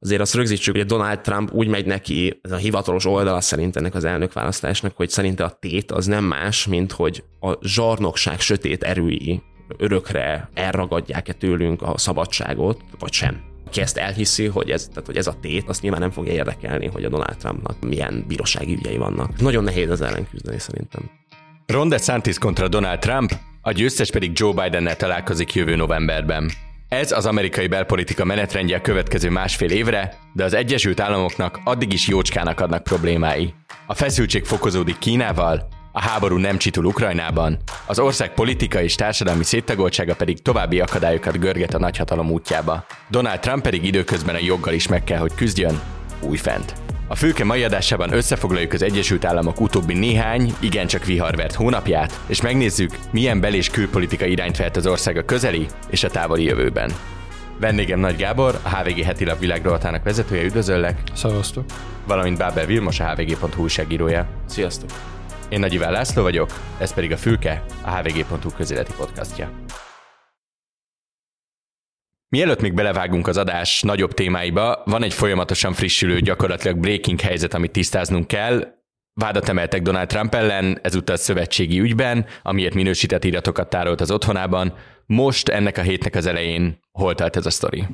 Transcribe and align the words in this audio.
azért 0.00 0.20
azt 0.20 0.34
rögzítsük, 0.34 0.76
hogy 0.76 0.86
Donald 0.86 1.20
Trump 1.20 1.52
úgy 1.52 1.68
megy 1.68 1.86
neki, 1.86 2.40
ez 2.42 2.52
a 2.52 2.56
hivatalos 2.56 3.06
oldala 3.06 3.40
szerint 3.40 3.76
ennek 3.76 3.94
az 3.94 4.04
elnökválasztásnak, 4.04 4.96
hogy 4.96 5.08
szerinte 5.08 5.44
a 5.44 5.56
tét 5.60 5.90
az 5.92 6.06
nem 6.06 6.24
más, 6.24 6.66
mint 6.66 6.92
hogy 6.92 7.24
a 7.40 7.66
zsarnokság 7.66 8.40
sötét 8.40 8.82
erői 8.82 9.42
örökre 9.78 10.50
elragadják-e 10.54 11.32
tőlünk 11.32 11.82
a 11.82 11.98
szabadságot, 11.98 12.80
vagy 12.98 13.12
sem. 13.12 13.40
Ki 13.70 13.80
ezt 13.80 13.96
elhiszi, 13.96 14.46
hogy 14.46 14.70
ez, 14.70 14.86
tehát, 14.88 15.06
hogy 15.06 15.16
ez 15.16 15.26
a 15.26 15.36
tét, 15.40 15.68
azt 15.68 15.82
nyilván 15.82 16.00
nem 16.00 16.10
fogja 16.10 16.32
érdekelni, 16.32 16.86
hogy 16.86 17.04
a 17.04 17.08
Donald 17.08 17.36
Trumpnak 17.36 17.80
milyen 17.80 18.24
bírósági 18.28 18.72
ügyei 18.72 18.96
vannak. 18.96 19.40
Nagyon 19.40 19.64
nehéz 19.64 19.90
az 19.90 20.00
ellen 20.00 20.28
küzdeni 20.30 20.58
szerintem. 20.58 21.10
Ron 21.66 21.88
DeSantis 21.88 22.38
kontra 22.38 22.68
Donald 22.68 22.98
Trump, 22.98 23.32
a 23.62 23.72
győztes 23.72 24.10
pedig 24.10 24.30
Joe 24.34 24.62
Bidennel 24.62 24.96
találkozik 24.96 25.54
jövő 25.54 25.76
novemberben. 25.76 26.50
Ez 26.90 27.12
az 27.12 27.26
amerikai 27.26 27.66
belpolitika 27.66 28.24
menetrendje 28.24 28.76
a 28.76 28.80
következő 28.80 29.30
másfél 29.30 29.70
évre, 29.70 30.18
de 30.32 30.44
az 30.44 30.54
Egyesült 30.54 31.00
Államoknak 31.00 31.60
addig 31.64 31.92
is 31.92 32.08
jócskának 32.08 32.60
adnak 32.60 32.82
problémái. 32.82 33.54
A 33.86 33.94
feszültség 33.94 34.44
fokozódik 34.44 34.98
Kínával, 34.98 35.68
a 35.92 36.00
háború 36.00 36.36
nem 36.36 36.58
csitul 36.58 36.84
Ukrajnában, 36.84 37.58
az 37.86 37.98
ország 37.98 38.34
politika 38.34 38.82
és 38.82 38.94
társadalmi 38.94 39.44
széttagoltsága 39.44 40.14
pedig 40.14 40.42
további 40.42 40.80
akadályokat 40.80 41.38
görget 41.38 41.74
a 41.74 41.78
nagyhatalom 41.78 42.30
útjába. 42.30 42.86
Donald 43.08 43.40
Trump 43.40 43.62
pedig 43.62 43.84
időközben 43.84 44.34
a 44.34 44.42
joggal 44.42 44.74
is 44.74 44.88
meg 44.88 45.04
kell, 45.04 45.18
hogy 45.18 45.34
küzdjön, 45.34 45.80
újfent. 46.20 46.74
A 47.10 47.14
főke 47.14 47.44
mai 47.44 47.64
adásában 47.64 48.12
összefoglaljuk 48.12 48.72
az 48.72 48.82
Egyesült 48.82 49.24
Államok 49.24 49.60
utóbbi 49.60 49.94
néhány, 49.94 50.54
igencsak 50.60 51.04
viharvert 51.04 51.54
hónapját, 51.54 52.20
és 52.26 52.40
megnézzük, 52.40 52.98
milyen 53.12 53.40
bel- 53.40 53.54
és 53.54 53.70
külpolitika 53.70 54.24
irányt 54.24 54.56
vehet 54.56 54.76
az 54.76 54.86
ország 54.86 55.16
a 55.16 55.24
közeli 55.24 55.66
és 55.88 56.04
a 56.04 56.10
távoli 56.10 56.44
jövőben. 56.44 56.92
Vendégem 57.60 58.00
Nagy 58.00 58.16
Gábor, 58.16 58.58
a 58.62 58.76
HVG 58.76 59.02
heti 59.02 59.24
lap 59.24 59.38
világrovatának 59.38 60.02
vezetője, 60.02 60.44
üdvözöllek! 60.44 61.00
Szevasztok! 61.14 61.64
Valamint 62.06 62.38
Bábel 62.38 62.66
Vilmos, 62.66 63.00
a 63.00 63.14
hvg.hu 63.14 63.62
újságírója. 63.62 64.26
Sziasztok! 64.46 64.90
Én 65.48 65.60
Nagy 65.60 65.72
Iván 65.74 65.92
László 65.92 66.22
vagyok, 66.22 66.50
ez 66.78 66.94
pedig 66.94 67.12
a 67.12 67.16
Fülke, 67.16 67.64
a 67.82 67.90
hvg.hu 67.90 68.50
közéleti 68.56 68.92
podcastja. 68.96 69.50
Mielőtt 72.36 72.60
még 72.60 72.74
belevágunk 72.74 73.26
az 73.26 73.36
adás 73.36 73.82
nagyobb 73.82 74.12
témáiba, 74.12 74.82
van 74.84 75.02
egy 75.02 75.14
folyamatosan 75.14 75.72
frissülő, 75.72 76.20
gyakorlatilag 76.20 76.78
breaking 76.78 77.20
helyzet, 77.20 77.54
amit 77.54 77.70
tisztáznunk 77.70 78.26
kell. 78.26 78.66
Vádat 79.14 79.48
emeltek 79.48 79.82
Donald 79.82 80.08
Trump 80.08 80.34
ellen, 80.34 80.78
ezúttal 80.82 81.16
szövetségi 81.16 81.80
ügyben, 81.80 82.26
amiért 82.42 82.74
minősített 82.74 83.24
iratokat 83.24 83.68
tárolt 83.68 84.00
az 84.00 84.10
otthonában. 84.10 84.74
Most 85.06 85.48
ennek 85.48 85.78
a 85.78 85.82
hétnek 85.82 86.14
az 86.14 86.26
elején 86.26 86.80
hol 86.92 87.14
tart 87.14 87.36
ez 87.36 87.46
a 87.46 87.50
sztori? 87.50 87.86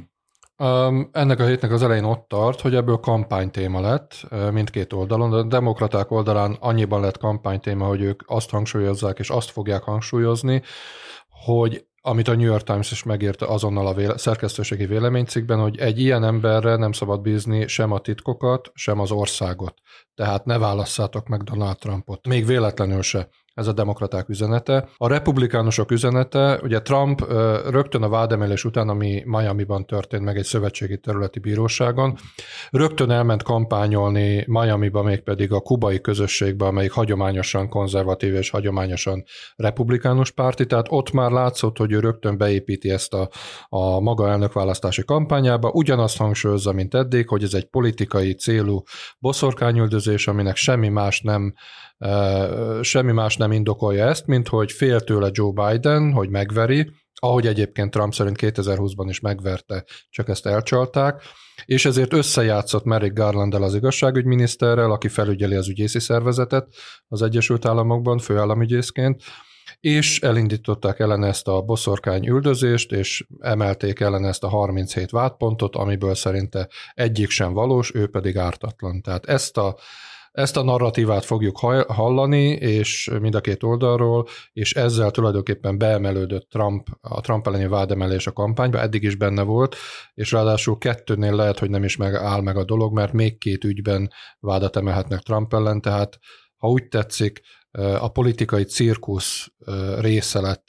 Um, 0.57 1.09
ennek 1.13 1.41
a 1.41 1.47
hétnek 1.47 1.71
az 1.73 1.83
elején 1.83 2.05
ott 2.05 2.29
tart, 2.29 2.61
hogy 2.61 2.75
ebből 2.75 2.97
kampánytéma 2.97 3.81
lett 3.81 4.27
mindkét 4.53 4.93
oldalon. 4.93 5.33
A 5.33 5.43
demokraták 5.43 6.11
oldalán 6.11 6.57
annyiban 6.61 7.01
lett 7.01 7.19
kampánytéma, 7.19 7.87
hogy 7.87 8.01
ők 8.01 8.23
azt 8.27 8.51
hangsúlyozzák, 8.51 9.19
és 9.19 9.29
azt 9.29 9.51
fogják 9.51 9.83
hangsúlyozni, 9.83 10.63
hogy 11.29 11.87
amit 12.07 12.29
a 12.29 12.35
New 12.35 12.47
York 12.47 12.63
Times 12.63 12.91
is 12.91 13.03
megírta 13.03 13.49
azonnal 13.49 13.87
a 13.87 13.95
véle- 13.95 14.19
szerkesztőségi 14.19 14.87
véleménycikkben, 14.87 15.59
hogy 15.59 15.79
egy 15.79 16.01
ilyen 16.01 16.25
emberre 16.25 16.77
nem 16.77 16.93
szabad 16.93 17.21
bízni 17.21 17.67
sem 17.67 17.93
a 17.93 17.99
titkokat, 17.99 18.71
sem 18.75 19.01
az 19.01 19.11
országot. 19.11 19.75
Tehát 20.15 20.45
ne 20.45 20.59
válasszátok 20.59 21.29
meg 21.29 21.43
Donald 21.43 21.79
Trumpot. 21.79 22.27
Még 22.27 22.47
véletlenül 22.47 23.03
se 23.03 23.29
ez 23.57 23.67
a 23.67 23.73
demokraták 23.73 24.29
üzenete. 24.29 24.89
A 24.97 25.09
republikánusok 25.09 25.91
üzenete, 25.91 26.61
ugye 26.63 26.83
Trump 26.83 27.21
rögtön 27.71 28.03
a 28.03 28.09
vádemelés 28.09 28.65
után, 28.65 28.89
ami 28.89 29.23
Miami-ban 29.25 29.87
történt 29.87 30.25
meg 30.25 30.37
egy 30.37 30.45
szövetségi 30.45 30.99
területi 30.99 31.39
bíróságon, 31.39 32.19
rögtön 32.71 33.11
elment 33.11 33.43
kampányolni 33.43 34.45
Miami-ba, 34.47 35.03
mégpedig 35.03 35.53
a 35.53 35.61
kubai 35.61 36.01
közösségbe, 36.01 36.67
amelyik 36.67 36.93
hagyományosan 36.93 37.69
konzervatív 37.69 38.35
és 38.35 38.51
hagyományosan 38.51 39.25
republikánus 39.57 40.31
párti, 40.31 40.67
tehát 40.67 40.87
ott 40.89 41.11
már 41.13 41.31
látszott, 41.31 41.77
hogy 41.77 41.93
ő 41.93 42.01
rögtön 42.01 42.39
beépíti 42.39 42.91
ezt 42.91 43.15
a, 43.15 43.29
a 43.69 44.01
maga 44.01 44.29
elnökválasztási 44.29 45.05
kampányába, 45.05 45.71
ugyanazt 45.71 46.17
hangsúlyozza, 46.17 46.73
mint 46.73 46.95
eddig, 46.95 47.29
hogy 47.29 47.43
ez 47.43 47.55
egy 47.55 47.67
politikai 47.67 48.35
célú 48.35 48.83
boszorkányüldözés, 49.19 50.29
aminek 50.29 50.57
semmi 50.57 50.89
más 50.89 51.21
nem 51.21 51.55
semmi 52.81 53.13
más 53.13 53.37
nem 53.37 53.46
indokolja 53.53 54.07
ezt, 54.07 54.27
mint 54.27 54.49
hogy 54.49 54.73
fél 54.73 55.01
tőle 55.01 55.29
Joe 55.33 55.53
Biden, 55.53 56.13
hogy 56.13 56.31
megveri, 56.31 56.91
ahogy 57.15 57.47
egyébként 57.47 57.91
Trump 57.91 58.15
szerint 58.15 58.37
2020-ban 58.41 59.07
is 59.09 59.21
megverte, 59.21 59.85
csak 60.11 60.29
ezt 60.29 60.47
elcsalták, 60.47 61.23
és 61.65 61.85
ezért 61.85 62.13
összejátszott 62.13 62.85
Merrick 62.85 63.15
Garland 63.15 63.55
az 63.55 63.75
igazságügyminiszterrel, 63.75 64.91
aki 64.91 65.09
felügyeli 65.09 65.55
az 65.55 65.69
ügyészi 65.69 66.01
szervezetet 66.01 66.67
az 67.09 67.23
Egyesült 67.23 67.65
Államokban 67.65 68.19
főállamügyészként, 68.19 69.23
és 69.81 70.21
elindították 70.21 70.99
ellen 70.99 71.25
ezt 71.25 71.49
a 71.49 71.61
boszorkány 71.61 72.27
üldözést, 72.27 72.93
és 72.93 73.27
emelték 73.41 74.01
ellen 74.01 74.25
ezt 74.25 74.45
a 74.45 74.49
37 74.49 75.11
vádpontot, 75.11 75.77
amiből 75.77 76.15
szerinte 76.15 76.69
egyik 76.95 77.31
sem 77.31 77.53
valós, 77.53 77.95
ő 77.95 78.07
pedig 78.07 78.37
ártatlan. 78.37 79.01
Tehát 79.03 79.27
ezt 79.27 79.57
a 79.57 79.77
ezt 80.37 80.57
a 80.57 80.63
narratívát 80.63 81.25
fogjuk 81.25 81.59
hallani, 81.89 82.49
és 82.49 83.11
mind 83.21 83.35
a 83.35 83.41
két 83.41 83.63
oldalról, 83.63 84.27
és 84.53 84.75
ezzel 84.75 85.11
tulajdonképpen 85.11 85.79
beemelődött 85.79 86.49
Trump, 86.51 86.87
a 87.01 87.21
Trump 87.21 87.47
elleni 87.47 87.67
vádemelés 87.67 88.27
a 88.27 88.33
kampányba, 88.33 88.81
eddig 88.81 89.03
is 89.03 89.15
benne 89.15 89.43
volt, 89.43 89.77
és 90.15 90.33
ráadásul 90.33 90.79
kettőnél 90.79 91.35
lehet, 91.35 91.59
hogy 91.59 91.71
nem 91.71 91.85
is 91.85 91.97
meg 91.97 92.15
áll 92.15 92.41
meg 92.41 92.57
a 92.57 92.65
dolog, 92.65 92.93
mert 92.93 93.13
még 93.13 93.39
két 93.39 93.65
ügyben 93.65 94.11
vádat 94.41 94.77
emelhetnek 94.77 95.21
Trump 95.21 95.55
ellen, 95.55 95.81
tehát 95.81 96.19
ha 96.57 96.69
úgy 96.69 96.89
tetszik, 96.89 97.41
a 97.99 98.09
politikai 98.09 98.65
cirkusz 98.65 99.49
része 99.99 100.41
lett 100.41 100.67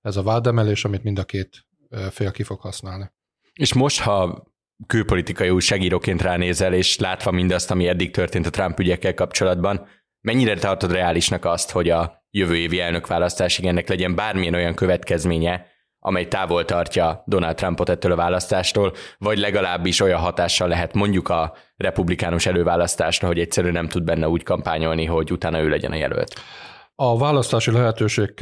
ez 0.00 0.16
a 0.16 0.22
vádemelés, 0.22 0.84
amit 0.84 1.02
mind 1.02 1.18
a 1.18 1.24
két 1.24 1.66
fél 2.10 2.30
ki 2.30 2.42
fog 2.42 2.60
használni. 2.60 3.12
És 3.52 3.74
most, 3.74 4.00
ha 4.00 4.46
külpolitikai 4.86 5.50
újságíróként 5.50 6.22
ránézel, 6.22 6.72
és 6.72 6.98
látva 6.98 7.30
mindazt, 7.30 7.70
ami 7.70 7.88
eddig 7.88 8.10
történt 8.10 8.46
a 8.46 8.50
Trump 8.50 8.80
ügyekkel 8.80 9.14
kapcsolatban, 9.14 9.86
mennyire 10.20 10.54
tartod 10.54 10.92
reálisnak 10.92 11.44
azt, 11.44 11.70
hogy 11.70 11.90
a 11.90 12.26
jövő 12.30 12.56
évi 12.56 12.80
elnökválasztásig 12.80 13.64
ennek 13.64 13.88
legyen 13.88 14.14
bármilyen 14.14 14.54
olyan 14.54 14.74
következménye, 14.74 15.66
amely 16.00 16.28
távol 16.28 16.64
tartja 16.64 17.22
Donald 17.26 17.56
Trumpot 17.56 17.88
ettől 17.88 18.12
a 18.12 18.16
választástól, 18.16 18.92
vagy 19.18 19.38
legalábbis 19.38 20.00
olyan 20.00 20.20
hatással 20.20 20.68
lehet 20.68 20.94
mondjuk 20.94 21.28
a 21.28 21.54
republikánus 21.76 22.46
előválasztásra, 22.46 23.26
hogy 23.26 23.38
egyszerűen 23.38 23.72
nem 23.72 23.88
tud 23.88 24.04
benne 24.04 24.28
úgy 24.28 24.42
kampányolni, 24.42 25.04
hogy 25.04 25.32
utána 25.32 25.60
ő 25.60 25.68
legyen 25.68 25.92
a 25.92 25.96
jelölt. 25.96 26.40
A 27.00 27.18
választási 27.18 27.70
lehetőség 27.70 28.34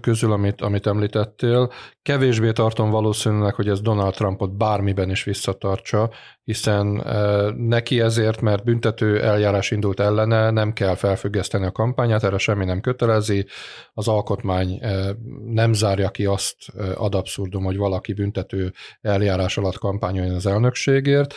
közül, 0.00 0.32
amit, 0.32 0.60
amit 0.60 0.86
említettél, 0.86 1.72
kevésbé 2.02 2.52
tartom 2.52 2.90
valószínűleg, 2.90 3.54
hogy 3.54 3.68
ez 3.68 3.80
Donald 3.80 4.14
Trumpot 4.14 4.56
bármiben 4.56 5.10
is 5.10 5.24
visszatartsa, 5.24 6.10
hiszen 6.44 7.00
e, 7.00 7.50
neki 7.56 8.00
ezért, 8.00 8.40
mert 8.40 8.64
büntető 8.64 9.22
eljárás 9.22 9.70
indult 9.70 10.00
ellene, 10.00 10.50
nem 10.50 10.72
kell 10.72 10.94
felfüggeszteni 10.94 11.66
a 11.66 11.72
kampányát, 11.72 12.24
erre 12.24 12.38
semmi 12.38 12.64
nem 12.64 12.80
kötelezi, 12.80 13.46
az 13.94 14.08
alkotmány 14.08 14.78
e, 14.82 15.16
nem 15.46 15.72
zárja 15.72 16.10
ki 16.10 16.24
azt 16.24 16.56
e, 16.78 16.84
ad 16.96 17.14
abszurdum, 17.14 17.64
hogy 17.64 17.76
valaki 17.76 18.12
büntető 18.12 18.72
eljárás 19.00 19.56
alatt 19.56 19.78
kampányoljon 19.78 20.34
az 20.34 20.46
elnökségért. 20.46 21.34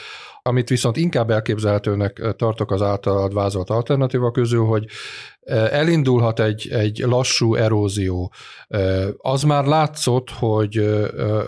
Amit 0.49 0.69
viszont 0.69 0.97
inkább 0.97 1.29
elképzelhetőnek 1.29 2.35
tartok 2.35 2.71
az 2.71 2.81
általad 2.81 3.33
vázolt 3.33 3.69
alternatíva 3.69 4.31
közül, 4.31 4.65
hogy 4.65 4.85
elindulhat 5.71 6.39
egy, 6.39 6.67
egy 6.71 6.97
lassú 6.97 7.55
erózió. 7.55 8.33
Az 9.17 9.43
már 9.43 9.65
látszott, 9.65 10.29
hogy, 10.29 11.05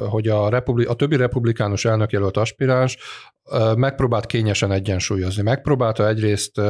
hogy 0.09 0.27
a, 0.27 0.49
republi, 0.49 0.85
a 0.85 0.93
többi 0.93 1.15
republikánus 1.15 1.85
elnökjelölt 1.85 2.37
aspiráns 2.37 2.97
megpróbált 3.75 4.25
kényesen 4.25 4.71
egyensúlyozni. 4.71 5.41
Megpróbálta 5.41 6.07
egyrészt, 6.07 6.61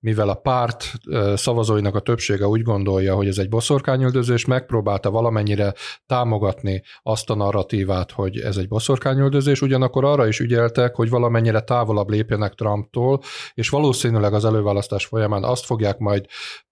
mivel 0.00 0.28
a 0.28 0.34
párt 0.34 0.92
szavazóinak 1.34 1.94
a 1.94 2.00
többsége 2.00 2.46
úgy 2.46 2.62
gondolja, 2.62 3.14
hogy 3.14 3.26
ez 3.28 3.38
egy 3.38 3.48
boszorkányüldözés, 3.48 4.44
megpróbálta 4.44 5.10
valamennyire 5.10 5.74
támogatni 6.06 6.82
azt 7.02 7.30
a 7.30 7.34
narratívát, 7.34 8.10
hogy 8.10 8.38
ez 8.38 8.56
egy 8.56 8.68
boszorkányüldözés, 8.68 9.60
ugyanakkor 9.62 10.04
arra 10.04 10.26
is 10.26 10.40
ügyeltek, 10.40 10.94
hogy 10.94 11.08
valamennyire 11.08 11.60
távolabb 11.60 12.08
lépjenek 12.08 12.54
Trumptól, 12.54 13.20
és 13.54 13.68
valószínűleg 13.68 14.34
az 14.34 14.44
előválasztás 14.44 15.06
folyamán 15.06 15.44
azt 15.44 15.64
fogják 15.64 15.98
majd 15.98 16.26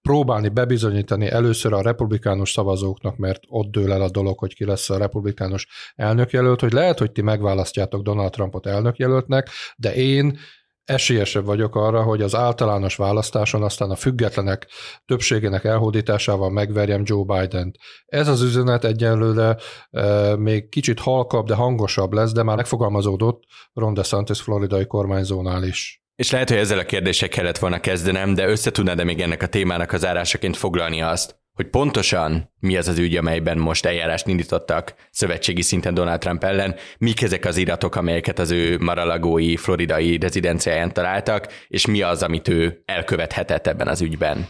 próbálni 0.07 0.49
bebizonyítani 0.49 1.31
először 1.31 1.73
a 1.73 1.83
republikánus 1.83 2.51
szavazóknak, 2.51 3.17
mert 3.17 3.41
ott 3.49 3.71
dől 3.71 3.93
el 3.93 4.03
a 4.03 4.11
dolog, 4.11 4.39
hogy 4.39 4.55
ki 4.55 4.65
lesz 4.65 4.91
a 4.91 4.99
republikánus 4.99 5.67
elnökjelölt, 5.95 6.61
hogy 6.61 6.73
lehet, 6.73 6.99
hogy 6.99 7.13
ti 7.13 7.23
megválasztjátok 7.23 8.03
Donald 8.03 8.31
Trumpot 8.31 8.67
elnökjelöltnek, 8.67 9.49
de 9.77 9.95
én 9.95 10.39
esélyesebb 10.85 11.45
vagyok 11.45 11.77
arra, 11.77 12.03
hogy 12.03 12.23
az 12.23 12.35
általános 12.35 12.97
választáson 12.97 13.63
aztán 13.63 13.91
a 13.91 13.97
függetlenek 13.97 14.67
többségének 15.05 15.65
elhódításával 15.65 16.51
megverjem 16.51 17.03
Joe 17.05 17.25
Biden-t. 17.25 17.77
Ez 18.07 18.29
az 18.29 18.43
üzenet 18.43 18.85
egyenlőre 18.85 19.57
e, 19.91 20.37
még 20.37 20.69
kicsit 20.69 21.01
halkabb, 21.01 21.47
de 21.47 21.55
hangosabb 21.55 22.13
lesz, 22.13 22.33
de 22.33 22.43
már 22.43 22.57
megfogalmazódott 22.57 23.43
Ron 23.73 23.95
DeSantis 23.95 24.41
floridai 24.41 24.87
kormányzónál 24.87 25.63
is. 25.63 26.06
És 26.17 26.31
lehet, 26.31 26.49
hogy 26.49 26.59
ezzel 26.59 26.79
a 26.79 26.85
kérdéssel 26.85 27.29
kellett 27.29 27.59
volna 27.59 27.81
kezdenem, 27.81 28.35
de 28.35 28.47
összetudnád-e 28.47 29.05
még 29.05 29.21
ennek 29.21 29.43
a 29.43 29.47
témának 29.47 29.93
az 29.93 30.07
árásaként 30.07 30.57
foglalni 30.57 31.03
azt, 31.03 31.37
hogy 31.53 31.69
pontosan 31.69 32.53
mi 32.61 32.77
az 32.77 32.89
az 32.89 32.99
ügy, 32.99 33.17
amelyben 33.17 33.59
most 33.59 33.87
eljárást 33.87 34.27
indítottak 34.27 34.95
szövetségi 35.11 35.63
szinten 35.63 35.95
Donald 35.95 36.21
Trump 36.21 36.45
ellen, 36.45 36.75
mik 36.99 37.23
ezek 37.23 37.45
az 37.45 37.57
iratok, 37.57 37.97
amelyeket 37.97 38.39
az 38.39 38.51
ő 38.51 38.79
maralagói, 38.79 39.57
floridai 39.57 40.19
rezidenciáján 40.19 40.93
találtak, 40.93 41.47
és 41.69 41.87
mi 41.87 42.03
az, 42.03 42.23
amit 42.23 42.49
ő 42.49 42.83
elkövethetett 42.85 43.67
ebben 43.67 43.89
az 43.89 44.01
ügyben. 44.01 44.49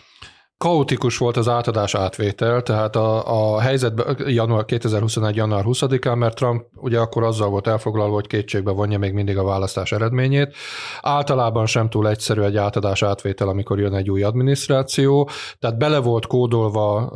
Kaotikus 0.59 1.19
volt 1.19 1.37
az 1.37 1.49
átadás 1.49 1.95
átvétel, 1.95 2.63
tehát 2.63 2.97
a, 2.97 3.55
a 3.55 3.61
helyzetben 3.61 4.17
január 4.27 4.65
2021. 4.65 5.37
január 5.37 5.65
20-án, 5.67 6.17
mert 6.17 6.37
Trump 6.37 6.65
ugye 6.75 6.99
akkor 6.99 7.23
azzal 7.23 7.49
volt 7.49 7.67
elfoglalva, 7.67 8.15
hogy 8.15 8.27
kétségbe 8.27 8.71
vonja 8.71 8.99
még 8.99 9.13
mindig 9.13 9.39
a 9.39 9.45
választás 9.45 9.93
eredményét. 9.93 10.55
Általában 11.01 11.67
sem 11.67 11.89
túl 11.89 12.09
egyszerű 12.09 12.41
egy 12.41 12.57
átadás 12.57 13.03
átvétel, 13.03 13.49
amikor 13.49 13.79
jön 13.79 13.95
egy 13.95 14.11
új 14.11 14.23
adminisztráció, 14.23 15.31
tehát 15.59 15.79
bele 15.79 15.99
volt 15.99 16.27
kódolva 16.27 17.07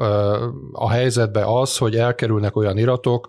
a 0.72 0.90
helyzetbe 0.90 1.44
az, 1.44 1.76
hogy 1.76 1.96
elkerülnek 1.96 2.56
olyan 2.56 2.78
iratok 2.78 3.26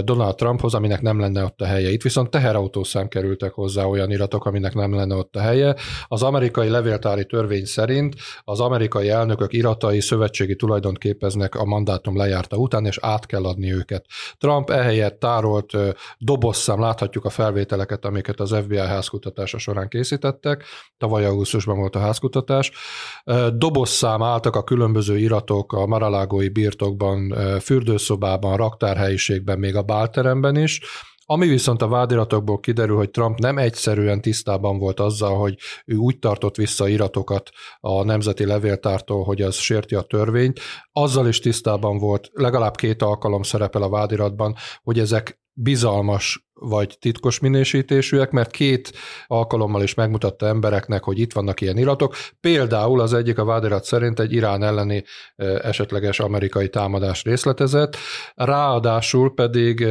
Donald 0.00 0.34
Trumphoz, 0.34 0.74
aminek 0.74 1.00
nem 1.00 1.20
lenne 1.20 1.44
ott 1.44 1.60
a 1.60 1.66
helye. 1.66 1.90
Itt 1.90 2.02
viszont 2.02 2.30
teherautószám 2.30 3.08
kerültek 3.08 3.52
hozzá 3.52 3.84
olyan 3.84 4.10
iratok, 4.10 4.44
aminek 4.44 4.74
nem 4.74 4.94
lenne 4.94 5.14
ott 5.14 5.36
a 5.36 5.40
helye. 5.40 5.74
Az 6.08 6.22
amerikai 6.22 6.68
levéltári 6.68 7.26
törvény 7.26 7.64
szerint 7.64 8.14
az 8.44 8.60
amerikai 8.60 9.08
elnökök 9.08 9.46
elnökök 9.48 9.52
iratai 9.52 10.00
szövetségi 10.00 10.56
tulajdont 10.56 10.98
képeznek 10.98 11.54
a 11.54 11.64
mandátum 11.64 12.16
lejárta 12.16 12.56
után, 12.56 12.86
és 12.86 12.98
át 13.00 13.26
kell 13.26 13.44
adni 13.44 13.72
őket. 13.72 14.06
Trump 14.38 14.70
ehelyett 14.70 15.18
tárolt 15.18 15.72
dobozszám, 16.18 16.80
láthatjuk 16.80 17.24
a 17.24 17.30
felvételeket, 17.30 18.04
amiket 18.04 18.40
az 18.40 18.54
FBI 18.62 18.76
házkutatása 18.78 19.58
során 19.58 19.88
készítettek, 19.88 20.64
tavaly 20.98 21.24
augusztusban 21.24 21.78
volt 21.78 21.96
a 21.96 21.98
házkutatás. 21.98 22.70
Dobozszám 23.54 24.22
álltak 24.22 24.56
a 24.56 24.64
különböző 24.64 25.18
iratok 25.18 25.72
a 25.72 25.86
maralágói 25.86 26.48
birtokban, 26.48 27.34
fürdőszobában, 27.60 28.56
raktárhelyiségben, 28.56 29.58
még 29.58 29.76
a 29.76 29.82
bálteremben 29.82 30.56
is, 30.56 30.80
ami 31.30 31.46
viszont 31.46 31.82
a 31.82 31.88
vádiratokból 31.88 32.60
kiderül, 32.60 32.96
hogy 32.96 33.10
Trump 33.10 33.38
nem 33.38 33.58
egyszerűen 33.58 34.20
tisztában 34.20 34.78
volt 34.78 35.00
azzal, 35.00 35.38
hogy 35.38 35.58
ő 35.86 35.96
úgy 35.96 36.18
tartott 36.18 36.56
vissza 36.56 36.88
iratokat 36.88 37.50
a 37.80 38.04
nemzeti 38.04 38.44
levéltártól, 38.44 39.24
hogy 39.24 39.42
az 39.42 39.54
sérti 39.54 39.94
a 39.94 40.02
törvényt, 40.02 40.60
azzal 40.92 41.28
is 41.28 41.40
tisztában 41.40 41.98
volt, 41.98 42.28
legalább 42.32 42.76
két 42.76 43.02
alkalom 43.02 43.42
szerepel 43.42 43.82
a 43.82 43.88
vádiratban, 43.88 44.54
hogy 44.82 44.98
ezek 44.98 45.40
bizalmas 45.60 46.46
vagy 46.60 46.96
titkos 47.00 47.38
minősítésűek, 47.38 48.30
mert 48.30 48.50
két 48.50 48.92
alkalommal 49.26 49.82
is 49.82 49.94
megmutatta 49.94 50.46
embereknek, 50.46 51.04
hogy 51.04 51.18
itt 51.18 51.32
vannak 51.32 51.60
ilyen 51.60 51.78
iratok. 51.78 52.14
Például 52.40 53.00
az 53.00 53.12
egyik 53.14 53.38
a 53.38 53.44
vádirat 53.44 53.84
szerint 53.84 54.20
egy 54.20 54.32
Irán 54.32 54.62
elleni 54.62 55.04
esetleges 55.62 56.20
amerikai 56.20 56.68
támadás 56.68 57.22
részletezett, 57.22 57.96
ráadásul 58.34 59.34
pedig 59.34 59.82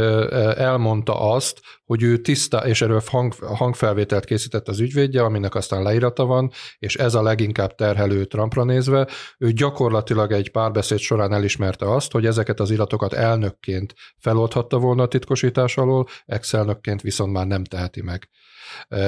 elmondta 0.55 1.31
azt, 1.31 1.59
hogy 1.87 2.03
ő 2.03 2.17
tiszta, 2.17 2.67
és 2.67 2.81
erről 2.81 3.01
hang, 3.05 3.33
hangfelvételt 3.33 4.25
készített 4.25 4.67
az 4.67 4.79
ügyvédje, 4.79 5.23
aminek 5.23 5.55
aztán 5.55 5.83
leírata 5.83 6.25
van, 6.25 6.51
és 6.79 6.95
ez 6.95 7.15
a 7.15 7.21
leginkább 7.21 7.75
terhelő 7.75 8.25
Trumpra 8.25 8.63
nézve, 8.63 9.07
ő 9.37 9.51
gyakorlatilag 9.51 10.31
egy 10.31 10.51
párbeszéd 10.51 10.99
során 10.99 11.33
elismerte 11.33 11.93
azt, 11.93 12.11
hogy 12.11 12.25
ezeket 12.25 12.59
az 12.59 12.71
iratokat 12.71 13.13
elnökként 13.13 13.93
feloldhatta 14.17 14.77
volna 14.77 15.03
a 15.03 15.07
titkosítás 15.07 15.77
alól, 15.77 16.07
ex-elnökként 16.25 17.01
viszont 17.01 17.31
már 17.31 17.47
nem 17.47 17.63
teheti 17.63 18.01
meg. 18.01 18.29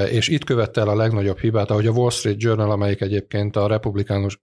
És 0.10 0.28
itt 0.28 0.44
követte 0.44 0.82
el 0.82 0.90
a 0.90 0.96
legnagyobb 0.96 1.40
hibát, 1.40 1.72
ahogy 1.72 1.88
a 1.88 1.92
Wall 1.92 2.10
Street 2.10 2.42
Journal, 2.42 2.72
amelyik 2.72 3.02
egyébként 3.02 3.56
a 3.56 3.68
republikánus 3.68 4.40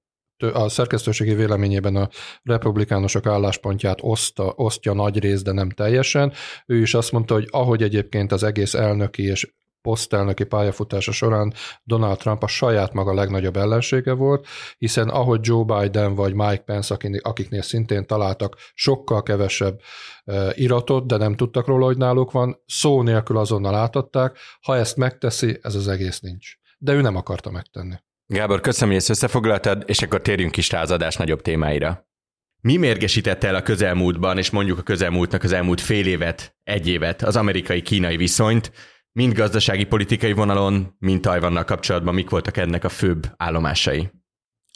a 0.52 0.68
szerkesztőségi 0.68 1.34
véleményében 1.34 1.96
a 1.96 2.08
republikánusok 2.42 3.26
álláspontját 3.26 3.98
oszta, 4.02 4.52
osztja 4.56 4.92
nagy 4.92 5.18
rész, 5.18 5.42
de 5.42 5.52
nem 5.52 5.70
teljesen. 5.70 6.32
Ő 6.66 6.80
is 6.80 6.94
azt 6.94 7.12
mondta, 7.12 7.34
hogy 7.34 7.48
ahogy 7.50 7.82
egyébként 7.82 8.32
az 8.32 8.42
egész 8.42 8.74
elnöki 8.74 9.22
és 9.22 9.54
posztelnöki 9.86 10.44
pályafutása 10.44 11.12
során 11.12 11.52
Donald 11.84 12.18
Trump 12.18 12.42
a 12.42 12.46
saját 12.46 12.92
maga 12.92 13.14
legnagyobb 13.14 13.56
ellensége 13.56 14.12
volt, 14.12 14.46
hiszen 14.78 15.08
ahogy 15.08 15.40
Joe 15.42 15.64
Biden 15.64 16.14
vagy 16.14 16.34
Mike 16.34 16.62
Pence, 16.64 16.96
akiknél 17.22 17.62
szintén 17.62 18.06
találtak 18.06 18.56
sokkal 18.74 19.22
kevesebb 19.22 19.80
iratot, 20.52 21.06
de 21.06 21.16
nem 21.16 21.34
tudtak 21.36 21.66
róla, 21.66 21.84
hogy 21.84 21.96
náluk 21.96 22.30
van, 22.30 22.62
szó 22.66 23.02
nélkül 23.02 23.38
azonnal 23.38 23.74
átadták, 23.74 24.38
ha 24.60 24.76
ezt 24.76 24.96
megteszi, 24.96 25.58
ez 25.62 25.74
az 25.74 25.88
egész 25.88 26.20
nincs. 26.20 26.54
De 26.78 26.92
ő 26.92 27.00
nem 27.00 27.16
akarta 27.16 27.50
megtenni. 27.50 27.94
Gábor, 28.28 28.60
köszönöm, 28.60 28.88
hogy 28.88 28.96
ezt 28.96 29.10
összefoglaltad, 29.10 29.82
és 29.86 30.02
akkor 30.02 30.20
térjünk 30.20 30.56
is 30.56 30.70
rá 30.70 30.82
az 30.82 30.90
adás 30.90 31.16
nagyobb 31.16 31.42
témáira. 31.42 32.08
Mi 32.60 32.76
mérgesítette 32.76 33.48
el 33.48 33.54
a 33.54 33.62
közelmúltban, 33.62 34.38
és 34.38 34.50
mondjuk 34.50 34.78
a 34.78 34.82
közelmúltnak 34.82 35.42
az 35.42 35.52
elmúlt 35.52 35.80
fél 35.80 36.06
évet, 36.06 36.56
egy 36.62 36.88
évet, 36.88 37.22
az 37.22 37.36
amerikai-kínai 37.36 38.16
viszonyt, 38.16 38.72
mind 39.12 39.32
gazdasági 39.32 39.84
politikai 39.84 40.32
vonalon, 40.32 40.96
mind 40.98 41.20
Tajvannal 41.20 41.64
kapcsolatban 41.64 42.14
mik 42.14 42.30
voltak 42.30 42.56
ennek 42.56 42.84
a 42.84 42.88
főbb 42.88 43.32
állomásai? 43.36 44.10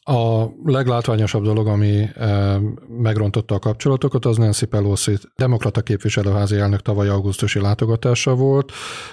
A 0.03 0.45
leglátványosabb 0.65 1.43
dolog, 1.43 1.67
ami 1.67 2.09
e, 2.15 2.59
megrontotta 2.89 3.55
a 3.55 3.59
kapcsolatokat, 3.59 4.25
az 4.25 4.37
Nancy 4.37 4.65
Pelosi 4.65 5.17
demokrata 5.37 5.81
képviselőházi 5.81 6.57
elnök 6.57 6.81
tavaly 6.81 7.09
augusztusi 7.09 7.61
látogatása 7.61 8.35
volt. 8.35 8.73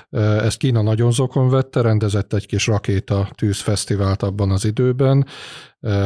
E, 0.09 0.19
ezt 0.19 0.57
Kína 0.57 0.81
nagyon 0.81 1.11
zokon 1.11 1.49
vette, 1.49 1.81
rendezett 1.81 2.33
egy 2.33 2.45
kis 2.45 2.67
rakéta 2.67 3.29
tűzfesztivált 3.35 4.23
abban 4.23 4.51
az 4.51 4.65
időben, 4.65 5.25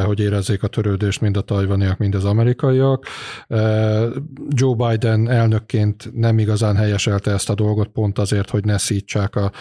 hogy 0.05 0.19
érezzék 0.19 0.63
a 0.63 0.67
törődést 0.67 1.21
mind 1.21 1.37
a 1.37 1.41
tajvaniak, 1.41 1.97
mind 1.97 2.15
az 2.15 2.25
amerikaiak. 2.25 3.05
Eh, 3.47 4.07
Joe 4.49 4.75
Biden 4.75 5.29
elnökként 5.29 6.09
nem 6.13 6.39
igazán 6.39 6.75
helyeselte 6.75 7.31
ezt 7.31 7.49
a 7.49 7.55
dolgot, 7.55 7.87
pont 7.87 8.19
azért, 8.19 8.49
hogy 8.49 8.65
ne 8.65 8.77
szítsák 8.77 9.35
a 9.35 9.51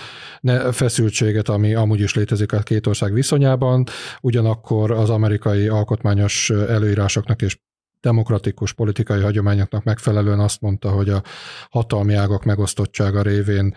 feszültséget, 0.72 1.48
ami 1.48 1.74
amúgy 1.74 2.00
is 2.00 2.14
létezik 2.14 2.52
a 2.52 2.58
két 2.58 2.86
ország 2.86 3.12
viszonyában. 3.12 3.84
Ugyanakkor 4.20 4.90
az 4.90 5.10
amerikai 5.10 5.68
alkotmányos 5.68 6.50
előírásoknak 6.50 7.42
és 7.42 7.58
demokratikus 8.00 8.72
politikai 8.72 9.20
hagyományoknak 9.20 9.84
megfelelően 9.84 10.40
azt 10.40 10.60
mondta, 10.60 10.90
hogy 10.90 11.08
a 11.08 11.22
hatalmi 11.70 12.14
ágak 12.14 12.44
megosztottsága 12.44 13.22
révén 13.22 13.74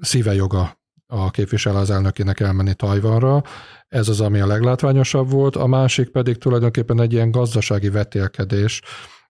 szíve 0.00 0.34
joga 0.34 0.84
a 1.06 1.30
képviselő 1.30 1.76
az 1.76 1.90
elnökének 1.90 2.40
elmenni 2.40 2.74
Tajvanra. 2.74 3.42
Ez 3.88 4.08
az, 4.08 4.20
ami 4.20 4.40
a 4.40 4.46
leglátványosabb 4.46 5.30
volt. 5.30 5.56
A 5.56 5.66
másik 5.66 6.08
pedig 6.08 6.38
tulajdonképpen 6.38 7.00
egy 7.00 7.12
ilyen 7.12 7.30
gazdasági 7.30 7.88
vetélkedés, 7.88 8.82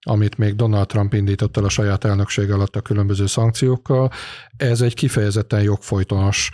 amit 0.08 0.38
még 0.38 0.54
Donald 0.54 0.86
Trump 0.86 1.14
indított 1.14 1.56
el 1.56 1.64
a 1.64 1.68
saját 1.68 2.04
elnökség 2.04 2.50
alatt 2.50 2.76
a 2.76 2.80
különböző 2.80 3.26
szankciókkal. 3.26 4.10
Ez 4.56 4.80
egy 4.80 4.94
kifejezetten 4.94 5.62
jogfolytonos 5.62 6.50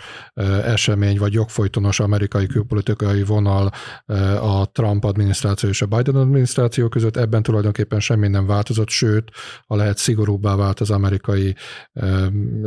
esemény, 0.65 1.19
vagy 1.19 1.33
jogfolytonos 1.33 2.01
amerikai 2.01 2.47
külpolitikai 2.47 3.25
vonal 3.25 3.71
a 4.41 4.71
Trump 4.71 5.05
adminisztráció 5.05 5.69
és 5.69 5.83
a 5.83 5.87
Biden 5.87 6.15
adminisztráció 6.15 6.89
között. 6.89 7.17
Ebben 7.17 7.43
tulajdonképpen 7.43 8.01
semmi 8.01 8.29
nem 8.29 8.47
változott, 8.47 8.89
sőt, 8.89 9.31
a 9.67 9.77
lehet 9.77 9.99
szigorúbbá 9.99 10.55
vált 10.55 10.81
az 10.81 10.91
amerikai 10.91 11.55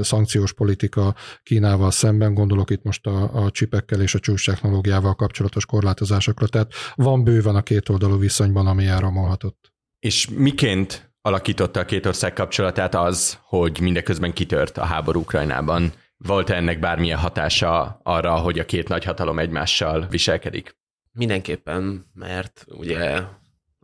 szankciós 0.01 0.53
politika 0.53 1.15
Kínával 1.43 1.91
szemben, 1.91 2.33
gondolok 2.33 2.69
itt 2.69 2.83
most 2.83 3.05
a, 3.05 3.43
a 3.43 3.51
csipekkel 3.51 4.01
és 4.01 4.15
a 4.15 4.19
csúcs 4.19 4.45
technológiával 4.45 5.15
kapcsolatos 5.15 5.65
korlátozásokra. 5.65 6.47
Tehát 6.47 6.73
van 6.95 7.23
bőven 7.23 7.55
a 7.55 7.61
két 7.61 7.89
oldalú 7.89 8.17
viszonyban, 8.17 8.67
ami 8.67 8.85
elromolhatott. 8.85 9.64
És 10.05 10.27
miként 10.27 11.13
alakította 11.21 11.79
a 11.79 11.85
két 11.85 12.05
ország 12.05 12.33
kapcsolatát 12.33 12.95
az, 12.95 13.39
hogy 13.41 13.79
mindeközben 13.79 14.33
kitört 14.33 14.77
a 14.77 14.83
háború 14.83 15.19
Ukrajnában? 15.19 15.93
Volt 16.17 16.49
ennek 16.49 16.79
bármilyen 16.79 17.17
hatása 17.17 17.99
arra, 18.03 18.35
hogy 18.35 18.59
a 18.59 18.65
két 18.65 18.87
nagyhatalom 18.87 19.39
egymással 19.39 20.07
viselkedik? 20.09 20.77
Mindenképpen, 21.11 22.05
mert 22.13 22.65
ugye 22.67 23.21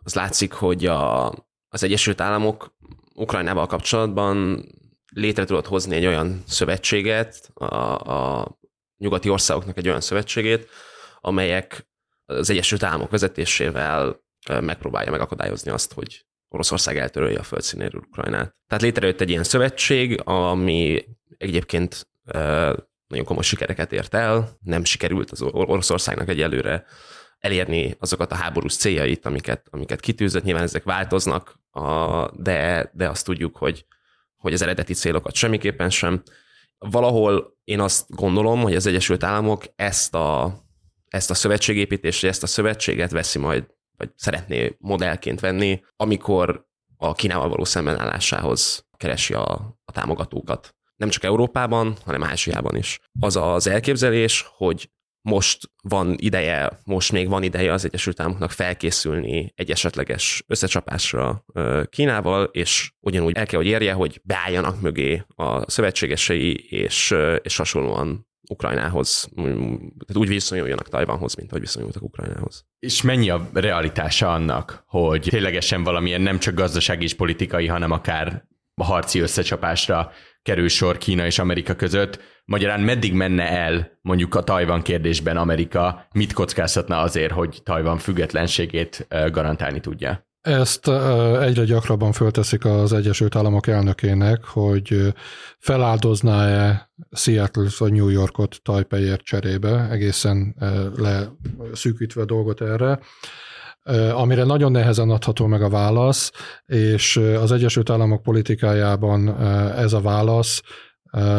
az 0.03 0.13
látszik, 0.13 0.53
hogy 0.53 0.85
a, 0.85 1.27
az 1.67 1.83
Egyesült 1.83 2.21
Államok 2.21 2.75
Ukrajnával 3.15 3.67
kapcsolatban 3.67 4.65
létre 5.13 5.45
tudott 5.45 5.67
hozni 5.67 5.95
egy 5.95 6.05
olyan 6.05 6.43
szövetséget, 6.47 7.51
a, 7.53 7.65
a 8.11 8.47
nyugati 8.97 9.29
országoknak 9.29 9.77
egy 9.77 9.87
olyan 9.87 10.01
szövetségét, 10.01 10.69
amelyek 11.19 11.87
az 12.25 12.49
Egyesült 12.49 12.83
Államok 12.83 13.09
vezetésével 13.09 14.29
megpróbálja 14.49 15.11
megakadályozni 15.11 15.71
azt, 15.71 15.93
hogy 15.93 16.25
Oroszország 16.47 16.97
eltörölje 16.97 17.39
a 17.39 17.43
földszínéről 17.43 18.01
Ukrajnát. 18.07 18.55
Tehát 18.67 18.83
létrejött 18.83 19.21
egy 19.21 19.29
ilyen 19.29 19.43
szövetség, 19.43 20.21
ami 20.23 21.05
egyébként 21.37 22.07
nagyon 23.07 23.25
komoly 23.25 23.43
sikereket 23.43 23.93
ért 23.93 24.13
el, 24.13 24.57
nem 24.63 24.83
sikerült 24.83 25.31
az 25.31 25.41
Oroszországnak 25.41 26.29
egyelőre 26.29 26.85
elérni 27.39 27.95
azokat 27.99 28.31
a 28.31 28.35
háborús 28.35 28.75
céljait, 28.75 29.25
amiket, 29.25 29.67
amiket 29.69 29.99
kitűzött. 29.99 30.43
Nyilván 30.43 30.63
ezek 30.63 30.83
változnak, 30.83 31.59
a, 31.69 32.31
de, 32.31 32.89
de 32.93 33.09
azt 33.09 33.25
tudjuk, 33.25 33.57
hogy, 33.57 33.85
hogy 34.35 34.53
az 34.53 34.61
eredeti 34.61 34.93
célokat 34.93 35.35
semmiképpen 35.35 35.89
sem. 35.89 36.23
Valahol 36.77 37.57
én 37.63 37.79
azt 37.79 38.05
gondolom, 38.09 38.61
hogy 38.61 38.75
az 38.75 38.85
Egyesült 38.85 39.23
Államok 39.23 39.63
ezt 39.75 40.15
a, 40.15 40.59
ezt 41.07 41.29
a 41.29 41.33
szövetségépítést, 41.33 42.23
ezt 42.23 42.43
a 42.43 42.47
szövetséget 42.47 43.11
veszi 43.11 43.39
majd, 43.39 43.65
vagy 44.01 44.11
szeretné 44.15 44.75
modellként 44.79 45.39
venni, 45.39 45.83
amikor 45.95 46.65
a 46.97 47.13
Kínával 47.13 47.49
való 47.49 47.63
szembenállásához 47.63 48.85
keresi 48.97 49.33
a, 49.33 49.77
a 49.85 49.91
támogatókat. 49.91 50.75
Nem 50.95 51.09
csak 51.09 51.23
Európában, 51.23 51.95
hanem 52.05 52.23
Ázsiában 52.23 52.75
is. 52.75 52.99
Az 53.19 53.35
az 53.35 53.67
elképzelés, 53.67 54.45
hogy 54.55 54.89
most 55.21 55.71
van 55.83 56.15
ideje, 56.17 56.79
most 56.83 57.11
még 57.11 57.29
van 57.29 57.43
ideje 57.43 57.73
az 57.73 57.85
Egyesült 57.85 58.19
Államoknak 58.19 58.51
felkészülni 58.51 59.51
egy 59.55 59.71
esetleges 59.71 60.43
összecsapásra 60.47 61.45
Kínával, 61.89 62.43
és 62.43 62.91
ugyanúgy 62.99 63.35
el 63.35 63.45
kell, 63.45 63.59
hogy 63.59 63.69
érje, 63.69 63.93
hogy 63.93 64.21
beálljanak 64.23 64.81
mögé 64.81 65.23
a 65.35 65.71
szövetségesei, 65.71 66.53
és, 66.69 67.15
és 67.41 67.55
hasonlóan 67.55 68.29
Ukrajnához, 68.51 69.29
tehát 69.35 70.15
úgy 70.15 70.27
viszonyuljanak 70.27 70.89
Tajvanhoz, 70.89 71.35
mint 71.35 71.51
hogy 71.51 71.59
viszonyultak 71.59 72.03
Ukrajnához. 72.03 72.65
És 72.79 73.01
mennyi 73.01 73.29
a 73.29 73.49
realitása 73.53 74.33
annak, 74.33 74.83
hogy 74.85 75.27
ténylegesen 75.29 75.83
valamilyen 75.83 76.21
nem 76.21 76.39
csak 76.39 76.53
gazdasági 76.53 77.03
és 77.03 77.13
politikai, 77.13 77.67
hanem 77.67 77.91
akár 77.91 78.49
harci 78.81 79.19
összecsapásra 79.19 80.11
kerül 80.41 80.67
sor 80.67 80.97
Kína 80.97 81.25
és 81.25 81.39
Amerika 81.39 81.75
között. 81.75 82.19
Magyarán 82.45 82.79
meddig 82.79 83.13
menne 83.13 83.49
el 83.49 83.99
mondjuk 84.01 84.35
a 84.35 84.43
Tajvan 84.43 84.81
kérdésben 84.81 85.37
Amerika, 85.37 86.07
mit 86.13 86.33
kockáztatna 86.33 86.99
azért, 86.99 87.31
hogy 87.31 87.59
Tajvan 87.63 87.97
függetlenségét 87.97 89.07
garantálni 89.31 89.79
tudja? 89.79 90.29
Ezt 90.41 90.87
egyre 91.41 91.63
gyakrabban 91.63 92.11
fölteszik 92.11 92.65
az 92.65 92.93
Egyesült 92.93 93.35
Államok 93.35 93.67
elnökének, 93.67 94.43
hogy 94.43 95.13
feláldozná-e 95.57 96.91
Seattle 97.11 97.67
vagy 97.77 97.91
New 97.91 98.09
Yorkot 98.09 98.59
Tajpeiért 98.63 99.21
cserébe, 99.21 99.89
egészen 99.89 100.55
leszűkítve 100.95 102.21
a 102.21 102.25
dolgot 102.25 102.61
erre 102.61 102.99
amire 104.13 104.43
nagyon 104.43 104.71
nehezen 104.71 105.09
adható 105.09 105.45
meg 105.45 105.61
a 105.61 105.69
válasz, 105.69 106.31
és 106.65 107.17
az 107.17 107.51
Egyesült 107.51 107.89
Államok 107.89 108.23
politikájában 108.23 109.41
ez 109.71 109.93
a 109.93 110.01
válasz 110.01 110.61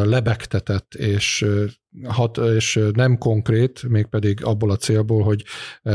lebegtetett 0.05 0.95
és 0.95 1.47
hat, 2.05 2.39
és 2.39 2.81
nem 2.93 3.19
konkrét, 3.19 3.83
mégpedig 3.89 4.45
abból 4.45 4.71
a 4.71 4.77
célból, 4.77 5.23
hogy 5.23 5.45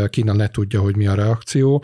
Kína 0.09 0.33
ne 0.33 0.47
tudja, 0.47 0.81
hogy 0.81 0.95
mi 0.95 1.07
a 1.07 1.13
reakció. 1.13 1.83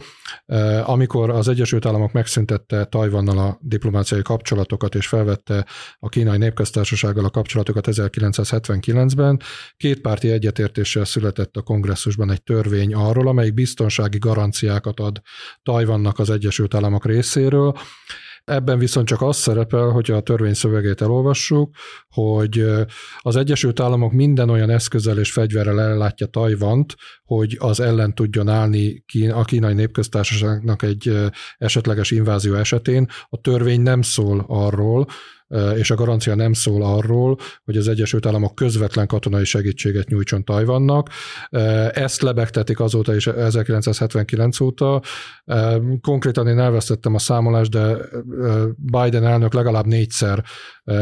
Amikor 0.83 1.29
az 1.29 1.47
Egyesült 1.47 1.85
Államok 1.85 2.11
megszüntette 2.11 2.85
Tajvannal 2.85 3.37
a 3.37 3.57
diplomáciai 3.61 4.21
kapcsolatokat, 4.21 4.95
és 4.95 5.07
felvette 5.07 5.65
a 5.99 6.09
kínai 6.09 6.37
népköztársasággal 6.37 7.25
a 7.25 7.29
kapcsolatokat 7.29 7.87
1979-ben, 7.91 9.41
kétpárti 9.77 10.31
egyetértéssel 10.31 11.05
született 11.05 11.57
a 11.57 11.61
kongresszusban 11.61 12.31
egy 12.31 12.43
törvény 12.43 12.93
arról, 12.93 13.27
amelyik 13.27 13.53
biztonsági 13.53 14.17
garanciákat 14.17 14.99
ad 14.99 15.21
Tajvannak 15.63 16.19
az 16.19 16.29
Egyesült 16.29 16.73
Államok 16.73 17.05
részéről, 17.05 17.75
Ebben 18.45 18.79
viszont 18.79 19.07
csak 19.07 19.21
az 19.21 19.37
szerepel, 19.37 19.89
hogyha 19.89 20.15
a 20.15 20.21
törvény 20.21 20.53
szövegét 20.53 21.01
elolvassuk, 21.01 21.75
hogy 22.09 22.65
az 23.17 23.35
Egyesült 23.35 23.79
Államok 23.79 24.11
minden 24.11 24.49
olyan 24.49 24.69
eszközzel 24.69 25.19
és 25.19 25.31
fegyverrel 25.31 25.81
ellátja 25.81 26.25
Tajvant, 26.25 26.95
hogy 27.23 27.57
az 27.59 27.79
ellen 27.79 28.15
tudjon 28.15 28.49
állni 28.49 29.03
a 29.31 29.43
kínai 29.43 29.73
népköztársaságnak 29.73 30.81
egy 30.81 31.31
esetleges 31.57 32.11
invázió 32.11 32.53
esetén. 32.53 33.07
A 33.29 33.41
törvény 33.41 33.81
nem 33.81 34.01
szól 34.01 34.45
arról, 34.47 35.07
és 35.75 35.91
a 35.91 35.95
garancia 35.95 36.35
nem 36.35 36.53
szól 36.53 36.83
arról, 36.83 37.37
hogy 37.63 37.77
az 37.77 37.87
Egyesült 37.87 38.25
Államok 38.25 38.55
közvetlen 38.55 39.07
katonai 39.07 39.45
segítséget 39.45 40.07
nyújtson 40.07 40.43
Tajvannak. 40.43 41.09
Ezt 41.91 42.21
lebegtetik 42.21 42.79
azóta 42.79 43.15
is 43.15 43.27
1979 43.27 44.59
óta. 44.59 45.01
Konkrétan 46.01 46.47
én 46.47 46.59
elvesztettem 46.59 47.15
a 47.15 47.19
számolást, 47.19 47.71
de 47.71 47.97
Biden 48.75 49.25
elnök 49.25 49.53
legalább 49.53 49.85
négyszer 49.85 50.43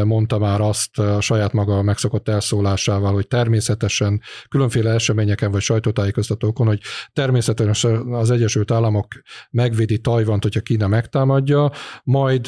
mondta 0.04 0.38
már 0.38 0.60
azt 0.60 0.98
a 0.98 1.20
saját 1.20 1.52
maga 1.52 1.82
megszokott 1.82 2.28
elszólásával, 2.28 3.12
hogy 3.12 3.26
természetesen 3.28 4.20
különféle 4.48 4.90
eseményeken 4.90 5.50
vagy 5.50 5.60
sajtótájékoztatókon, 5.60 6.66
hogy 6.66 6.80
természetesen 7.12 7.96
az 8.12 8.30
Egyesült 8.30 8.70
Államok 8.70 9.06
megvédi 9.50 9.98
Tajvant, 9.98 10.42
hogyha 10.42 10.60
Kína 10.60 10.86
megtámadja, 10.86 11.70
majd 12.04 12.46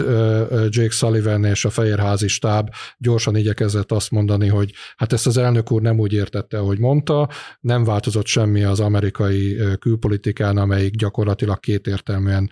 Jake 0.68 0.90
Sullivan 0.90 1.44
és 1.44 1.64
a 1.64 1.70
Fehérházi 1.94 2.28
stáb 2.28 2.70
gyorsan 2.98 3.36
igyekezett 3.36 3.92
azt 3.92 4.10
mondani, 4.10 4.48
hogy 4.48 4.72
hát 4.96 5.12
ezt 5.12 5.26
az 5.26 5.36
elnök 5.36 5.72
úr 5.72 5.82
nem 5.82 5.98
úgy 5.98 6.12
értette, 6.12 6.58
ahogy 6.58 6.78
mondta, 6.78 7.28
nem 7.60 7.84
változott 7.84 8.26
semmi 8.26 8.62
az 8.62 8.80
amerikai 8.80 9.58
külpolitikán, 9.78 10.56
amelyik 10.56 10.96
gyakorlatilag 10.96 11.60
kétértelműen 11.60 12.50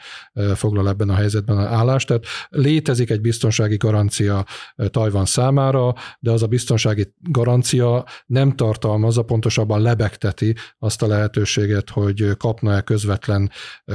foglal 0.55 0.89
ebben 0.89 1.09
a 1.09 1.15
helyzetben 1.15 1.59
a 1.59 1.61
állást. 1.61 2.07
Tehát 2.07 2.25
létezik 2.49 3.11
egy 3.11 3.21
biztonsági 3.21 3.77
garancia 3.77 4.45
Tajvan 4.91 5.25
számára, 5.25 5.95
de 6.19 6.31
az 6.31 6.43
a 6.43 6.47
biztonsági 6.47 7.15
garancia 7.21 8.05
nem 8.27 8.57
tartalmazza, 8.57 9.23
pontosabban 9.23 9.83
lebegteti 9.83 10.55
azt 10.79 11.03
a 11.03 11.07
lehetőséget, 11.07 11.91
hogy 11.91 12.37
kapna-e 12.37 12.81
közvetlen 12.81 13.51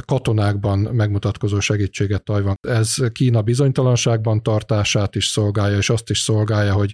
katonákban 0.06 0.80
megmutatkozó 0.80 1.60
segítséget 1.60 2.24
Tajvan. 2.24 2.56
Ez 2.68 2.96
Kína 3.12 3.42
bizonytalanságban 3.42 4.44
tartását 4.44 5.16
is 5.16 5.26
szolgálja, 5.27 5.77
és 5.77 5.89
azt 5.89 6.10
is 6.10 6.19
szolgálja, 6.19 6.74
hogy 6.74 6.91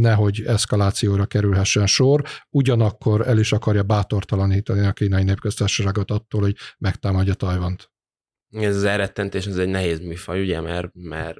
nehogy 0.00 0.42
eszkalációra 0.46 1.26
kerülhessen 1.26 1.86
sor, 1.86 2.22
ugyanakkor 2.50 3.28
el 3.28 3.38
is 3.38 3.52
akarja 3.52 3.82
bátortalanítani 3.82 4.86
a 4.86 4.92
kínai 4.92 5.22
népköztársaságot 5.22 6.10
attól, 6.10 6.40
hogy 6.40 6.56
megtámadja 6.78 7.34
Tajvant. 7.34 7.90
Ez 8.50 8.76
az 8.76 8.84
elrettentés, 8.84 9.46
ez 9.46 9.56
egy 9.56 9.68
nehéz 9.68 10.00
műfaj, 10.00 10.40
ugye, 10.40 10.60
mert, 10.60 10.90
mert 10.92 11.38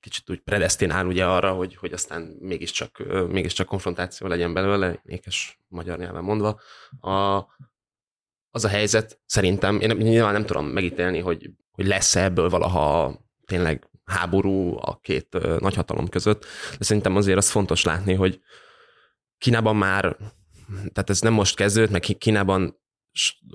kicsit 0.00 0.30
úgy 0.30 0.40
predestinál 0.40 1.06
ugye 1.06 1.26
arra, 1.26 1.52
hogy, 1.52 1.76
hogy 1.76 1.92
aztán 1.92 2.36
mégiscsak, 2.40 3.02
mégiscsak 3.28 3.66
konfrontáció 3.66 4.26
legyen 4.26 4.52
belőle, 4.52 5.02
ékes 5.04 5.58
magyar 5.68 5.98
nyelven 5.98 6.24
mondva. 6.24 6.60
A, 7.00 7.46
az 8.50 8.64
a 8.64 8.68
helyzet 8.68 9.20
szerintem, 9.26 9.80
én 9.80 9.96
nyilván 9.96 10.32
nem 10.32 10.46
tudom 10.46 10.66
megítélni, 10.66 11.18
hogy, 11.18 11.50
hogy 11.70 11.86
lesz 11.86 12.16
ebből 12.16 12.48
valaha 12.48 13.18
tényleg 13.44 13.88
háború 14.08 14.76
a 14.80 14.98
két 15.00 15.36
nagyhatalom 15.60 16.08
között, 16.08 16.44
de 16.78 16.84
szerintem 16.84 17.16
azért 17.16 17.38
az 17.38 17.50
fontos 17.50 17.84
látni, 17.84 18.14
hogy 18.14 18.40
Kínában 19.38 19.76
már, 19.76 20.16
tehát 20.68 21.10
ez 21.10 21.20
nem 21.20 21.32
most 21.32 21.56
kezdődött, 21.56 21.90
meg 21.90 22.00
Kínában 22.00 22.80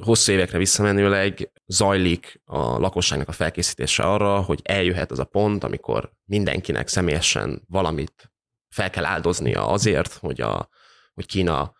hosszú 0.02 0.32
évekre 0.32 0.58
visszamenőleg 0.58 1.52
zajlik 1.66 2.42
a 2.46 2.58
lakosságnak 2.58 3.28
a 3.28 3.32
felkészítése 3.32 4.04
arra, 4.04 4.42
hogy 4.42 4.60
eljöhet 4.64 5.12
az 5.12 5.20
a 5.20 5.24
pont, 5.24 5.64
amikor 5.64 6.12
mindenkinek 6.26 6.88
személyesen 6.88 7.64
valamit 7.68 8.32
fel 8.70 8.90
kell 8.90 9.06
áldoznia 9.06 9.68
azért, 9.68 10.14
hogy, 10.14 10.42
a, 10.42 10.70
hogy 11.14 11.26
Kína 11.26 11.74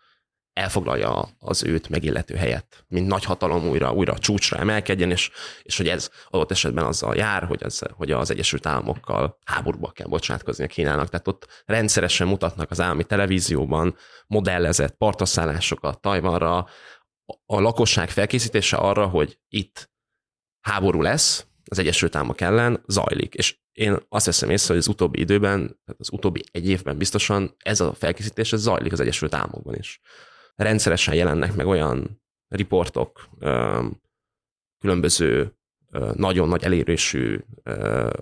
elfoglalja 0.54 1.28
az 1.38 1.62
őt 1.62 1.88
megillető 1.88 2.34
helyet, 2.34 2.84
mint 2.88 3.06
nagy 3.06 3.24
hatalom 3.24 3.68
újra, 3.68 3.92
újra 3.92 4.18
csúcsra 4.18 4.58
emelkedjen, 4.58 5.10
és, 5.10 5.30
és 5.62 5.76
hogy 5.76 5.88
ez 5.88 6.10
adott 6.28 6.50
esetben 6.50 6.84
azzal 6.84 7.16
jár, 7.16 7.44
hogy 7.44 7.62
az, 7.64 7.82
hogy 7.92 8.10
az 8.10 8.30
Egyesült 8.30 8.66
Államokkal 8.66 9.38
háborúba 9.44 9.90
kell 9.90 10.06
bocsátkozni 10.06 10.64
a 10.64 10.66
Kínának. 10.66 11.08
Tehát 11.08 11.28
ott 11.28 11.62
rendszeresen 11.66 12.26
mutatnak 12.26 12.70
az 12.70 12.80
állami 12.80 13.04
televízióban 13.04 13.96
modellezett 14.26 14.94
partaszállásokat 14.96 16.00
Tajvanra, 16.00 16.66
a 17.46 17.60
lakosság 17.60 18.10
felkészítése 18.10 18.76
arra, 18.76 19.06
hogy 19.06 19.38
itt 19.48 19.90
háború 20.60 21.02
lesz 21.02 21.46
az 21.64 21.78
Egyesült 21.78 22.16
Államok 22.16 22.40
ellen, 22.40 22.84
zajlik. 22.86 23.34
És 23.34 23.56
én 23.72 23.98
azt 24.08 24.26
veszem 24.26 24.50
észre, 24.50 24.68
hogy 24.68 24.82
az 24.82 24.88
utóbbi 24.88 25.20
időben, 25.20 25.80
az 25.98 26.12
utóbbi 26.12 26.44
egy 26.52 26.68
évben 26.68 26.98
biztosan 26.98 27.54
ez 27.58 27.80
a 27.80 27.92
felkészítés 27.92 28.52
ez 28.52 28.60
zajlik 28.60 28.92
az 28.92 29.00
Egyesült 29.00 29.34
Államokban 29.34 29.74
is. 29.74 30.00
Rendszeresen 30.54 31.14
jelennek 31.14 31.54
meg 31.54 31.66
olyan 31.66 32.22
riportok, 32.48 33.28
különböző 34.78 35.56
nagyon 36.14 36.48
nagy 36.48 36.64
elérésű 36.64 37.38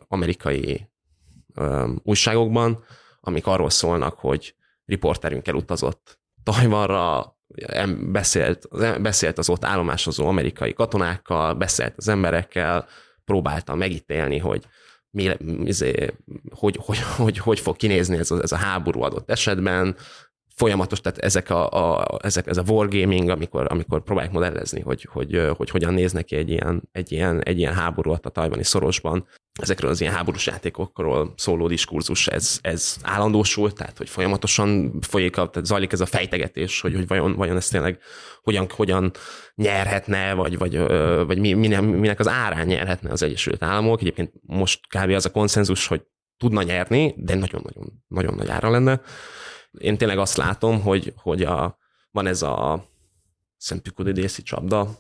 amerikai 0.08 0.88
újságokban, 2.02 2.84
amik 3.20 3.46
arról 3.46 3.70
szólnak, 3.70 4.18
hogy 4.18 4.54
riporterünk 4.84 5.48
elutazott 5.48 6.20
Tajvanra, 6.42 7.36
beszélt, 7.98 8.68
beszélt 9.02 9.38
az 9.38 9.48
ott 9.48 9.64
állomásozó 9.64 10.26
amerikai 10.26 10.72
katonákkal, 10.72 11.54
beszélt 11.54 11.94
az 11.96 12.08
emberekkel, 12.08 12.86
próbálta 13.24 13.74
megítélni, 13.74 14.38
hogy 14.38 14.66
mi, 15.10 15.30
izé, 15.64 16.10
hogy, 16.50 16.76
hogy, 16.80 16.98
hogy, 17.16 17.38
hogy 17.38 17.60
fog 17.60 17.76
kinézni 17.76 18.16
ez 18.16 18.30
a, 18.30 18.40
ez 18.42 18.52
a 18.52 18.56
háború 18.56 19.02
adott 19.02 19.30
esetben, 19.30 19.96
folyamatos, 20.62 21.00
tehát 21.00 21.18
ezek 21.18 21.50
a, 21.50 21.68
a, 21.70 22.18
ezek, 22.22 22.46
ez 22.46 22.56
a 22.56 22.62
wargaming, 22.66 23.28
amikor, 23.28 23.66
amikor 23.68 24.02
próbálják 24.02 24.32
modellezni, 24.32 24.80
hogy, 24.80 25.08
hogy, 25.12 25.40
hogy 25.56 25.70
hogyan 25.70 25.94
néz 25.94 26.12
neki 26.12 26.36
egy 26.36 26.50
ilyen, 26.50 26.88
egy 26.92 27.12
ilyen, 27.12 27.42
egy 27.42 27.58
ilyen 27.58 27.74
háború 27.74 28.10
a 28.10 28.18
tajvani 28.18 28.64
szorosban, 28.64 29.26
ezekről 29.60 29.90
az 29.90 30.00
ilyen 30.00 30.12
háborús 30.12 30.46
játékokról 30.46 31.32
szóló 31.36 31.66
diskurzus, 31.66 32.26
ez, 32.26 32.58
ez 32.62 32.96
állandósult, 33.02 33.74
tehát 33.74 33.98
hogy 33.98 34.08
folyamatosan 34.08 35.00
folyik, 35.00 35.34
tehát 35.34 35.64
zajlik 35.64 35.92
ez 35.92 36.00
a 36.00 36.06
fejtegetés, 36.06 36.80
hogy, 36.80 36.94
hogy 36.94 37.06
vajon, 37.06 37.34
vajon 37.34 37.56
ez 37.56 37.68
tényleg 37.68 37.98
hogyan, 38.42 38.66
hogyan 38.70 39.10
nyerhetne, 39.54 40.34
vagy, 40.34 40.58
vagy, 40.58 40.78
vagy 41.26 41.38
mi, 41.38 41.52
minek 41.52 42.20
az 42.20 42.28
árán 42.28 42.66
nyerhetne 42.66 43.10
az 43.10 43.22
Egyesült 43.22 43.62
Államok. 43.62 44.00
Egyébként 44.00 44.32
most 44.42 44.80
kb. 44.86 45.10
az 45.10 45.26
a 45.26 45.30
konszenzus, 45.30 45.86
hogy 45.86 46.02
tudna 46.36 46.62
nyerni, 46.62 47.14
de 47.16 47.34
nagyon-nagyon 47.34 48.02
nagyon 48.08 48.34
nagy 48.34 48.48
ára 48.48 48.70
lenne. 48.70 49.00
Én 49.78 49.98
tényleg 49.98 50.18
azt 50.18 50.36
látom, 50.36 50.80
hogy, 50.80 51.12
hogy 51.16 51.42
a, 51.42 51.78
van 52.10 52.26
ez 52.26 52.42
a 52.42 52.84
szentpükudidészi 53.56 54.42
csapda, 54.42 54.98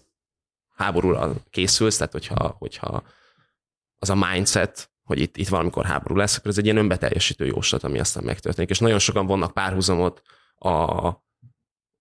háborúra 0.74 1.32
készülsz, 1.50 1.96
tehát 1.96 2.12
hogyha, 2.12 2.56
hogyha 2.58 3.02
az 3.98 4.10
a 4.10 4.14
mindset, 4.14 4.90
hogy 5.02 5.20
itt, 5.20 5.36
itt 5.36 5.48
valamikor 5.48 5.84
háború 5.84 6.16
lesz, 6.16 6.36
akkor 6.36 6.50
ez 6.50 6.58
egy 6.58 6.64
ilyen 6.64 6.76
önbeteljesítő 6.76 7.46
jóslat, 7.46 7.84
ami 7.84 7.98
aztán 7.98 8.24
megtörténik. 8.24 8.70
És 8.70 8.78
nagyon 8.78 8.98
sokan 8.98 9.26
vannak 9.26 9.52
párhuzamot 9.52 10.22
a, 10.54 11.10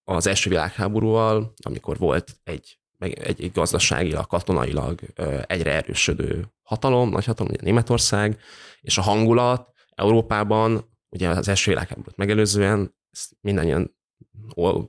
az 0.04 0.28
első 0.28 0.50
világháborúval, 0.50 1.54
amikor 1.63 1.98
volt 1.98 2.36
egy, 2.44 2.80
egy, 2.98 3.20
egy 3.20 3.51
gazdaságilag, 3.54 4.28
katonailag 4.28 5.00
egyre 5.46 5.72
erősödő 5.72 6.48
hatalom, 6.63 7.10
nagy 7.10 7.25
hatalom, 7.25 7.51
ugye 7.51 7.63
Németország, 7.63 8.40
és 8.82 8.98
a 8.98 9.01
hangulat 9.01 9.74
Európában, 9.96 10.91
ugye 11.12 11.30
az 11.30 11.48
első 11.48 11.72
világháborút 11.72 12.18
megelőzően, 12.18 12.96
ezt 13.12 13.38
mindannyian 13.41 13.96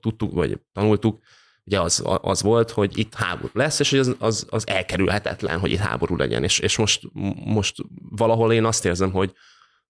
tudtuk, 0.01 0.33
vagy 0.33 0.61
tanultuk, 0.73 1.23
ugye 1.65 1.81
az, 1.81 2.03
az 2.05 2.43
volt, 2.43 2.71
hogy 2.71 2.99
itt 2.99 3.15
háború 3.15 3.51
lesz, 3.53 3.79
és 3.79 3.91
hogy 3.91 3.99
az, 3.99 4.17
az, 4.19 4.47
az 4.51 4.67
elkerülhetetlen, 4.67 5.59
hogy 5.59 5.71
itt 5.71 5.79
háború 5.79 6.17
legyen. 6.17 6.45
És, 6.45 6.59
és 6.59 6.77
most, 6.77 7.03
most 7.45 7.77
valahol 8.11 8.53
én 8.53 8.65
azt 8.65 8.85
érzem, 8.85 9.13
hogy, 9.13 9.33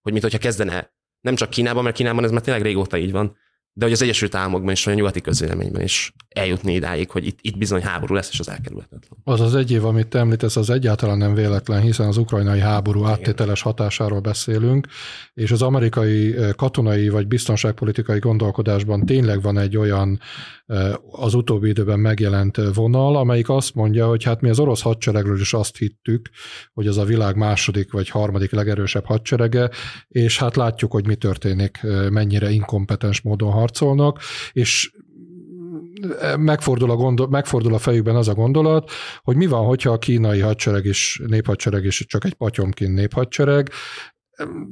hogy 0.01 0.13
mint 0.13 0.25
hogyha 0.25 0.39
kezdene 0.39 0.93
nem 1.21 1.35
csak 1.35 1.51
Kínában, 1.51 1.83
mert 1.83 1.97
Kínában 1.97 2.25
ez 2.25 2.31
már 2.31 2.41
tényleg 2.41 2.63
régóta 2.63 2.97
így 2.97 3.13
van, 3.13 3.37
de 3.73 3.85
hogy 3.85 3.93
az 3.93 4.03
Egyesült 4.03 4.35
Államokban 4.35 4.71
és 4.71 4.87
a 4.87 4.95
nyugati 4.95 5.21
közvéleményben 5.21 5.83
is 5.83 6.13
eljutni 6.35 6.75
idáig, 6.75 7.11
hogy 7.11 7.27
itt, 7.27 7.39
itt 7.41 7.59
bizony 7.59 7.83
háború 7.83 8.15
lesz, 8.15 8.29
és 8.33 8.41
az 8.41 8.51
elkerülhetetlen. 8.51 9.19
Az 9.25 9.41
az 9.41 9.55
egy 9.55 9.71
év, 9.71 9.85
amit 9.85 10.07
te 10.07 10.19
említesz, 10.19 10.57
az 10.57 10.71
egyáltalán 10.71 11.19
nem 11.19 11.35
véletlen, 11.35 11.81
hiszen 11.81 12.07
az 12.07 12.17
ukrajnai 12.17 12.61
háború 12.61 13.05
áttételes 13.05 13.63
hatásáról 13.63 14.21
beszélünk, 14.21 14.87
és 15.35 15.51
az 15.51 15.63
amerikai 15.63 16.35
katonai 16.57 17.09
vagy 17.09 17.27
biztonságpolitikai 17.27 18.19
gondolkodásban 18.19 19.07
tényleg 19.07 19.43
van 19.43 19.59
egy 19.59 19.77
olyan 19.77 20.21
az 21.11 21.35
utóbbi 21.35 21.69
időben 21.69 22.01
megjelent 22.01 22.57
vonal, 22.75 23.17
amelyik 23.17 23.49
azt 23.49 23.75
mondja, 23.75 24.07
hogy 24.07 24.25
hát 24.25 24.41
mi 24.41 24.49
az 24.49 24.59
orosz 24.59 24.81
hadseregről 24.81 25.41
is 25.41 25.53
azt 25.53 25.77
hittük, 25.77 26.31
hogy 26.73 26.87
az 26.87 26.99
a 26.99 27.05
világ 27.05 27.37
második 27.37 27.93
vagy 27.93 28.09
harmadik 28.09 28.51
legerősebb 28.51 29.05
hadserege, 29.05 29.71
és 30.09 30.39
hát 30.39 30.57
látjuk, 30.57 30.93
hogy 30.93 31.07
mi 31.07 31.15
történik, 31.15 31.81
mennyire 32.11 32.51
inkompetens 32.51 33.21
módon 33.21 33.51
harcolnak, 33.51 34.19
és 34.53 34.93
megfordul 36.39 36.91
a, 36.91 36.97
gondol, 36.97 37.29
megfordul 37.29 37.75
a 37.75 37.79
fejükben 37.79 38.17
az 38.17 38.29
a 38.29 38.35
gondolat, 38.35 38.91
hogy 39.23 39.37
mi 39.37 39.47
van, 39.47 39.67
hogyha 39.67 39.91
a 39.91 39.99
kínai 39.99 40.41
hadsereg 40.41 40.85
is, 40.85 41.23
néphadsereg 41.27 41.85
is 41.85 42.05
csak 42.07 42.25
egy 42.25 42.35
patyomkin 42.35 42.91
néphadsereg, 42.91 43.71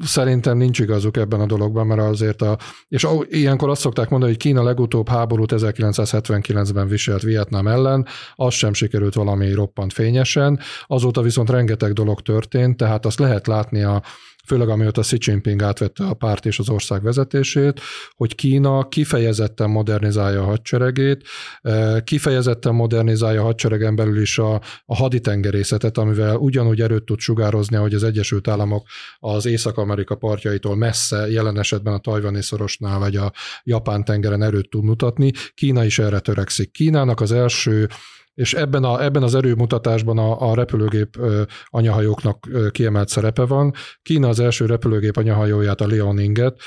Szerintem 0.04 0.56
nincs 0.56 0.78
igazuk 0.78 1.16
ebben 1.16 1.40
a 1.40 1.46
dologban, 1.46 1.86
mert 1.86 2.00
azért 2.00 2.42
a, 2.42 2.58
és 2.88 3.06
ilyenkor 3.28 3.68
azt 3.68 3.80
szokták 3.80 4.08
mondani, 4.08 4.32
hogy 4.32 4.40
Kína 4.40 4.62
legutóbb 4.62 5.08
háborút 5.08 5.52
1979-ben 5.56 6.88
viselt 6.88 7.22
Vietnám 7.22 7.66
ellen, 7.66 8.06
az 8.34 8.54
sem 8.54 8.72
sikerült 8.72 9.14
valami 9.14 9.52
roppant 9.52 9.92
fényesen, 9.92 10.60
azóta 10.86 11.22
viszont 11.22 11.50
rengeteg 11.50 11.92
dolog 11.92 12.20
történt, 12.20 12.76
tehát 12.76 13.06
azt 13.06 13.18
lehet 13.18 13.46
látni 13.46 13.82
a, 13.82 14.02
főleg 14.50 14.68
amióta 14.68 15.00
Xi 15.00 15.16
Jinping 15.20 15.62
átvette 15.62 16.04
a 16.04 16.14
párt 16.14 16.46
és 16.46 16.58
az 16.58 16.68
ország 16.68 17.02
vezetését, 17.02 17.80
hogy 18.14 18.34
Kína 18.34 18.88
kifejezetten 18.88 19.70
modernizálja 19.70 20.42
a 20.42 20.44
hadseregét, 20.44 21.26
eh, 21.62 22.00
kifejezetten 22.00 22.74
modernizálja 22.74 23.40
a 23.40 23.44
hadseregen 23.44 23.96
belül 23.96 24.20
is 24.20 24.38
a, 24.38 24.60
a 24.84 24.96
haditengerészetet, 24.96 25.98
amivel 25.98 26.36
ugyanúgy 26.36 26.80
erőt 26.80 27.04
tud 27.04 27.18
sugározni, 27.18 27.76
hogy 27.76 27.94
az 27.94 28.02
Egyesült 28.02 28.48
Államok 28.48 28.86
az 29.18 29.46
Észak-Amerika 29.46 30.14
partjaitól 30.14 30.76
messze, 30.76 31.30
jelen 31.30 31.58
esetben 31.58 31.94
a 31.94 31.98
tajvani 31.98 32.42
szorosnál 32.42 32.98
vagy 32.98 33.16
a 33.16 33.32
Japán 33.64 34.04
tengeren 34.04 34.42
erőt 34.42 34.70
tud 34.70 34.84
mutatni. 34.84 35.32
Kína 35.54 35.84
is 35.84 35.98
erre 35.98 36.18
törekszik. 36.20 36.70
Kínának 36.70 37.20
az 37.20 37.32
első 37.32 37.88
és 38.40 38.54
ebben, 38.54 38.84
a, 38.84 39.02
ebben 39.04 39.22
az 39.22 39.34
erőmutatásban 39.34 40.18
a, 40.18 40.50
a 40.50 40.54
repülőgép 40.54 41.18
anyahajóknak 41.64 42.48
kiemelt 42.70 43.08
szerepe 43.08 43.44
van. 43.44 43.72
Kína 44.02 44.28
az 44.28 44.40
első 44.40 44.66
repülőgép 44.66 45.16
anyahajóját, 45.16 45.80
a 45.80 45.86
Leoninget, 45.86 46.60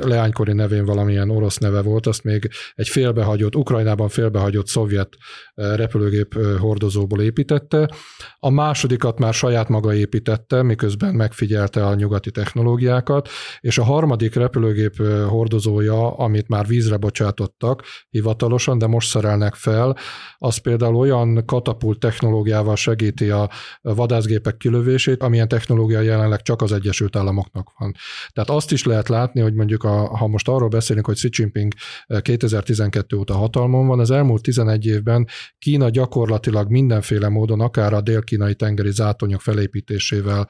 leánykori 0.00 0.52
nevén 0.52 0.84
valamilyen 0.84 1.30
orosz 1.30 1.56
neve 1.56 1.82
volt, 1.82 2.06
azt 2.06 2.24
még 2.24 2.48
egy 2.74 2.88
félbehagyott, 2.88 3.56
Ukrajnában 3.56 4.08
félbehagyott 4.08 4.66
szovjet 4.66 5.08
repülőgép 5.54 6.34
hordozóból 6.58 7.20
építette. 7.20 7.90
A 8.38 8.50
másodikat 8.50 9.18
már 9.18 9.34
saját 9.34 9.68
maga 9.68 9.94
építette, 9.94 10.62
miközben 10.62 11.14
megfigyelte 11.14 11.86
a 11.86 11.94
nyugati 11.94 12.30
technológiákat, 12.30 13.28
és 13.60 13.78
a 13.78 13.84
harmadik 13.84 14.34
repülőgép 14.34 14.96
hordozója, 15.28 16.16
amit 16.16 16.48
már 16.48 16.66
vízre 16.66 16.96
bocsátottak 16.96 17.82
hivatalosan, 18.10 18.78
de 18.78 18.86
most 18.86 19.08
szerelnek 19.08 19.54
fel, 19.54 19.96
az 20.38 20.56
például 20.56 20.84
például 20.86 21.10
olyan 21.10 21.44
katapult 21.44 21.98
technológiával 21.98 22.76
segíti 22.76 23.30
a 23.30 23.50
vadászgépek 23.80 24.56
kilövését, 24.56 25.22
amilyen 25.22 25.48
technológia 25.48 26.00
jelenleg 26.00 26.42
csak 26.42 26.62
az 26.62 26.72
Egyesült 26.72 27.16
Államoknak 27.16 27.72
van. 27.78 27.94
Tehát 28.32 28.50
azt 28.50 28.72
is 28.72 28.84
lehet 28.84 29.08
látni, 29.08 29.40
hogy 29.40 29.54
mondjuk, 29.54 29.84
a, 29.84 30.16
ha 30.16 30.26
most 30.26 30.48
arról 30.48 30.68
beszélünk, 30.68 31.06
hogy 31.06 31.14
Xi 31.14 31.28
Jinping 31.30 31.72
2012 32.20 33.16
óta 33.16 33.34
hatalmon 33.34 33.86
van, 33.86 34.00
az 34.00 34.10
elmúlt 34.10 34.42
11 34.42 34.86
évben 34.86 35.26
Kína 35.58 35.90
gyakorlatilag 35.90 36.70
mindenféle 36.70 37.28
módon, 37.28 37.60
akár 37.60 37.92
a 37.92 38.00
dél-kínai 38.00 38.54
tengeri 38.54 38.92
zátonyok 38.92 39.40
felépítésével, 39.40 40.48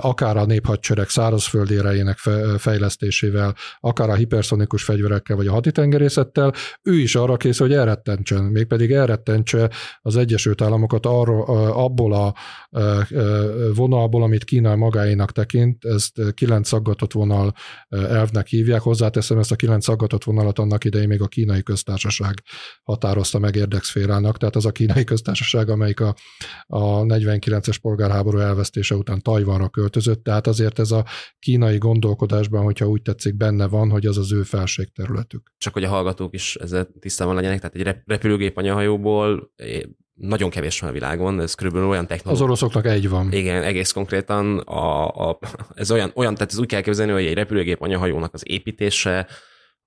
akár 0.00 0.36
a 0.36 0.44
néphadsereg 0.44 1.08
szárazföldi 1.08 1.76
erejének 1.76 2.18
fejlesztésével, 2.58 3.54
akár 3.80 4.10
a 4.10 4.14
hiperszonikus 4.14 4.84
fegyverekkel, 4.84 5.36
vagy 5.36 5.46
a 5.46 5.52
haditengerészettel, 5.52 6.52
ő 6.82 6.98
is 6.98 7.14
arra 7.14 7.36
kész, 7.36 7.58
hogy 7.58 7.72
elrettentsen, 7.72 8.44
mégpedig 8.44 8.92
elrettentsen 8.92 9.41
csökkentse 9.42 9.70
az 10.02 10.16
Egyesült 10.16 10.60
Államokat 10.60 11.06
arról, 11.06 11.42
abból 11.70 12.12
a 12.12 12.34
vonalból, 13.74 14.22
amit 14.22 14.44
Kína 14.44 14.76
magáénak 14.76 15.32
tekint, 15.32 15.84
ezt 15.84 16.34
kilenc 16.34 16.68
szaggatott 16.68 17.12
vonal 17.12 17.52
elvnek 17.88 18.46
hívják. 18.46 18.80
Hozzáteszem, 18.80 19.38
ezt 19.38 19.52
a 19.52 19.56
kilenc 19.56 19.84
szaggatott 19.84 20.24
vonalat 20.24 20.58
annak 20.58 20.84
idején 20.84 21.08
még 21.08 21.22
a 21.22 21.26
kínai 21.26 21.62
köztársaság 21.62 22.42
határozta 22.82 23.38
meg 23.38 23.56
érdekszférának, 23.56 24.38
tehát 24.38 24.56
az 24.56 24.66
a 24.66 24.72
kínai 24.72 25.04
köztársaság, 25.04 25.68
amelyik 25.68 26.00
a, 26.00 26.14
a 26.66 27.02
49-es 27.02 27.76
polgárháború 27.80 28.38
elvesztése 28.38 28.94
után 28.94 29.22
Tajvanra 29.22 29.68
költözött, 29.68 30.24
tehát 30.24 30.46
azért 30.46 30.78
ez 30.78 30.90
a 30.90 31.04
kínai 31.38 31.78
gondolkodásban, 31.78 32.62
hogyha 32.62 32.88
úgy 32.88 33.02
tetszik, 33.02 33.36
benne 33.36 33.68
van, 33.68 33.90
hogy 33.90 34.06
az 34.06 34.18
az 34.18 34.32
ő 34.32 34.42
felségterületük. 34.42 35.52
Csak 35.58 35.72
hogy 35.72 35.84
a 35.84 35.88
hallgatók 35.88 36.34
is 36.34 36.56
ezzel 36.56 36.88
tisztában 37.00 37.34
legyenek, 37.34 37.60
tehát 37.60 37.76
egy 37.76 38.02
repülőgép 38.06 38.56
anyahajóból 38.56 39.31
nagyon 40.14 40.50
kevés 40.50 40.80
van 40.80 40.90
a 40.90 40.92
világon, 40.92 41.40
ez 41.40 41.54
körülbelül 41.54 41.88
olyan 41.88 42.06
technológia. 42.06 42.44
Az 42.44 42.48
oroszoknak 42.48 42.86
egy 42.86 43.08
van. 43.08 43.32
Igen, 43.32 43.62
egész 43.62 43.92
konkrétan 43.92 44.58
a, 44.58 45.08
a, 45.28 45.38
ez 45.74 45.90
olyan, 45.90 46.12
olyan, 46.14 46.34
tehát 46.34 46.52
ez 46.52 46.58
úgy 46.58 46.66
kell 46.66 46.80
képzelni, 46.80 47.12
hogy 47.12 47.26
egy 47.26 47.34
repülőgép 47.34 47.82
anyahajónak 47.82 48.34
az 48.34 48.42
építése, 48.46 49.26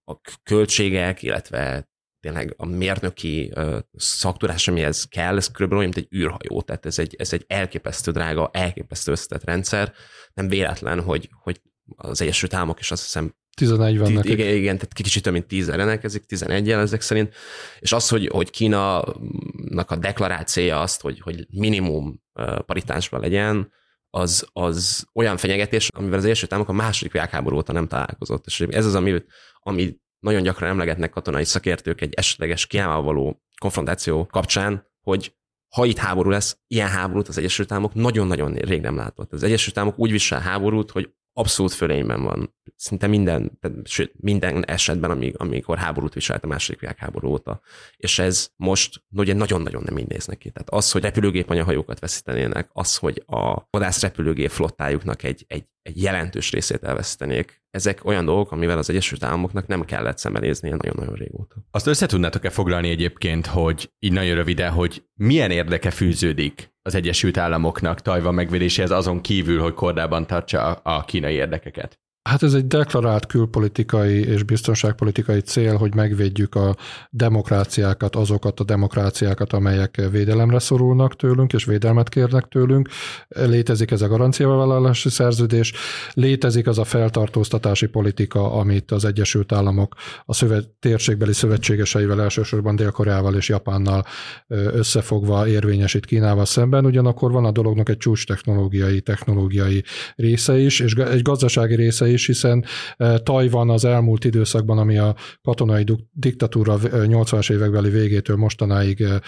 a 0.07 0.21
költségek, 0.43 1.21
illetve 1.21 1.89
tényleg 2.19 2.53
a 2.57 2.65
mérnöki 2.65 3.53
szaktudás, 3.93 4.67
amihez 4.67 5.03
kell, 5.03 5.37
ez 5.37 5.51
körülbelül 5.51 5.83
olyan, 5.83 5.93
mint 5.95 6.07
egy 6.07 6.17
űrhajó, 6.17 6.61
tehát 6.61 6.85
ez 6.85 6.99
egy, 6.99 7.15
ez 7.17 7.33
egy 7.33 7.45
elképesztő 7.47 8.11
drága, 8.11 8.49
elképesztő 8.53 9.11
összetett 9.11 9.43
rendszer. 9.43 9.93
Nem 10.33 10.47
véletlen, 10.47 11.01
hogy, 11.01 11.29
hogy 11.41 11.61
az 11.95 12.21
Egyesült 12.21 12.53
Államok 12.53 12.79
is 12.79 12.91
azt 12.91 13.03
hiszem 13.03 13.35
11 13.55 13.97
van 13.97 14.11
nekik. 14.11 14.31
Igen, 14.31 14.55
igen, 14.55 14.75
tehát 14.75 14.93
kicsit 14.93 15.23
több 15.23 15.33
mint 15.33 15.45
10 15.45 15.69
rendelkezik, 15.69 16.25
11 16.25 16.67
jel 16.67 16.79
ezek 16.79 17.01
szerint, 17.01 17.33
és 17.79 17.91
az, 17.91 18.09
hogy, 18.09 18.27
hogy 18.27 18.49
Kína-nak 18.49 19.91
a 19.91 19.95
deklarációja 19.95 20.81
azt, 20.81 21.01
hogy, 21.01 21.19
hogy 21.19 21.47
minimum 21.49 22.21
paritásban 22.65 23.19
legyen, 23.19 23.71
az, 24.09 24.47
az 24.53 25.07
olyan 25.13 25.37
fenyegetés, 25.37 25.89
amivel 25.95 26.17
az 26.17 26.25
első 26.25 26.47
Államok 26.49 26.69
a 26.69 26.73
második 26.73 27.11
világháború 27.11 27.55
óta 27.55 27.73
nem 27.73 27.87
találkozott. 27.87 28.45
És 28.45 28.59
ez 28.59 28.85
az, 28.85 28.95
ami, 28.95 29.23
ami 29.59 29.97
nagyon 30.19 30.43
gyakran 30.43 30.69
emlegetnek 30.69 31.09
katonai 31.09 31.43
szakértők 31.43 32.01
egy 32.01 32.13
esetleges 32.13 32.67
Kínával 32.67 33.01
való 33.01 33.41
konfrontáció 33.61 34.25
kapcsán, 34.25 34.87
hogy 35.01 35.35
ha 35.75 35.85
itt 35.85 35.97
háború 35.97 36.29
lesz, 36.29 36.57
ilyen 36.67 36.89
háborút 36.89 37.27
az 37.27 37.37
Egyesült 37.37 37.71
Államok 37.71 37.93
nagyon-nagyon 37.93 38.53
rég 38.53 38.81
nem 38.81 38.95
látott. 38.95 39.33
Az 39.33 39.43
Egyesült 39.43 39.77
Államok 39.77 39.99
úgy 39.99 40.11
visel 40.11 40.39
háborút, 40.39 40.91
hogy 40.91 41.09
abszolút 41.37 41.71
fölényben 41.71 42.23
van. 42.23 42.55
Szinte 42.75 43.07
minden, 43.07 43.59
sőt, 43.83 44.13
minden 44.15 44.65
esetben, 44.65 45.11
amíg, 45.11 45.35
amikor 45.37 45.77
háborút 45.77 46.13
viselt 46.13 46.43
a 46.43 46.47
második 46.47 46.79
világháború 46.79 47.29
óta. 47.29 47.61
És 47.97 48.19
ez 48.19 48.49
most 48.55 49.03
ugye 49.15 49.33
nagyon-nagyon 49.33 49.83
nem 49.85 49.97
így 49.97 50.07
néz 50.07 50.25
neki. 50.25 50.51
Tehát 50.51 50.69
az, 50.69 50.91
hogy 50.91 51.01
repülőgép 51.01 51.49
anyahajókat 51.49 51.99
veszítenének, 51.99 52.69
az, 52.73 52.97
hogy 52.97 53.23
a 53.25 53.67
vadász 53.69 54.01
repülőgép 54.01 54.49
flottájuknak 54.49 55.23
egy, 55.23 55.45
egy, 55.47 55.65
egy 55.81 56.01
jelentős 56.01 56.51
részét 56.51 56.83
elveszítenék, 56.83 57.63
ezek 57.69 58.05
olyan 58.05 58.25
dolgok, 58.25 58.51
amivel 58.51 58.77
az 58.77 58.89
Egyesült 58.89 59.23
Államoknak 59.23 59.67
nem 59.67 59.85
kellett 59.85 60.17
szembenéznie 60.17 60.75
nagyon-nagyon 60.75 61.15
régóta. 61.15 61.55
Azt 61.71 61.87
össze 61.87 62.05
tudnátok-e 62.05 62.49
foglalni 62.49 62.89
egyébként, 62.89 63.45
hogy 63.45 63.93
így 63.99 64.11
nagyon 64.11 64.35
röviden, 64.35 64.71
hogy 64.71 65.03
milyen 65.13 65.51
érdeke 65.51 65.91
fűződik 65.91 66.74
az 66.87 66.95
Egyesült 66.95 67.37
Államoknak 67.37 68.01
Tajvan 68.01 68.33
megvédéséhez 68.33 68.91
azon 68.91 69.21
kívül, 69.21 69.61
hogy 69.61 69.73
kordában 69.73 70.27
tartsa 70.27 70.71
a 70.73 71.03
kínai 71.03 71.33
érdekeket? 71.33 72.04
Hát 72.29 72.43
ez 72.43 72.53
egy 72.53 72.67
deklarált 72.67 73.25
külpolitikai 73.25 74.27
és 74.27 74.43
biztonságpolitikai 74.43 75.39
cél, 75.39 75.75
hogy 75.75 75.95
megvédjük 75.95 76.55
a 76.55 76.75
demokráciákat, 77.09 78.15
azokat 78.15 78.59
a 78.59 78.63
demokráciákat, 78.63 79.53
amelyek 79.53 80.01
védelemre 80.11 80.59
szorulnak 80.59 81.15
tőlünk, 81.15 81.53
és 81.53 81.65
védelmet 81.65 82.09
kérnek 82.09 82.45
tőlünk. 82.45 82.89
Létezik 83.27 83.91
ez 83.91 84.01
a 84.01 84.07
garanciavállalási 84.07 85.09
szerződés, 85.09 85.73
létezik 86.13 86.67
az 86.67 86.79
a 86.79 86.83
feltartóztatási 86.83 87.87
politika, 87.87 88.53
amit 88.53 88.91
az 88.91 89.05
Egyesült 89.05 89.51
Államok 89.51 89.95
a 90.25 90.33
szövet, 90.33 90.69
térségbeli 90.79 91.33
szövetségeseivel, 91.33 92.21
elsősorban 92.21 92.75
Dél-Koreával 92.75 93.35
és 93.35 93.49
Japánnal 93.49 94.05
összefogva 94.47 95.47
érvényesít 95.47 96.05
Kínával 96.05 96.45
szemben. 96.45 96.85
Ugyanakkor 96.85 97.31
van 97.31 97.45
a 97.45 97.51
dolognak 97.51 97.89
egy 97.89 97.97
csúcs 97.97 98.25
technológiai, 98.25 99.01
technológiai 99.01 99.83
része 100.15 100.57
is, 100.57 100.79
és 100.79 100.93
egy 100.93 101.21
gazdasági 101.21 101.75
része 101.75 102.07
is, 102.07 102.13
is, 102.15 102.25
hiszen 102.25 102.65
eh, 102.97 103.17
Tajvan 103.17 103.69
az 103.69 103.85
elmúlt 103.85 104.25
időszakban, 104.25 104.77
ami 104.77 104.97
a 104.97 105.15
katonai 105.43 105.85
diktatúra 106.11 106.77
80-as 106.81 107.49
eh, 107.49 107.55
évekbeli 107.55 107.89
végétől 107.89 108.35
mostanáig 108.35 109.01
eh, 109.01 109.19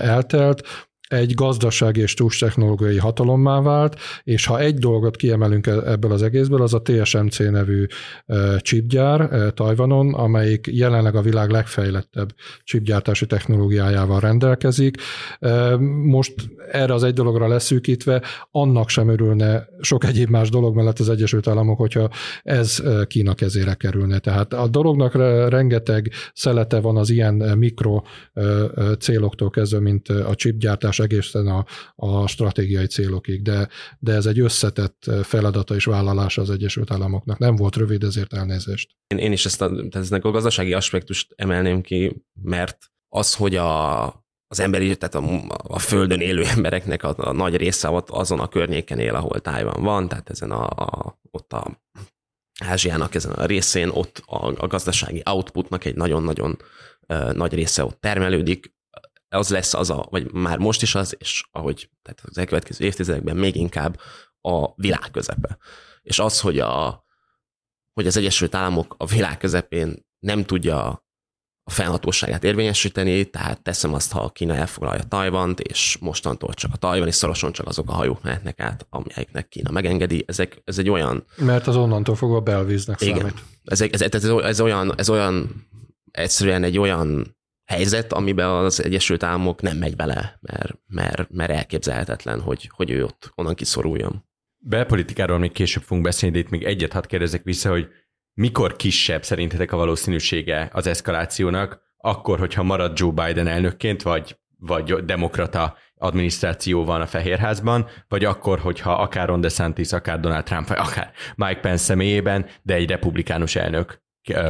eltelt, 0.00 0.62
egy 1.08 1.34
gazdasági 1.34 2.00
és 2.00 2.14
technológiai 2.38 2.98
hatalommá 2.98 3.60
vált, 3.60 3.96
és 4.22 4.46
ha 4.46 4.60
egy 4.60 4.78
dolgot 4.78 5.16
kiemelünk 5.16 5.66
e- 5.66 5.90
ebből 5.90 6.12
az 6.12 6.22
egészből, 6.22 6.62
az 6.62 6.74
a 6.74 6.82
TSMC 6.82 7.38
nevű 7.38 7.86
chipgyár 8.58 9.52
Tajvanon, 9.54 10.14
amelyik 10.14 10.68
jelenleg 10.72 11.14
a 11.14 11.22
világ 11.22 11.50
legfejlettebb 11.50 12.34
chipgyártási 12.64 13.26
technológiájával 13.26 14.20
rendelkezik. 14.20 14.96
Most 16.02 16.34
erre 16.70 16.94
az 16.94 17.02
egy 17.02 17.12
dologra 17.12 17.48
leszűkítve, 17.48 18.22
annak 18.50 18.88
sem 18.88 19.08
örülne 19.08 19.68
sok 19.80 20.04
egyéb 20.04 20.28
más 20.28 20.50
dolog 20.50 20.74
mellett 20.74 20.98
az 20.98 21.08
Egyesült 21.08 21.48
Államok, 21.48 21.78
hogyha 21.78 22.10
ez 22.42 22.82
Kína 23.06 23.34
kezére 23.34 23.74
kerülne. 23.74 24.18
Tehát 24.18 24.52
a 24.52 24.68
dolognak 24.68 25.14
rengeteg 25.48 26.10
szelete 26.32 26.80
van 26.80 26.96
az 26.96 27.10
ilyen 27.10 27.34
mikro 27.34 28.02
céloktól 28.98 29.50
kezdve, 29.50 29.80
mint 29.80 30.08
a 30.08 30.34
chipgyártás 30.34 30.97
és 30.98 31.04
egészen 31.04 31.46
a, 31.46 31.64
a 31.94 32.26
stratégiai 32.26 32.86
célokig, 32.86 33.42
de, 33.42 33.68
de 33.98 34.12
ez 34.12 34.26
egy 34.26 34.40
összetett 34.40 35.10
feladata 35.22 35.74
és 35.74 35.84
vállalása 35.84 36.42
az 36.42 36.50
Egyesült 36.50 36.90
Államoknak. 36.90 37.38
Nem 37.38 37.56
volt 37.56 37.76
rövid, 37.76 38.02
ezért 38.02 38.32
elnézést. 38.32 38.96
Én, 39.06 39.18
én 39.18 39.32
is 39.32 39.44
ezt 39.44 39.60
a, 39.60 39.72
eznek 39.90 40.24
a 40.24 40.30
gazdasági 40.30 40.72
aspektust 40.72 41.32
emelném 41.36 41.80
ki, 41.80 42.24
mert 42.42 42.78
az, 43.08 43.34
hogy 43.34 43.56
a, 43.56 44.06
az 44.46 44.60
emberi, 44.60 44.96
tehát 44.96 45.14
a, 45.14 45.44
a 45.62 45.78
földön 45.78 46.20
élő 46.20 46.44
embereknek 46.44 47.02
a, 47.02 47.14
a 47.16 47.32
nagy 47.32 47.56
része 47.56 47.88
ott 47.88 48.10
azon 48.10 48.40
a 48.40 48.48
környéken 48.48 48.98
él, 48.98 49.14
ahol 49.14 49.40
Tájvan 49.40 49.82
van, 49.82 50.08
tehát 50.08 50.30
ezen 50.30 50.50
a, 50.50 50.66
a 50.66 51.18
ott 51.30 51.52
a 51.52 51.82
Ázsiának 52.64 53.14
ezen 53.14 53.32
a 53.32 53.44
részén, 53.44 53.88
ott 53.88 54.22
a, 54.26 54.46
a 54.56 54.66
gazdasági 54.66 55.22
outputnak 55.24 55.84
egy 55.84 55.94
nagyon-nagyon 55.94 56.58
uh, 57.08 57.32
nagy 57.32 57.54
része 57.54 57.84
ott 57.84 58.00
termelődik, 58.00 58.77
az 59.28 59.48
lesz 59.48 59.74
az 59.74 59.90
a, 59.90 60.06
vagy 60.10 60.32
már 60.32 60.58
most 60.58 60.82
is 60.82 60.94
az, 60.94 61.16
és 61.18 61.44
ahogy 61.50 61.90
tehát 62.02 62.20
az 62.22 62.38
elkövetkező 62.38 62.84
évtizedekben 62.84 63.36
még 63.36 63.56
inkább 63.56 64.00
a 64.40 64.74
világ 64.74 65.10
közepe. 65.12 65.58
És 66.02 66.18
az, 66.18 66.40
hogy, 66.40 66.58
a, 66.58 67.04
hogy 67.92 68.06
az 68.06 68.16
Egyesült 68.16 68.54
Államok 68.54 68.94
a 68.98 69.06
világ 69.06 69.38
közepén 69.38 70.06
nem 70.18 70.44
tudja 70.44 71.06
a 71.68 71.70
fennhatóságát 71.70 72.44
érvényesíteni, 72.44 73.24
tehát 73.24 73.62
teszem 73.62 73.94
azt, 73.94 74.12
ha 74.12 74.28
Kína 74.28 74.54
elfoglalja 74.54 75.02
Tajvant, 75.02 75.60
és 75.60 75.96
mostantól 76.00 76.54
csak 76.54 76.70
a 76.74 76.76
Tajvan, 76.76 77.08
és 77.08 77.14
szorosan 77.14 77.52
csak 77.52 77.66
azok 77.66 77.90
a 77.90 77.92
hajók 77.92 78.22
mehetnek 78.22 78.60
át, 78.60 78.86
amelyeknek 78.90 79.48
Kína 79.48 79.70
megengedi. 79.70 80.24
Ezek, 80.26 80.62
ez 80.64 80.78
egy 80.78 80.90
olyan... 80.90 81.24
Mert 81.36 81.66
az 81.66 81.76
onnantól 81.76 82.14
fogva 82.14 82.40
belvíznek 82.40 83.00
Igen. 83.00 83.18
számít. 83.18 83.42
Ez, 83.64 83.80
ez, 83.80 84.02
ez, 84.02 84.14
ez, 84.14 84.24
ez, 84.24 84.60
olyan, 84.60 84.94
ez 84.96 85.10
olyan 85.10 85.66
egyszerűen 86.10 86.62
egy 86.62 86.78
olyan 86.78 87.37
helyzet, 87.68 88.12
amiben 88.12 88.48
az 88.48 88.84
Egyesült 88.84 89.22
Államok 89.22 89.62
nem 89.62 89.76
megy 89.76 89.96
bele, 89.96 90.38
mert, 90.40 90.72
mert, 90.86 91.30
mert 91.30 91.50
elképzelhetetlen, 91.50 92.40
hogy, 92.40 92.70
hogy 92.74 92.90
ő 92.90 93.04
ott 93.04 93.32
onnan 93.34 93.54
kiszoruljon. 93.54 94.24
Belpolitikáról 94.58 95.38
még 95.38 95.52
később 95.52 95.82
fogunk 95.82 96.06
beszélni, 96.06 96.34
de 96.34 96.40
itt 96.40 96.50
még 96.50 96.64
egyet 96.64 96.92
hadd 96.92 97.06
kérdezek 97.06 97.42
vissza, 97.42 97.70
hogy 97.70 97.88
mikor 98.34 98.76
kisebb 98.76 99.24
szerintetek 99.24 99.72
a 99.72 99.76
valószínűsége 99.76 100.68
az 100.72 100.86
eszkalációnak, 100.86 101.80
akkor, 101.96 102.38
hogyha 102.38 102.62
marad 102.62 102.98
Joe 102.98 103.10
Biden 103.10 103.46
elnökként, 103.46 104.02
vagy, 104.02 104.38
vagy 104.58 105.04
demokrata 105.04 105.76
adminisztráció 105.94 106.84
van 106.84 107.00
a 107.00 107.06
Fehérházban, 107.06 107.86
vagy 108.08 108.24
akkor, 108.24 108.58
hogyha 108.58 108.92
akár 108.92 109.28
Ron 109.28 109.40
DeSantis, 109.40 109.92
akár 109.92 110.20
Donald 110.20 110.44
Trump, 110.44 110.68
vagy 110.68 110.78
akár 110.78 111.12
Mike 111.36 111.60
Pence 111.60 111.82
személyében, 111.82 112.46
de 112.62 112.74
egy 112.74 112.88
republikánus 112.88 113.56
elnök 113.56 114.02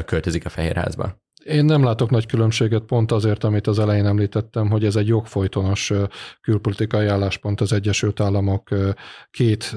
költözik 0.05 0.45
a 0.45 0.49
Fehérházba. 0.49 1.27
Én 1.49 1.65
nem 1.65 1.85
látok 1.85 2.11
nagy 2.11 2.27
különbséget 2.27 2.83
pont 2.83 3.13
azért, 3.13 3.45
amit 3.45 3.67
az 3.67 3.79
elején 3.79 4.07
említettem, 4.07 4.71
hogy 4.71 4.85
ez 4.85 4.97
egy 4.97 5.07
jogfolytonos 5.07 5.93
külpolitikai 6.41 7.07
álláspont 7.07 7.61
az 7.61 7.73
Egyesült 7.73 8.21
Államok 8.21 8.69
két 9.31 9.77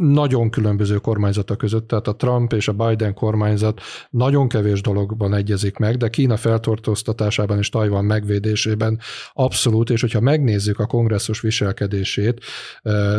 nagyon 0.00 0.50
különböző 0.50 0.96
kormányzata 0.96 1.56
között, 1.56 1.88
tehát 1.88 2.06
a 2.06 2.16
Trump 2.16 2.52
és 2.52 2.68
a 2.68 2.72
Biden 2.72 3.14
kormányzat 3.14 3.80
nagyon 4.10 4.48
kevés 4.48 4.80
dologban 4.80 5.34
egyezik 5.34 5.76
meg, 5.76 5.96
de 5.96 6.08
Kína 6.08 6.36
feltortóztatásában 6.36 7.58
és 7.58 7.68
Tajvan 7.68 8.04
megvédésében 8.04 8.98
abszolút, 9.32 9.90
és 9.90 10.00
hogyha 10.00 10.20
megnézzük 10.20 10.78
a 10.78 10.86
kongresszus 10.86 11.40
viselkedését, 11.40 12.44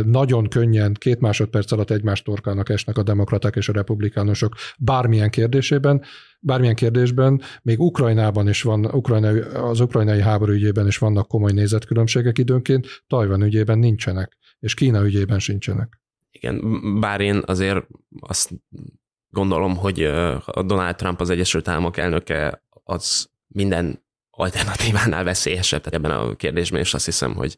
nagyon 0.06 0.50
könnyen 0.50 0.94
két 0.94 1.20
másodperc 1.20 1.72
alatt 1.72 1.92
egymás 1.92 2.22
torkának 2.22 2.70
esnek 2.70 2.98
a 2.98 3.04
demokraták 3.04 3.56
és 3.56 3.70
a 3.70 3.74
republikánusok 3.74 4.56
bármilyen 4.78 5.30
kérdésében, 5.30 6.02
bármilyen 6.42 6.76
kérdésben, 6.76 7.42
még 7.62 7.80
Ukrajnában 7.80 8.48
is 8.48 8.62
van, 8.62 8.86
Ukrajna, 8.86 9.28
az 9.70 9.80
ukrajnai 9.80 10.22
háború 10.22 10.52
ügyében 10.52 10.88
is 10.88 10.98
vannak 10.98 11.28
komoly 11.28 11.52
nézetkülönbségek 11.52 12.38
időnként, 12.38 13.04
Tajvan 13.08 13.42
ügyében 13.42 13.80
nincsenek, 13.80 14.38
és 14.60 14.74
Kína 14.74 15.06
ügyében 15.06 15.40
sincsenek. 15.40 16.00
Igen, 16.32 16.60
bár 17.00 17.22
én 17.22 17.42
azért 17.46 17.88
azt 18.20 18.50
gondolom, 19.30 19.76
hogy 19.76 20.04
a 20.46 20.64
Donald 20.66 20.96
Trump 20.96 21.22
az 21.22 21.30
Egyesült 21.30 21.68
Államok 21.68 21.98
elnöke 21.98 22.64
az 22.84 23.30
minden 23.48 24.04
alternatívánál 24.30 25.24
veszélyesebb, 25.24 25.82
tehát 25.82 26.06
ebben 26.06 26.18
a 26.18 26.36
kérdésben 26.36 26.82
is 26.82 26.94
azt 26.94 27.06
hiszem, 27.06 27.34
hogy 27.34 27.58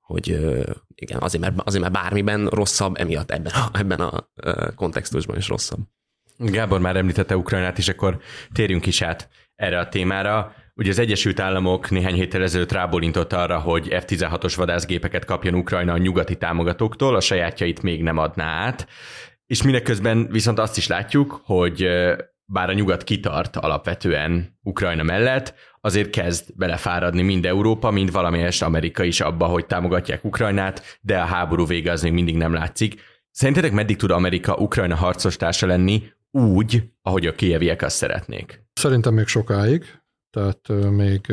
hogy 0.00 0.28
igen, 0.94 1.20
azért 1.20 1.42
mert, 1.42 1.60
azért 1.64 1.82
mert 1.82 1.94
bármiben 1.94 2.46
rosszabb, 2.46 2.96
emiatt 2.96 3.30
ebben 3.30 3.52
a, 3.52 3.78
ebben 3.78 4.00
a 4.00 4.28
kontextusban 4.74 5.36
is 5.36 5.48
rosszabb. 5.48 5.80
Gábor 6.38 6.80
már 6.80 6.96
említette 6.96 7.36
Ukrajnát, 7.36 7.78
és 7.78 7.88
akkor 7.88 8.18
térjünk 8.52 8.86
is 8.86 9.02
át 9.02 9.28
erre 9.56 9.78
a 9.78 9.88
témára. 9.88 10.54
Ugye 10.74 10.90
az 10.90 10.98
Egyesült 10.98 11.40
Államok 11.40 11.90
néhány 11.90 12.14
héttel 12.14 12.42
ezelőtt 12.42 12.72
rábólintott 12.72 13.32
arra, 13.32 13.58
hogy 13.58 13.88
F-16-os 13.90 14.54
vadászgépeket 14.56 15.24
kapjon 15.24 15.54
Ukrajna 15.54 15.92
a 15.92 15.98
nyugati 15.98 16.36
támogatóktól, 16.36 17.14
a 17.14 17.20
sajátjait 17.20 17.82
még 17.82 18.02
nem 18.02 18.18
adná 18.18 18.66
át, 18.66 18.88
és 19.46 19.62
mindeközben 19.62 20.28
viszont 20.30 20.58
azt 20.58 20.76
is 20.76 20.86
látjuk, 20.86 21.40
hogy 21.44 21.88
bár 22.44 22.68
a 22.68 22.72
nyugat 22.72 23.04
kitart 23.04 23.56
alapvetően 23.56 24.58
Ukrajna 24.62 25.02
mellett, 25.02 25.54
azért 25.80 26.10
kezd 26.10 26.56
belefáradni 26.56 27.22
mind 27.22 27.46
Európa, 27.46 27.90
mind 27.90 28.12
valamelyest 28.12 28.62
Amerika 28.62 29.02
is 29.02 29.20
abba, 29.20 29.46
hogy 29.46 29.66
támogatják 29.66 30.24
Ukrajnát, 30.24 30.98
de 31.00 31.18
a 31.18 31.24
háború 31.24 31.66
vége 31.66 31.92
az 31.92 32.02
még 32.02 32.12
mindig 32.12 32.36
nem 32.36 32.52
látszik. 32.52 33.00
Szerintetek 33.30 33.72
meddig 33.72 33.96
tud 33.96 34.10
Amerika 34.10 34.54
Ukrajna 34.54 34.94
harcos 34.94 35.36
társa 35.36 35.66
lenni, 35.66 36.02
úgy, 36.30 36.82
ahogy 37.02 37.26
a 37.26 37.34
kieviek 37.34 37.82
azt 37.82 37.96
szeretnék. 37.96 38.62
Szerintem 38.72 39.14
még 39.14 39.26
sokáig, 39.26 39.84
tehát 40.30 40.90
még, 40.90 41.32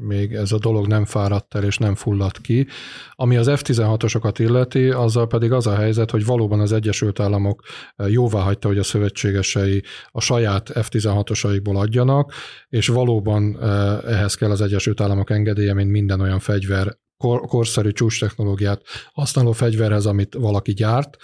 még 0.00 0.34
ez 0.34 0.52
a 0.52 0.58
dolog 0.58 0.86
nem 0.86 1.04
fáradt 1.04 1.54
el 1.54 1.64
és 1.64 1.78
nem 1.78 1.94
fulladt 1.94 2.40
ki. 2.40 2.66
Ami 3.10 3.36
az 3.36 3.50
F-16-osokat 3.50 4.34
illeti, 4.38 4.90
azzal 4.90 5.26
pedig 5.26 5.52
az 5.52 5.66
a 5.66 5.74
helyzet, 5.74 6.10
hogy 6.10 6.24
valóban 6.24 6.60
az 6.60 6.72
Egyesült 6.72 7.20
Államok 7.20 7.62
jóvá 8.06 8.40
hagyta, 8.40 8.68
hogy 8.68 8.78
a 8.78 8.82
szövetségesei 8.82 9.82
a 10.08 10.20
saját 10.20 10.70
F-16-osaikból 10.74 11.76
adjanak, 11.76 12.32
és 12.68 12.88
valóban 12.88 13.62
ehhez 14.06 14.34
kell 14.34 14.50
az 14.50 14.60
Egyesült 14.60 15.00
Államok 15.00 15.30
engedélye, 15.30 15.74
mint 15.74 15.90
minden 15.90 16.20
olyan 16.20 16.38
fegyver 16.38 16.98
kor, 17.16 17.40
korszerű 17.40 17.90
csúcs 17.90 18.20
technológiát 18.20 18.82
használó 19.12 19.52
fegyverhez, 19.52 20.06
amit 20.06 20.34
valaki 20.34 20.72
gyárt, 20.72 21.16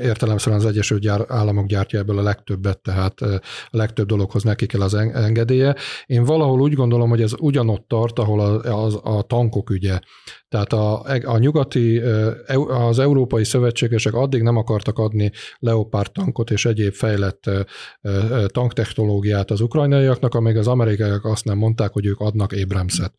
értelemszerűen 0.00 0.60
az 0.60 0.66
Egyesült 0.66 1.06
Államok 1.26 1.66
gyártja 1.66 1.98
ebből 1.98 2.18
a 2.18 2.22
legtöbbet, 2.22 2.78
tehát 2.78 3.20
a 3.20 3.40
legtöbb 3.70 4.06
dologhoz 4.06 4.42
neki 4.42 4.66
kell 4.66 4.80
az 4.80 4.94
engedélye. 4.94 5.74
Én 6.06 6.24
valahol 6.24 6.60
úgy 6.60 6.74
gondolom, 6.74 7.08
hogy 7.08 7.22
ez 7.22 7.32
ugyanott 7.38 7.88
tart, 7.88 8.18
ahol 8.18 8.40
a, 8.40 8.84
a, 8.84 9.16
a 9.16 9.22
tankok 9.22 9.70
ügye. 9.70 10.00
Tehát 10.48 10.72
a, 10.72 11.02
a 11.24 11.38
nyugati, 11.38 11.98
az 12.68 12.98
európai 12.98 13.44
szövetségesek 13.44 14.14
addig 14.14 14.42
nem 14.42 14.56
akartak 14.56 14.98
adni 14.98 15.32
Leopard 15.58 16.12
tankot 16.12 16.50
és 16.50 16.64
egyéb 16.64 16.92
fejlett 16.92 17.50
tanktechnológiát 18.46 19.50
az 19.50 19.60
ukrajnaiaknak, 19.60 20.34
amíg 20.34 20.56
az 20.56 20.68
amerikaiak 20.68 21.24
azt 21.24 21.44
nem 21.44 21.58
mondták, 21.58 21.92
hogy 21.92 22.06
ők 22.06 22.20
adnak 22.20 22.52
Abramset. 22.62 23.14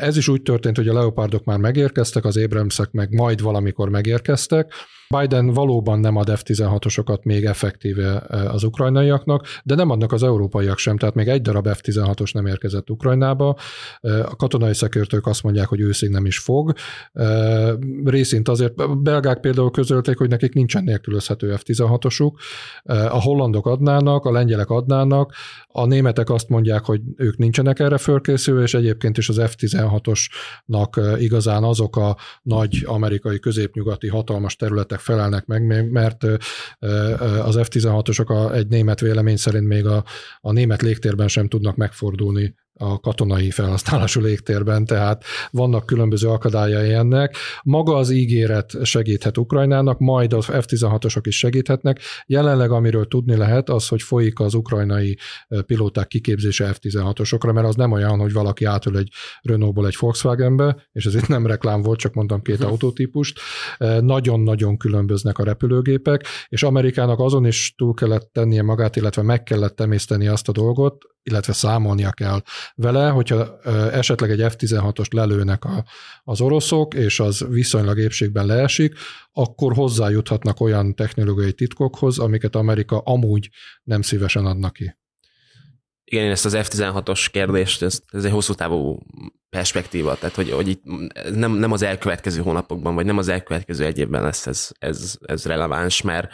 Ez 0.00 0.16
is 0.16 0.28
úgy 0.28 0.42
történt, 0.42 0.76
hogy 0.76 0.88
a 0.88 0.92
Leopardok 0.92 1.44
már 1.44 1.58
megérkeztek, 1.58 2.24
az 2.24 2.36
Abramsek 2.36 2.90
meg 2.90 3.14
majd 3.14 3.40
valamikor 3.40 3.88
megérkeztek, 3.88 4.72
Biden 5.16 5.46
valóban 5.52 5.98
nem 5.98 6.16
ad 6.16 6.28
F-16-osokat 6.28 7.22
még 7.22 7.44
effektíve 7.44 8.16
az 8.28 8.62
ukrajnaiaknak, 8.62 9.46
de 9.64 9.74
nem 9.74 9.90
adnak 9.90 10.12
az 10.12 10.22
európaiak 10.22 10.78
sem, 10.78 10.96
tehát 10.96 11.14
még 11.14 11.28
egy 11.28 11.42
darab 11.42 11.68
F-16-os 11.68 12.34
nem 12.34 12.46
érkezett 12.46 12.90
Ukrajnába. 12.90 13.56
A 14.02 14.36
katonai 14.36 14.74
szakértők 14.74 15.26
azt 15.26 15.42
mondják, 15.42 15.66
hogy 15.66 15.80
őszig 15.80 16.10
nem 16.10 16.26
is 16.26 16.38
fog. 16.38 16.72
Részint 18.04 18.48
azért, 18.48 19.02
belgák 19.02 19.40
például 19.40 19.70
közölték, 19.70 20.18
hogy 20.18 20.28
nekik 20.28 20.52
nincsen 20.52 20.84
nélkülözhető 20.84 21.54
F-16-osuk, 21.56 22.32
a 22.84 23.22
hollandok 23.22 23.66
adnának, 23.66 24.24
a 24.24 24.32
lengyelek 24.32 24.70
adnának, 24.70 25.34
a 25.68 25.86
németek 25.86 26.30
azt 26.30 26.48
mondják, 26.48 26.84
hogy 26.84 27.00
ők 27.16 27.36
nincsenek 27.36 27.78
erre 27.78 27.98
fölkészülve, 27.98 28.62
és 28.62 28.74
egyébként 28.74 29.18
is 29.18 29.28
az 29.28 29.40
F-16-osnak 29.40 31.16
igazán 31.18 31.64
azok 31.64 31.96
a 31.96 32.16
nagy 32.42 32.82
amerikai 32.86 33.38
középnyugati 33.38 34.08
hatalmas 34.08 34.56
területek 34.56 34.97
felelnek 34.98 35.46
meg, 35.46 35.90
mert 35.90 36.24
az 37.42 37.58
F-16-osok 37.62 38.54
egy 38.54 38.68
német 38.68 39.00
vélemény 39.00 39.36
szerint 39.36 39.66
még 39.66 39.86
a, 39.86 40.04
a 40.40 40.52
német 40.52 40.82
légtérben 40.82 41.28
sem 41.28 41.48
tudnak 41.48 41.76
megfordulni 41.76 42.54
a 42.78 43.00
katonai 43.00 43.50
felhasználású 43.50 44.20
légtérben, 44.20 44.84
tehát 44.84 45.24
vannak 45.50 45.86
különböző 45.86 46.28
akadályai 46.28 46.92
ennek. 46.92 47.36
Maga 47.62 47.96
az 47.96 48.10
ígéret 48.10 48.84
segíthet 48.84 49.38
Ukrajnának, 49.38 49.98
majd 49.98 50.32
az 50.32 50.46
F-16-osok 50.46 51.22
is 51.22 51.38
segíthetnek. 51.38 52.00
Jelenleg 52.26 52.70
amiről 52.70 53.08
tudni 53.08 53.36
lehet, 53.36 53.68
az, 53.68 53.88
hogy 53.88 54.02
folyik 54.02 54.40
az 54.40 54.54
ukrajnai 54.54 55.18
pilóták 55.66 56.06
kiképzése 56.08 56.72
F-16-osokra, 56.72 57.52
mert 57.52 57.66
az 57.66 57.74
nem 57.74 57.92
olyan, 57.92 58.18
hogy 58.18 58.32
valaki 58.32 58.64
átül 58.64 58.96
egy 58.96 59.08
Renaultból 59.42 59.86
egy 59.86 59.96
Volkswagenbe, 59.98 60.88
és 60.92 61.06
ez 61.06 61.14
itt 61.14 61.28
nem 61.28 61.46
reklám 61.46 61.82
volt, 61.82 61.98
csak 61.98 62.14
mondtam 62.14 62.42
két 62.42 62.54
uh-huh. 62.54 62.70
autótípust. 62.70 63.40
Nagyon-nagyon 64.00 64.76
különböznek 64.76 65.38
a 65.38 65.44
repülőgépek, 65.44 66.26
és 66.48 66.62
Amerikának 66.62 67.20
azon 67.20 67.46
is 67.46 67.74
túl 67.76 67.94
kellett 67.94 68.30
tennie 68.32 68.62
magát, 68.62 68.96
illetve 68.96 69.22
meg 69.22 69.42
kellett 69.42 69.76
temészteni 69.76 70.26
azt 70.26 70.48
a 70.48 70.52
dolgot, 70.52 71.04
illetve 71.28 71.52
számolnia 71.52 72.10
kell 72.10 72.42
vele, 72.74 73.08
hogyha 73.08 73.60
esetleg 73.92 74.30
egy 74.30 74.52
F-16-ost 74.52 75.12
lelőnek 75.14 75.64
a, 75.64 75.84
az 76.24 76.40
oroszok, 76.40 76.94
és 76.94 77.20
az 77.20 77.46
viszonylag 77.48 77.98
épségben 77.98 78.46
leesik, 78.46 78.94
akkor 79.32 79.74
hozzájuthatnak 79.74 80.60
olyan 80.60 80.94
technológiai 80.94 81.52
titkokhoz, 81.52 82.18
amiket 82.18 82.54
Amerika 82.54 82.98
amúgy 82.98 83.50
nem 83.82 84.02
szívesen 84.02 84.46
adnak 84.46 84.72
ki. 84.72 84.96
Igen, 86.04 86.24
én 86.24 86.30
ezt 86.30 86.44
az 86.44 86.56
F-16-os 86.56 87.26
kérdést, 87.30 87.82
ez, 87.82 88.00
ez 88.10 88.24
egy 88.24 88.32
hosszú 88.32 88.54
távú 88.54 88.98
perspektíva, 89.50 90.14
tehát 90.14 90.34
hogy, 90.34 90.50
hogy 90.50 90.68
itt 90.68 90.82
nem, 91.34 91.52
nem 91.52 91.72
az 91.72 91.82
elkövetkező 91.82 92.40
hónapokban, 92.40 92.94
vagy 92.94 93.04
nem 93.04 93.18
az 93.18 93.28
elkövetkező 93.28 93.84
egy 93.84 93.98
évben 93.98 94.22
lesz 94.22 94.46
ez, 94.46 94.70
ez, 94.78 95.16
ez 95.26 95.44
releváns, 95.44 96.02
mert 96.02 96.32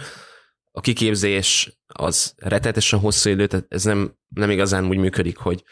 a 0.77 0.81
kiképzés 0.81 1.79
az 1.87 2.35
rettetesen 2.37 2.99
hosszú 2.99 3.31
idő, 3.31 3.47
tehát 3.47 3.67
ez 3.69 3.85
nem, 3.85 4.17
nem 4.29 4.51
igazán 4.51 4.89
úgy 4.89 4.97
működik, 4.97 5.37
hogy 5.37 5.65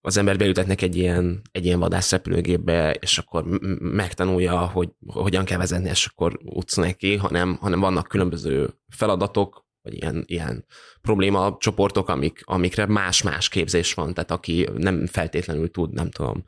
az 0.00 0.16
ember 0.16 0.36
beültetnek 0.36 0.82
egy 0.82 0.96
ilyen, 0.96 1.42
egy 1.52 1.64
ilyen 1.64 1.78
vadászrepülőgépbe, 1.78 2.92
és 2.92 3.18
akkor 3.18 3.44
megtanulja, 3.80 4.58
hogy 4.58 4.88
hogyan 5.06 5.44
kell 5.44 5.58
vezetni, 5.58 5.88
és 5.88 6.06
akkor 6.06 6.38
utsz 6.44 6.76
neki, 6.76 7.16
hanem, 7.16 7.56
hanem 7.60 7.80
vannak 7.80 8.08
különböző 8.08 8.74
feladatok, 8.88 9.66
vagy 9.82 9.94
ilyen, 9.94 10.24
ilyen 10.26 10.64
probléma 11.00 11.56
csoportok, 11.60 12.08
amik, 12.08 12.40
amikre 12.44 12.86
más-más 12.86 13.48
képzés 13.48 13.94
van, 13.94 14.14
tehát 14.14 14.30
aki 14.30 14.68
nem 14.74 15.06
feltétlenül 15.06 15.70
tud, 15.70 15.92
nem 15.92 16.10
tudom, 16.10 16.44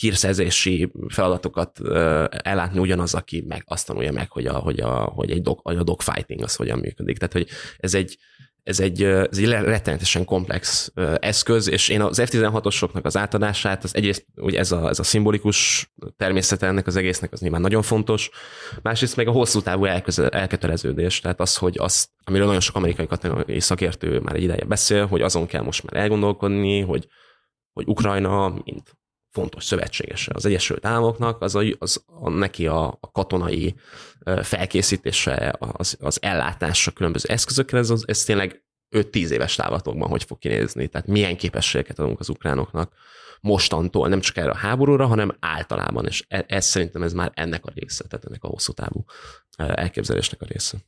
hírszerzési 0.00 0.92
feladatokat 1.08 1.80
ellátni 2.30 2.78
ugyanaz, 2.78 3.14
aki 3.14 3.44
meg 3.48 3.62
azt 3.66 3.86
tanulja 3.86 4.12
meg, 4.12 4.30
hogy 4.30 4.46
a, 4.46 4.52
hogy 4.52 4.80
a, 4.80 4.94
hogy 4.94 5.30
egy 5.30 5.42
dog, 5.42 5.60
a 5.62 5.82
dogfighting 5.82 6.42
az 6.42 6.54
hogyan 6.56 6.78
működik. 6.78 7.18
Tehát, 7.18 7.32
hogy 7.32 7.48
ez 7.78 7.94
egy, 7.94 8.18
ez 8.62 8.80
egy, 8.80 9.02
ez 9.02 9.38
egy 9.38 9.48
rettenetesen 9.48 10.24
komplex 10.24 10.92
eszköz, 11.20 11.68
és 11.68 11.88
én 11.88 12.00
az 12.00 12.22
F-16-osoknak 12.24 13.02
az 13.02 13.16
átadását, 13.16 13.84
az 13.84 13.94
egyrészt 13.94 14.26
ugye 14.36 14.58
ez 14.58 14.72
a, 14.72 14.88
ez 14.88 14.98
a 14.98 15.02
szimbolikus 15.02 15.90
természete 16.16 16.66
ennek 16.66 16.86
az 16.86 16.96
egésznek, 16.96 17.32
az 17.32 17.40
nyilván 17.40 17.60
nagyon 17.60 17.82
fontos, 17.82 18.30
másrészt 18.82 19.16
meg 19.16 19.28
a 19.28 19.32
hosszú 19.32 19.60
távú 19.60 19.84
elköteleződés, 20.30 21.20
tehát 21.20 21.40
az, 21.40 21.56
hogy 21.56 21.78
az, 21.78 22.08
amiről 22.24 22.46
nagyon 22.46 22.60
sok 22.60 22.76
amerikai 22.76 23.06
katonai 23.06 23.60
szakértő 23.60 24.20
már 24.20 24.34
egy 24.34 24.42
ideje 24.42 24.64
beszél, 24.64 25.06
hogy 25.06 25.22
azon 25.22 25.46
kell 25.46 25.62
most 25.62 25.82
már 25.82 26.02
elgondolkodni, 26.02 26.80
hogy, 26.80 27.06
hogy 27.72 27.86
Ukrajna, 27.86 28.48
mint 28.64 28.97
fontos 29.38 29.64
szövetségese 29.64 30.32
az 30.34 30.46
Egyesült 30.46 30.86
Államoknak, 30.86 31.42
az, 31.42 31.54
a, 31.54 31.62
az 31.78 32.04
a, 32.06 32.30
neki 32.30 32.66
a, 32.66 32.86
a 33.00 33.10
katonai 33.12 33.74
felkészítése, 34.42 35.56
az, 35.58 35.96
az 36.00 36.22
ellátása 36.22 36.90
különböző 36.90 37.28
eszközökkel, 37.28 37.78
ez, 37.78 37.92
ez 38.04 38.24
tényleg 38.24 38.62
5-10 38.96 39.28
éves 39.28 39.54
távlatokban 39.54 40.08
hogy 40.08 40.24
fog 40.24 40.38
kinézni, 40.38 40.88
tehát 40.88 41.06
milyen 41.06 41.36
képességeket 41.36 41.98
adunk 41.98 42.20
az 42.20 42.28
ukránoknak 42.28 42.92
mostantól, 43.40 44.08
nem 44.08 44.20
csak 44.20 44.36
erre 44.36 44.50
a 44.50 44.56
háborúra, 44.56 45.06
hanem 45.06 45.36
általában, 45.40 46.06
és 46.06 46.24
ez, 46.28 46.42
ez 46.46 46.66
szerintem 46.66 47.02
ez 47.02 47.12
már 47.12 47.32
ennek 47.34 47.64
a 47.66 47.72
része, 47.74 48.04
tehát 48.08 48.24
ennek 48.24 48.44
a 48.44 48.48
hosszú 48.48 48.72
távú 48.72 49.04
elképzelésnek 49.56 50.42
a 50.42 50.46
része. 50.48 50.78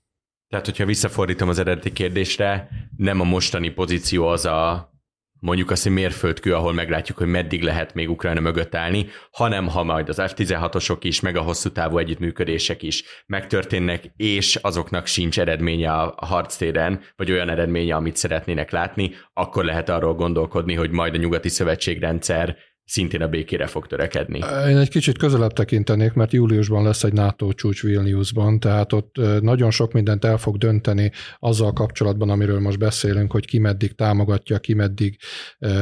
Tehát, 0.48 0.64
hogyha 0.64 0.84
visszafordítom 0.84 1.48
az 1.48 1.58
eredeti 1.58 1.92
kérdésre, 1.92 2.68
nem 2.96 3.20
a 3.20 3.24
mostani 3.24 3.70
pozíció 3.70 4.26
az 4.26 4.44
a 4.44 4.90
mondjuk 5.40 5.70
azt, 5.70 5.82
hogy 5.82 5.92
mérföldkő, 5.92 6.54
ahol 6.54 6.72
meglátjuk, 6.72 7.18
hogy 7.18 7.26
meddig 7.26 7.62
lehet 7.62 7.94
még 7.94 8.10
Ukrajna 8.10 8.40
mögött 8.40 8.74
állni, 8.74 9.06
hanem 9.30 9.68
ha 9.68 9.82
majd 9.82 10.08
az 10.08 10.22
F-16-osok 10.26 10.98
is, 11.00 11.20
meg 11.20 11.36
a 11.36 11.42
hosszú 11.42 11.70
távú 11.70 11.98
együttműködések 11.98 12.82
is 12.82 13.04
megtörténnek, 13.26 14.04
és 14.16 14.56
azoknak 14.56 15.06
sincs 15.06 15.40
eredménye 15.40 15.92
a 15.92 16.14
harctéren, 16.16 17.00
vagy 17.16 17.30
olyan 17.30 17.48
eredménye, 17.48 17.94
amit 17.94 18.16
szeretnének 18.16 18.70
látni, 18.70 19.14
akkor 19.32 19.64
lehet 19.64 19.88
arról 19.88 20.14
gondolkodni, 20.14 20.74
hogy 20.74 20.90
majd 20.90 21.14
a 21.14 21.18
nyugati 21.18 21.48
szövetségrendszer 21.48 22.56
szintén 22.90 23.22
a 23.22 23.28
békére 23.28 23.66
fog 23.66 23.86
törekedni. 23.86 24.38
Én 24.68 24.76
egy 24.76 24.88
kicsit 24.88 25.18
közelebb 25.18 25.52
tekintenék, 25.52 26.12
mert 26.12 26.32
júliusban 26.32 26.84
lesz 26.84 27.04
egy 27.04 27.12
NATO 27.12 27.52
csúcs 27.52 27.82
Vilniusban, 27.82 28.60
tehát 28.60 28.92
ott 28.92 29.16
nagyon 29.40 29.70
sok 29.70 29.92
mindent 29.92 30.24
el 30.24 30.38
fog 30.38 30.56
dönteni 30.56 31.12
azzal 31.38 31.72
kapcsolatban, 31.72 32.30
amiről 32.30 32.60
most 32.60 32.78
beszélünk, 32.78 33.32
hogy 33.32 33.46
ki 33.46 33.58
meddig 33.58 33.94
támogatja, 33.94 34.58
ki 34.58 34.74
meddig 34.74 35.16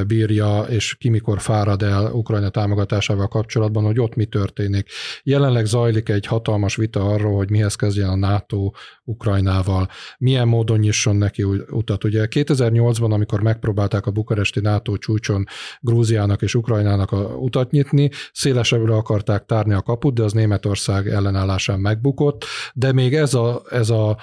bírja, 0.06 0.60
és 0.60 0.94
ki 0.94 1.08
mikor 1.08 1.40
fárad 1.40 1.82
el 1.82 2.12
Ukrajna 2.12 2.48
támogatásával 2.48 3.28
kapcsolatban, 3.28 3.84
hogy 3.84 4.00
ott 4.00 4.14
mi 4.14 4.24
történik. 4.24 4.88
Jelenleg 5.22 5.64
zajlik 5.64 6.08
egy 6.08 6.26
hatalmas 6.26 6.76
vita 6.76 7.12
arról, 7.12 7.36
hogy 7.36 7.50
mihez 7.50 7.74
kezdjen 7.74 8.08
a 8.08 8.16
NATO 8.16 8.70
Ukrajnával, 9.04 9.88
milyen 10.18 10.48
módon 10.48 10.78
nyisson 10.78 11.16
neki 11.16 11.42
utat. 11.70 12.04
Ugye 12.04 12.26
2008-ban, 12.30 13.12
amikor 13.12 13.42
megpróbálták 13.42 14.06
a 14.06 14.10
bukaresti 14.10 14.60
NATO 14.60 14.96
csúcson 14.96 15.44
Grúziának 15.80 16.42
és 16.42 16.54
Ukrajnának 16.54 16.97
Ukrajnának 17.02 17.34
a 17.34 17.37
utat 17.37 17.70
nyitni, 17.70 18.11
szélesebbre 18.32 18.94
akarták 18.94 19.44
tárni 19.44 19.74
a 19.74 19.82
kaput, 19.82 20.14
de 20.14 20.22
az 20.22 20.32
Németország 20.32 21.08
ellenállásán 21.08 21.80
megbukott, 21.80 22.44
de 22.74 22.92
még 22.92 23.14
ez 23.14 23.34
a, 23.34 23.62
ez 23.70 23.90
a 23.90 24.16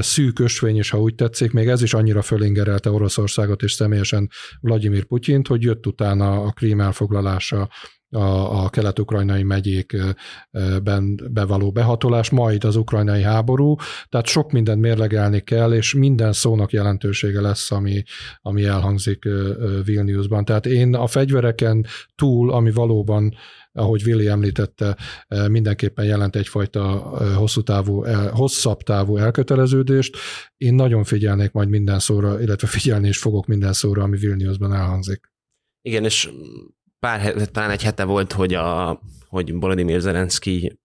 szűk 0.00 0.38
ösvény 0.38 0.76
is, 0.76 0.90
ha 0.90 1.00
úgy 1.00 1.14
tetszik, 1.14 1.52
még 1.52 1.68
ez 1.68 1.82
is 1.82 1.94
annyira 1.94 2.22
fölingerelte 2.22 2.90
Oroszországot 2.90 3.62
és 3.62 3.72
személyesen 3.72 4.30
Vladimir 4.60 5.04
Putyint, 5.04 5.46
hogy 5.46 5.62
jött 5.62 5.86
utána 5.86 6.42
a 6.42 6.50
krím 6.50 6.80
elfoglalása, 6.80 7.68
a, 8.10 8.64
a 8.64 8.68
kelet-ukrajnai 8.68 9.42
megyékben 9.42 11.20
bevaló 11.30 11.70
behatolás, 11.70 12.30
majd 12.30 12.64
az 12.64 12.76
ukrajnai 12.76 13.22
háború, 13.22 13.74
tehát 14.08 14.26
sok 14.26 14.52
mindent 14.52 14.80
mérlegelni 14.80 15.40
kell, 15.40 15.72
és 15.72 15.94
minden 15.94 16.32
szónak 16.32 16.72
jelentősége 16.72 17.40
lesz, 17.40 17.70
ami, 17.70 18.02
ami 18.40 18.64
elhangzik 18.64 19.24
Vilniusban. 19.84 20.44
Tehát 20.44 20.66
én 20.66 20.94
a 20.94 21.06
fegyvereken 21.06 21.86
túl, 22.14 22.52
ami 22.52 22.70
valóban 22.70 23.34
ahogy 23.72 24.02
Willi 24.06 24.26
említette, 24.26 24.96
mindenképpen 25.48 26.04
jelent 26.04 26.36
egyfajta 26.36 26.82
hosszú 27.36 27.62
távú, 27.62 28.04
hosszabb 28.30 28.82
távú 28.82 29.16
elköteleződést. 29.16 30.16
Én 30.56 30.74
nagyon 30.74 31.04
figyelnék 31.04 31.52
majd 31.52 31.68
minden 31.68 31.98
szóra, 31.98 32.40
illetve 32.40 32.66
figyelni 32.66 33.08
is 33.08 33.18
fogok 33.18 33.46
minden 33.46 33.72
szóra, 33.72 34.02
ami 34.02 34.16
Vilniusban 34.16 34.74
elhangzik. 34.74 35.30
Igen, 35.82 36.04
és 36.04 36.30
pár, 36.98 37.32
talán 37.32 37.70
egy 37.70 37.82
hete 37.82 38.04
volt, 38.04 38.32
hogy, 38.32 38.54
a, 38.54 39.00
hogy 39.28 39.52
Volodymyr 39.52 40.00
Zelenszky 40.00 40.78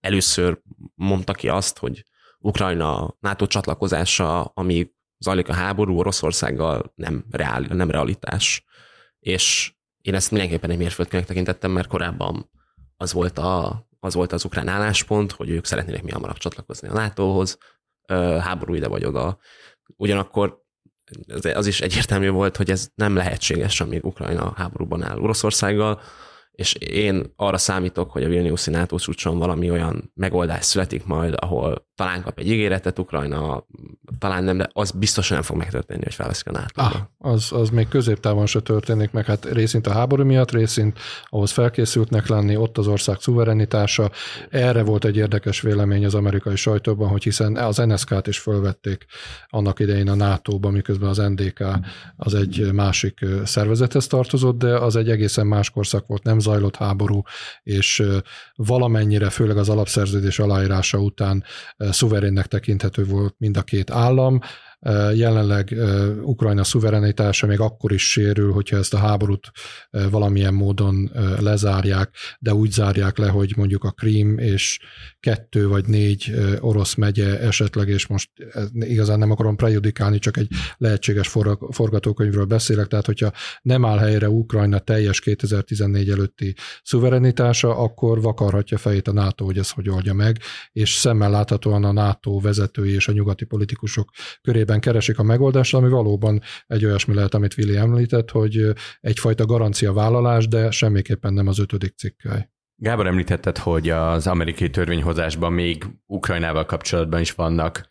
először 0.00 0.60
mondta 0.94 1.32
ki 1.32 1.48
azt, 1.48 1.78
hogy 1.78 2.04
Ukrajna 2.38 3.16
NATO 3.20 3.46
csatlakozása, 3.46 4.44
ami 4.44 4.90
zajlik 5.18 5.48
a 5.48 5.52
háború 5.52 5.98
Oroszországgal, 5.98 6.92
nem, 6.94 7.24
reál, 7.30 7.60
nem 7.60 7.90
realitás. 7.90 8.64
És 9.18 9.74
én 10.02 10.14
ezt 10.14 10.30
mindenképpen 10.30 10.70
egy 10.70 10.78
mérföldkönek 10.78 11.26
tekintettem, 11.26 11.70
mert 11.70 11.88
korábban 11.88 12.50
az 12.96 13.12
volt, 13.12 13.38
a, 13.38 13.86
az 14.00 14.14
volt 14.14 14.32
az 14.32 14.44
ukrán 14.44 14.68
álláspont, 14.68 15.32
hogy 15.32 15.50
ők 15.50 15.64
szeretnének 15.64 16.02
mi 16.02 16.10
hamarabb 16.10 16.36
csatlakozni 16.36 16.88
a 16.88 16.92
NATO-hoz, 16.92 17.58
háború 18.40 18.74
ide 18.74 18.88
vagy 18.88 19.04
oda. 19.04 19.38
Ugyanakkor 19.96 20.64
az 21.54 21.66
is 21.66 21.80
egyértelmű 21.80 22.30
volt, 22.30 22.56
hogy 22.56 22.70
ez 22.70 22.88
nem 22.94 23.16
lehetséges, 23.16 23.80
amíg 23.80 24.04
Ukrajna 24.04 24.52
háborúban 24.56 25.02
áll 25.02 25.18
Oroszországgal, 25.18 26.00
és 26.56 26.74
én 26.74 27.32
arra 27.36 27.58
számítok, 27.58 28.10
hogy 28.10 28.24
a 28.24 28.28
Vilniuszi 28.28 28.70
NATO 28.70 28.98
csúcson 28.98 29.38
valami 29.38 29.70
olyan 29.70 30.12
megoldás 30.14 30.64
születik 30.64 31.04
majd, 31.04 31.34
ahol 31.36 31.86
talán 31.94 32.22
kap 32.22 32.38
egy 32.38 32.50
ígéretet 32.50 32.98
Ukrajna, 32.98 33.66
talán 34.18 34.44
nem, 34.44 34.56
de 34.56 34.68
az 34.72 34.90
biztosan 34.90 35.36
nem 35.36 35.46
fog 35.46 35.56
megtörténni, 35.56 36.02
hogy 36.02 36.14
felveszik 36.14 36.46
a 36.46 36.50
nato 36.50 36.82
ah, 36.82 36.94
az, 37.18 37.52
az 37.52 37.70
még 37.70 37.88
középtávon 37.88 38.46
se 38.46 38.60
történik 38.60 39.10
meg, 39.10 39.24
hát 39.24 39.44
részint 39.44 39.86
a 39.86 39.92
háború 39.92 40.24
miatt, 40.24 40.50
részint 40.50 40.98
ahhoz 41.24 41.50
felkészültnek 41.50 42.26
lenni, 42.26 42.56
ott 42.56 42.78
az 42.78 42.86
ország 42.86 43.20
szuverenitása. 43.20 44.10
Erre 44.50 44.82
volt 44.82 45.04
egy 45.04 45.16
érdekes 45.16 45.60
vélemény 45.60 46.04
az 46.04 46.14
amerikai 46.14 46.56
sajtóban, 46.56 47.08
hogy 47.08 47.22
hiszen 47.22 47.56
az 47.56 47.76
NSK-t 47.76 48.26
is 48.26 48.38
fölvették 48.38 49.06
annak 49.48 49.80
idején 49.80 50.08
a 50.08 50.14
NATO-ba, 50.14 50.70
miközben 50.70 51.08
az 51.08 51.16
NDK 51.16 51.64
az 52.16 52.34
egy 52.34 52.72
másik 52.72 53.24
szervezethez 53.44 54.06
tartozott, 54.06 54.58
de 54.58 54.78
az 54.78 54.96
egy 54.96 55.10
egészen 55.10 55.46
más 55.46 55.70
korszak 55.70 56.06
volt, 56.06 56.22
nem 56.22 56.38
zajlott 56.46 56.76
háború, 56.76 57.22
és 57.62 58.02
valamennyire, 58.54 59.30
főleg 59.30 59.56
az 59.56 59.68
alapszerződés 59.68 60.38
aláírása 60.38 60.98
után 60.98 61.44
szuverénnek 61.78 62.46
tekinthető 62.46 63.04
volt 63.04 63.34
mind 63.38 63.56
a 63.56 63.62
két 63.62 63.90
állam, 63.90 64.40
Jelenleg 65.14 65.74
Ukrajna 66.22 66.64
szuverenitása 66.64 67.46
még 67.46 67.60
akkor 67.60 67.92
is 67.92 68.10
sérül, 68.10 68.52
hogyha 68.52 68.76
ezt 68.76 68.94
a 68.94 68.98
háborút 68.98 69.50
valamilyen 69.90 70.54
módon 70.54 71.10
lezárják, 71.40 72.10
de 72.38 72.54
úgy 72.54 72.70
zárják 72.70 73.18
le, 73.18 73.28
hogy 73.28 73.52
mondjuk 73.56 73.84
a 73.84 73.90
Krím 73.90 74.38
és 74.38 74.78
kettő 75.20 75.68
vagy 75.68 75.86
négy 75.86 76.34
orosz 76.60 76.94
megye 76.94 77.40
esetleg, 77.40 77.88
és 77.88 78.06
most 78.06 78.30
igazán 78.72 79.18
nem 79.18 79.30
akarom 79.30 79.56
prejudikálni, 79.56 80.18
csak 80.18 80.36
egy 80.36 80.48
lehetséges 80.76 81.28
forgatókönyvről 81.70 82.44
beszélek, 82.44 82.86
tehát 82.86 83.06
hogyha 83.06 83.32
nem 83.62 83.84
áll 83.84 83.98
helyre 83.98 84.28
Ukrajna 84.28 84.78
teljes 84.78 85.20
2014 85.20 86.10
előtti 86.10 86.54
szuverenitása, 86.82 87.76
akkor 87.78 88.20
vakarhatja 88.20 88.78
fejét 88.78 89.08
a 89.08 89.12
NATO, 89.12 89.44
hogy 89.44 89.58
ez 89.58 89.70
hogy 89.70 89.88
oldja 89.88 90.14
meg, 90.14 90.38
és 90.72 90.94
szemmel 90.94 91.30
láthatóan 91.30 91.84
a 91.84 91.92
NATO 91.92 92.40
vezetői 92.40 92.94
és 92.94 93.08
a 93.08 93.12
nyugati 93.12 93.44
politikusok 93.44 94.10
körében 94.42 94.75
esetben 94.76 94.80
keresik 94.80 95.18
a 95.18 95.22
megoldást, 95.22 95.74
ami 95.74 95.88
valóban 95.88 96.40
egy 96.66 96.84
olyasmi 96.84 97.14
lehet, 97.14 97.34
amit 97.34 97.56
Willi 97.58 97.76
említett, 97.76 98.30
hogy 98.30 98.72
egyfajta 99.00 99.46
garancia 99.46 99.92
vállalás, 99.92 100.48
de 100.48 100.70
semmiképpen 100.70 101.32
nem 101.32 101.46
az 101.46 101.58
ötödik 101.58 101.94
cikkely. 101.96 102.48
Gábor 102.78 103.06
említetted, 103.06 103.58
hogy 103.58 103.88
az 103.88 104.26
amerikai 104.26 104.70
törvényhozásban 104.70 105.52
még 105.52 105.84
Ukrajnával 106.06 106.64
kapcsolatban 106.64 107.20
is 107.20 107.32
vannak 107.32 107.88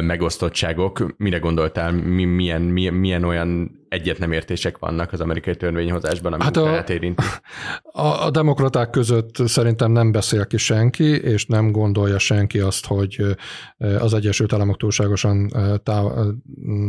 megosztottságok. 0.00 1.14
Mire 1.16 1.38
gondoltál, 1.38 1.92
milyen, 1.92 2.62
milyen, 2.62 2.94
milyen 2.94 3.24
olyan 3.24 3.80
egyet 3.92 4.18
nem 4.18 4.32
értések 4.32 4.78
vannak 4.78 5.12
az 5.12 5.20
amerikai 5.20 5.56
törvényhozásban, 5.56 6.32
ami 6.32 6.42
hát 6.42 6.56
a, 6.56 6.84
érinti? 6.88 7.22
A, 7.82 8.06
a 8.06 8.30
demokraták 8.30 8.90
között 8.90 9.36
szerintem 9.46 9.92
nem 9.92 10.12
beszél 10.12 10.46
ki 10.46 10.56
senki, 10.56 11.20
és 11.20 11.46
nem 11.46 11.72
gondolja 11.72 12.18
senki 12.18 12.58
azt, 12.58 12.86
hogy 12.86 13.36
az 13.98 14.14
Egyesült 14.14 14.52
Államok 14.52 14.76
túlságosan 14.76 15.48
tá, 15.82 16.02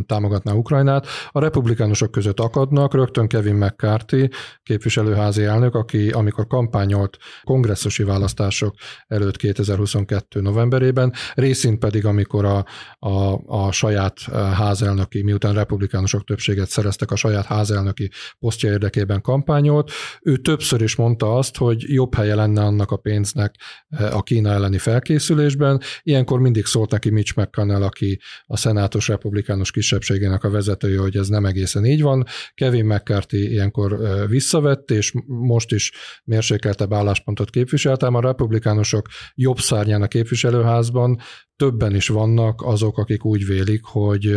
támogatná 0.06 0.54
Ukrajnát. 0.54 1.08
A 1.32 1.40
republikánusok 1.40 2.12
között 2.12 2.40
akadnak, 2.40 2.94
rögtön 2.94 3.28
Kevin 3.28 3.56
McCarthy, 3.56 4.30
képviselőházi 4.64 5.44
elnök, 5.44 5.76
aki 5.76 6.10
amikor 6.10 6.48
kampányolt 6.48 7.18
kongresszusi 7.44 8.04
választások 8.04 8.76
előtt 9.08 9.38
2022. 9.38 10.42
novemberében, 10.42 11.14
részint 11.34 11.80
pedig 11.80 12.06
amikor 12.06 12.46
a, 12.46 12.66
a, 13.00 13.42
a 13.46 13.72
saját 13.72 14.20
házelnöki, 14.54 15.22
miután 15.24 15.54
republikánusok 15.54 16.24
többséget 16.24 16.70
szerez 16.70 16.93
szereztek 16.94 17.12
a 17.12 17.16
saját 17.16 17.46
házelnöki 17.46 18.10
posztja 18.40 18.72
érdekében 18.72 19.22
kampányolt. 19.22 19.92
Ő 20.22 20.38
többször 20.38 20.82
is 20.82 20.96
mondta 20.96 21.38
azt, 21.38 21.58
hogy 21.58 21.84
jobb 21.88 22.16
helye 22.16 22.36
lenne 22.36 22.62
annak 22.62 22.92
a 22.92 22.98
pénznek 22.98 23.56
eh, 23.90 24.16
a 24.16 24.22
Kína 24.22 24.52
elleni 24.52 24.78
felkészülésben. 24.78 25.82
Ilyenkor 26.04 26.40
mindig 26.40 26.66
szólt 26.66 26.92
neki 26.92 27.10
Mitch 27.10 27.38
McConnell, 27.38 27.84
aki 27.84 28.20
a 28.46 28.58
szenátus 28.58 29.08
republikánus 29.08 29.72
kisebbségének 29.72 30.44
a 30.44 30.50
vezetője, 30.50 31.00
hogy 31.00 31.16
ez 31.16 31.28
nem 31.28 31.46
egészen 31.46 31.86
így 31.86 32.02
van. 32.02 32.26
Kevin 32.54 32.86
McCarthy 32.86 33.52
ilyenkor 33.52 33.94
eh, 33.94 34.28
visszavett, 34.28 34.92
és 34.92 35.14
most 35.26 35.72
is 35.72 35.92
mérsékeltebb 36.24 36.94
álláspontot 36.94 37.50
képviseltem. 37.50 38.14
A 38.16 38.22
republikánusok 38.22 39.08
jobb 39.36 39.58
szárnyán 39.58 40.02
a 40.02 40.08
képviselőházban 40.08 41.20
többen 41.64 41.96
is 41.96 42.08
vannak 42.08 42.62
azok, 42.62 42.98
akik 42.98 43.26
úgy 43.26 43.46
vélik, 43.46 43.84
hogy 43.84 44.36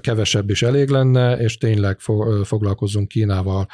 kevesebb 0.00 0.50
is 0.50 0.62
elég 0.62 0.88
lenne, 0.88 1.36
és 1.36 1.56
tényleg 1.56 1.98
foglalkozzunk 2.42 3.08
Kínával. 3.08 3.66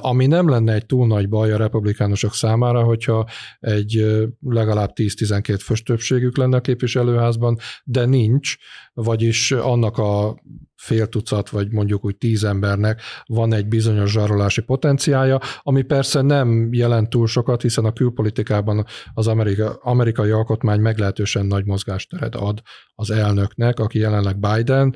Ami 0.00 0.26
nem 0.26 0.48
lenne 0.48 0.72
egy 0.72 0.86
túl 0.86 1.06
nagy 1.06 1.28
baj 1.28 1.52
a 1.52 1.56
republikánusok 1.56 2.34
számára, 2.34 2.82
hogyha 2.82 3.28
egy 3.60 4.24
legalább 4.40 4.90
10-12 4.94 5.58
fős 5.62 5.82
többségük 5.82 6.36
lenne 6.36 6.56
a 6.56 6.60
képviselőházban, 6.60 7.58
de 7.84 8.04
nincs, 8.04 8.56
vagyis 8.94 9.52
annak 9.52 9.98
a 9.98 10.42
fél 10.76 11.06
tucat, 11.08 11.48
vagy 11.48 11.72
mondjuk 11.72 12.04
úgy 12.04 12.16
tíz 12.16 12.44
embernek 12.44 13.00
van 13.24 13.52
egy 13.52 13.66
bizonyos 13.66 14.10
zsarolási 14.10 14.60
potenciája, 14.62 15.38
ami 15.62 15.82
persze 15.82 16.20
nem 16.20 16.68
jelent 16.72 17.10
túl 17.10 17.26
sokat, 17.26 17.62
hiszen 17.62 17.84
a 17.84 17.92
külpolitikában 17.92 18.84
az 19.14 19.26
Amerika, 19.26 19.74
amerikai 19.82 20.30
alkotmány 20.30 20.80
meglehetősen 20.80 21.46
nagy 21.46 21.64
mozgásteret 21.64 22.34
ad 22.34 22.62
az 22.94 23.10
elnöknek, 23.10 23.78
aki 23.78 23.98
jelenleg 23.98 24.38
Biden. 24.38 24.94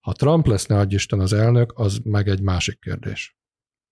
Ha 0.00 0.12
Trump 0.12 0.46
lesz, 0.46 0.66
ne 0.66 0.84
Isten 0.88 1.20
az 1.20 1.32
elnök, 1.32 1.72
az 1.74 2.00
meg 2.04 2.28
egy 2.28 2.42
másik 2.42 2.78
kérdés. 2.78 3.38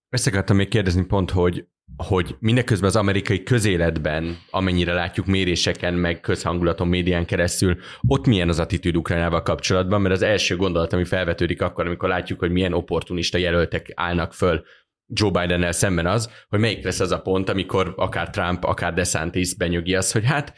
Ezt 0.08 0.26
akartam 0.26 0.56
még 0.56 0.68
kérdezni 0.68 1.04
pont, 1.04 1.30
hogy 1.30 1.66
hogy 1.96 2.36
mindeközben 2.38 2.88
az 2.88 2.96
amerikai 2.96 3.42
közéletben, 3.42 4.38
amennyire 4.50 4.92
látjuk 4.92 5.26
méréseken, 5.26 5.94
meg 5.94 6.20
közhangulaton, 6.20 6.88
médián 6.88 7.26
keresztül, 7.26 7.76
ott 8.06 8.26
milyen 8.26 8.48
az 8.48 8.58
attitűd 8.58 8.96
Ukrajnával 8.96 9.42
kapcsolatban, 9.42 10.00
mert 10.00 10.14
az 10.14 10.22
első 10.22 10.56
gondolat, 10.56 10.92
ami 10.92 11.04
felvetődik 11.04 11.62
akkor, 11.62 11.86
amikor 11.86 12.08
látjuk, 12.08 12.38
hogy 12.38 12.50
milyen 12.50 12.72
opportunista 12.72 13.38
jelöltek 13.38 13.92
állnak 13.94 14.32
föl 14.32 14.64
Joe 15.12 15.30
Bidennel 15.30 15.72
szemben 15.72 16.06
az, 16.06 16.30
hogy 16.48 16.58
melyik 16.58 16.84
lesz 16.84 17.00
az 17.00 17.12
a 17.12 17.20
pont, 17.20 17.48
amikor 17.48 17.94
akár 17.96 18.30
Trump, 18.30 18.64
akár 18.64 18.94
DeSantis 18.94 19.54
benyögi 19.54 19.94
azt, 19.94 20.12
hogy 20.12 20.24
hát 20.24 20.54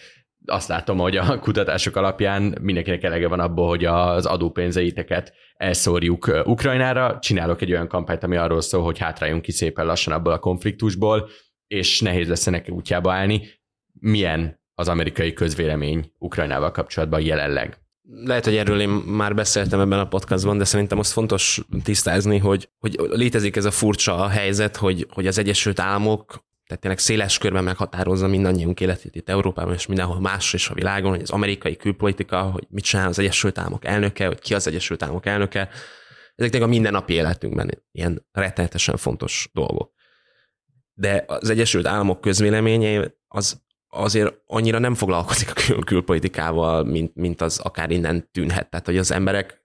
azt 0.47 0.69
látom, 0.69 0.99
hogy 0.99 1.17
a 1.17 1.39
kutatások 1.39 1.97
alapján 1.97 2.59
mindenkinek 2.61 3.03
elege 3.03 3.29
van 3.29 3.41
abból, 3.41 3.69
hogy 3.69 3.85
az 3.85 4.27
adópénzeiteket 4.27 5.33
elszórjuk 5.61 6.43
Ukrajnára. 6.45 7.19
Csinálok 7.19 7.63
egy 7.63 7.73
olyan 7.73 7.89
kampányt, 7.89 8.23
ami 8.23 8.37
arról 8.37 8.61
szól, 8.61 8.83
hogy 8.83 8.99
hátráljunk 8.99 9.43
ki 9.43 9.53
szépen 9.53 9.87
lassan 9.87 10.13
abból 10.13 10.33
a 10.33 10.39
konfliktusból, 10.39 11.29
és 11.67 12.01
nehéz 12.01 12.29
lesz 12.29 12.47
ennek 12.47 12.69
útjába 12.69 13.13
állni. 13.13 13.49
Milyen 13.93 14.61
az 14.75 14.89
amerikai 14.89 15.33
közvélemény 15.33 16.13
Ukrajnával 16.19 16.71
kapcsolatban 16.71 17.21
jelenleg? 17.21 17.79
Lehet, 18.25 18.45
hogy 18.45 18.57
erről 18.57 18.81
én 18.81 18.89
már 18.89 19.35
beszéltem 19.35 19.81
ebben 19.81 19.99
a 19.99 20.09
podcastban, 20.09 20.59
de 20.59 20.65
szerintem 20.65 20.99
azt 20.99 21.13
fontos 21.13 21.61
tisztázni, 21.83 22.39
hogy, 22.39 22.69
hogy 22.79 22.97
létezik 23.11 23.57
ez 23.57 23.65
a 23.65 23.71
furcsa 23.71 24.29
helyzet, 24.29 24.77
hogy, 24.77 25.07
hogy 25.11 25.27
az 25.27 25.39
Egyesült 25.39 25.81
Államok 25.81 26.45
tehát 26.71 26.85
tényleg 26.85 27.01
széles 27.01 27.39
körben 27.39 27.65
meghatározza 27.65 28.27
mindannyiunk 28.27 28.81
életét 28.81 29.17
itt 29.17 29.29
Európában 29.29 29.75
és 29.75 29.87
mindenhol 29.87 30.21
más 30.21 30.53
is 30.53 30.69
a 30.69 30.75
világon, 30.75 31.11
hogy 31.11 31.23
az 31.23 31.31
amerikai 31.31 31.77
külpolitika, 31.77 32.43
hogy 32.43 32.67
mit 32.69 32.85
csinál 32.85 33.09
az 33.09 33.19
Egyesült 33.19 33.59
Államok 33.59 33.85
elnöke, 33.85 34.27
hogy 34.27 34.39
ki 34.39 34.55
az 34.55 34.67
Egyesült 34.67 35.03
Államok 35.03 35.27
elnöke, 35.27 35.69
ezek 36.35 36.63
a 36.63 36.67
mindennapi 36.67 37.13
életünkben 37.13 37.83
ilyen 37.93 38.27
rettenetesen 38.33 38.97
fontos 38.97 39.51
dolgok. 39.53 39.93
De 40.95 41.25
az 41.27 41.51
Egyesült 41.51 41.87
Államok 41.87 42.21
közvéleménye 42.21 43.15
az 43.29 43.63
azért 43.89 44.35
annyira 44.47 44.79
nem 44.79 44.95
foglalkozik 44.95 45.51
a 45.51 45.53
kül- 45.53 45.85
külpolitikával, 45.85 46.85
mint, 46.85 47.15
mint 47.15 47.41
az 47.41 47.59
akár 47.59 47.91
innen 47.91 48.31
tűnhet. 48.33 48.71
Tehát, 48.71 48.87
hogy 48.87 48.99
az 48.99 49.11
emberek, 49.11 49.63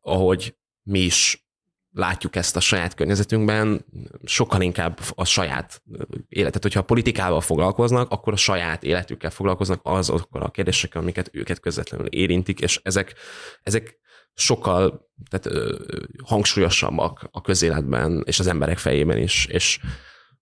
ahogy 0.00 0.56
mi 0.82 0.98
is 0.98 1.46
látjuk 1.92 2.36
ezt 2.36 2.56
a 2.56 2.60
saját 2.60 2.94
környezetünkben, 2.94 3.84
sokkal 4.24 4.60
inkább 4.60 4.98
a 5.14 5.24
saját 5.24 5.82
életet. 6.28 6.62
Hogyha 6.62 6.80
a 6.80 6.84
politikával 6.84 7.40
foglalkoznak, 7.40 8.10
akkor 8.10 8.32
a 8.32 8.36
saját 8.36 8.82
életükkel 8.82 9.30
foglalkoznak 9.30 9.80
azokkal 9.82 10.42
a 10.42 10.50
kérdésekkel, 10.50 11.02
amiket 11.02 11.30
őket 11.32 11.60
közvetlenül 11.60 12.06
érintik, 12.06 12.60
és 12.60 12.80
ezek, 12.82 13.14
ezek 13.62 14.00
sokkal 14.34 15.10
tehát, 15.30 15.46
ö, 15.46 15.76
hangsúlyosabbak 16.24 17.28
a 17.30 17.40
közéletben 17.40 18.22
és 18.26 18.38
az 18.38 18.46
emberek 18.46 18.78
fejében 18.78 19.18
is, 19.18 19.46
és 19.46 19.80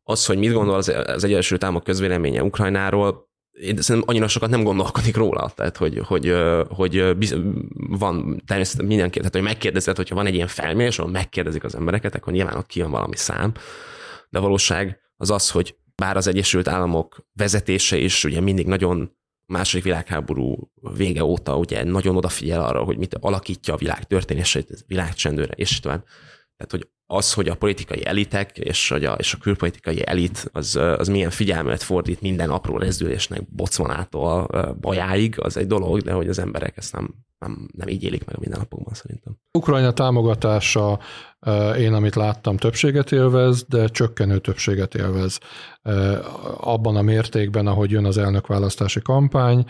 az, 0.03 0.27
hogy 0.27 0.39
mit 0.39 0.53
gondol 0.53 0.75
az, 0.75 0.89
az 0.89 1.25
Egyesült 1.25 1.63
Államok 1.63 1.85
közvéleménye 1.85 2.43
Ukrajnáról, 2.43 3.30
én 3.61 3.77
szerintem 3.77 4.11
annyira 4.11 4.29
sokat 4.29 4.51
nem 4.51 4.63
gondolkodik 4.63 5.17
róla, 5.17 5.51
tehát 5.55 5.77
hogy, 5.77 5.99
hogy, 6.05 6.35
hogy 6.69 7.15
van 7.75 8.43
természetesen 8.47 8.87
mindenki, 8.87 9.19
tehát 9.19 9.35
hogy 9.35 9.43
megkérdezed, 9.43 9.97
hogyha 9.97 10.15
van 10.15 10.27
egy 10.27 10.35
ilyen 10.35 10.47
felmérés, 10.47 10.99
ahol 10.99 11.11
megkérdezik 11.11 11.65
az 11.65 11.75
embereket, 11.75 12.15
akkor 12.15 12.33
nyilván 12.33 12.57
ott 12.57 12.67
kijön 12.67 12.91
valami 12.91 13.17
szám, 13.17 13.53
de 14.29 14.39
a 14.39 14.43
valóság 14.43 15.01
az 15.17 15.31
az, 15.31 15.51
hogy 15.51 15.77
bár 15.95 16.17
az 16.17 16.27
Egyesült 16.27 16.69
Államok 16.69 17.27
vezetése 17.33 17.97
is 17.97 18.25
ugye 18.25 18.41
mindig 18.41 18.67
nagyon 18.67 19.17
második 19.47 19.85
világháború 19.85 20.71
vége 20.97 21.25
óta 21.25 21.57
ugye 21.57 21.85
nagyon 21.85 22.17
odafigyel 22.17 22.65
arra, 22.65 22.83
hogy 22.83 22.99
mit 22.99 23.15
alakítja 23.15 23.75
a 23.75 23.77
világ 23.77 24.05
történését, 24.05 24.85
világcsendőre, 24.87 25.53
és 25.53 25.81
tovább. 25.81 26.05
Tehát, 26.57 26.71
hogy 26.71 26.89
az, 27.13 27.33
hogy 27.33 27.49
a 27.49 27.55
politikai 27.55 28.07
elitek 28.07 28.59
és, 28.59 28.89
hogy 28.89 29.05
a, 29.05 29.13
és 29.13 29.35
a 29.35 29.39
külpolitikai 29.39 30.07
elit 30.07 30.51
az, 30.53 30.77
az 30.77 31.09
milyen 31.09 31.31
figyelmet 31.31 31.83
fordít 31.83 32.21
minden 32.21 32.51
apró 32.51 32.79
rezdülésnek 32.79 33.55
Bocmanától 33.55 34.47
bajáig, 34.81 35.35
az 35.41 35.57
egy 35.57 35.67
dolog, 35.67 36.01
de 36.01 36.13
hogy 36.13 36.29
az 36.29 36.39
emberek 36.39 36.77
ezt 36.77 36.93
nem, 36.93 37.15
nem, 37.39 37.69
nem 37.77 37.89
így 37.89 38.03
élik 38.03 38.25
meg 38.25 38.35
a 38.37 38.39
mindennapokban 38.41 38.95
szerintem. 38.95 39.37
Ukrajna 39.59 39.93
támogatása, 39.93 40.99
én 41.79 41.93
amit 41.93 42.15
láttam, 42.15 42.57
többséget 42.57 43.13
élvez, 43.13 43.65
de 43.69 43.87
csökkenő 43.87 44.39
többséget 44.39 44.95
élvez 44.95 45.39
abban 46.57 46.97
a 46.97 47.03
mértékben, 47.03 47.67
ahogy 47.67 47.91
jön 47.91 48.05
az 48.05 48.19
elnökválasztási 48.19 49.01
kampány, 49.03 49.65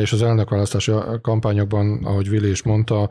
és 0.00 0.12
az 0.12 0.22
elnökválasztási 0.22 0.92
kampányokban, 1.20 2.04
ahogy 2.04 2.28
Vili 2.28 2.50
is 2.50 2.62
mondta, 2.62 3.10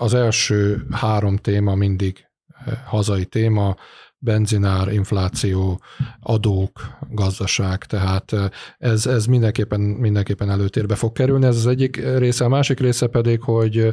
az 0.00 0.14
első 0.14 0.86
három 0.90 1.36
téma 1.36 1.74
mindig 1.74 2.26
eh, 2.64 2.78
hazai 2.86 3.24
téma, 3.24 3.76
benzinár, 4.18 4.92
infláció, 4.92 5.80
adók, 6.20 6.98
gazdaság, 7.10 7.84
tehát 7.84 8.32
eh, 8.32 8.48
ez, 8.78 9.06
ez 9.06 9.26
mindenképpen, 9.26 9.80
mindenképpen 9.80 10.50
előtérbe 10.50 10.94
fog 10.94 11.12
kerülni. 11.12 11.46
Ez 11.46 11.56
az 11.56 11.66
egyik 11.66 11.96
része, 11.96 12.44
a 12.44 12.48
másik 12.48 12.80
része 12.80 13.06
pedig, 13.06 13.42
hogy 13.42 13.92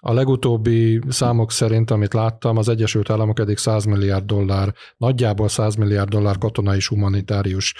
a 0.00 0.12
legutóbbi 0.12 1.00
számok 1.08 1.52
szerint, 1.52 1.90
amit 1.90 2.14
láttam, 2.14 2.56
az 2.56 2.68
Egyesült 2.68 3.10
Államok 3.10 3.38
eddig 3.38 3.56
100 3.56 3.84
milliárd 3.84 4.24
dollár, 4.24 4.74
nagyjából 4.96 5.48
100 5.48 5.74
milliárd 5.74 6.08
dollár 6.08 6.38
katonai 6.38 6.76
és 6.76 6.88
humanitárius 6.88 7.74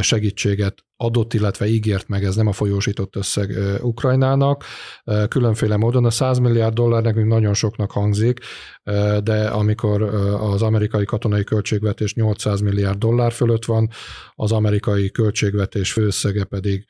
segítséget 0.00 0.86
adott, 0.96 1.34
illetve 1.34 1.66
ígért 1.66 2.08
meg, 2.08 2.24
ez 2.24 2.36
nem 2.36 2.46
a 2.46 2.52
folyósított 2.52 3.16
összeg 3.16 3.50
Ukrajnának, 3.82 4.64
különféle 5.28 5.76
módon. 5.76 6.04
A 6.04 6.10
100 6.10 6.38
milliárd 6.38 6.74
dollár 6.74 7.02
nekünk 7.02 7.28
nagyon 7.28 7.54
soknak 7.54 7.90
hangzik, 7.90 8.40
de 9.22 9.48
amikor 9.48 10.02
az 10.40 10.62
amerikai 10.62 11.04
katonai 11.04 11.44
költségvetés 11.44 12.14
800 12.14 12.60
milliárd 12.60 12.98
dollár 12.98 13.32
fölött 13.32 13.64
van, 13.64 13.88
az 14.34 14.52
amerikai 14.52 15.10
költségvetés 15.10 15.92
főszege 15.92 16.44
pedig 16.44 16.84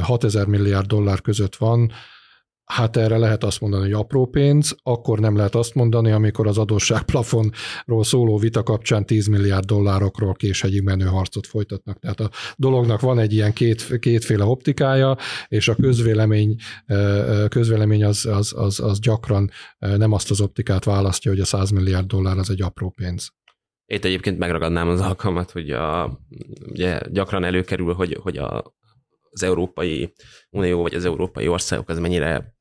6000 0.00 0.46
milliárd 0.46 0.86
dollár 0.86 1.20
között 1.20 1.56
van, 1.56 1.90
Hát 2.66 2.96
erre 2.96 3.16
lehet 3.18 3.44
azt 3.44 3.60
mondani, 3.60 3.82
hogy 3.82 3.92
apró 3.92 4.26
pénz, 4.26 4.76
akkor 4.82 5.18
nem 5.18 5.36
lehet 5.36 5.54
azt 5.54 5.74
mondani, 5.74 6.10
amikor 6.10 6.46
az 6.46 6.58
adósságplafonról 6.58 8.04
szóló 8.04 8.38
vita 8.38 8.62
kapcsán 8.62 9.06
10 9.06 9.26
milliárd 9.26 9.64
dollárokról 9.64 10.34
késhegyig 10.34 10.82
menő 10.82 11.04
harcot 11.04 11.46
folytatnak. 11.46 11.98
Tehát 11.98 12.20
a 12.20 12.30
dolognak 12.56 13.00
van 13.00 13.18
egy 13.18 13.32
ilyen 13.32 13.52
két, 13.52 13.98
kétféle 13.98 14.44
optikája, 14.44 15.16
és 15.48 15.68
a 15.68 15.74
közvélemény, 15.74 16.56
közvélemény 17.48 18.04
az, 18.04 18.26
az, 18.26 18.52
az, 18.56 18.80
az 18.80 18.98
gyakran 19.00 19.50
nem 19.78 20.12
azt 20.12 20.30
az 20.30 20.40
optikát 20.40 20.84
választja, 20.84 21.30
hogy 21.30 21.40
a 21.40 21.44
100 21.44 21.70
milliárd 21.70 22.06
dollár 22.06 22.38
az 22.38 22.50
egy 22.50 22.62
apró 22.62 22.90
pénz. 22.90 23.30
Itt 23.86 24.04
egyébként 24.04 24.38
megragadnám 24.38 24.88
az 24.88 25.00
alkalmat, 25.00 25.50
hogy 25.50 25.70
a, 25.70 26.18
ugye 26.68 27.00
gyakran 27.10 27.44
előkerül, 27.44 27.92
hogy, 27.92 28.18
hogy 28.20 28.36
a, 28.36 28.74
az 29.30 29.42
Európai 29.42 30.12
Unió 30.50 30.82
vagy 30.82 30.94
az 30.94 31.04
európai 31.04 31.48
országok 31.48 31.88
az 31.88 31.98
mennyire 31.98 32.55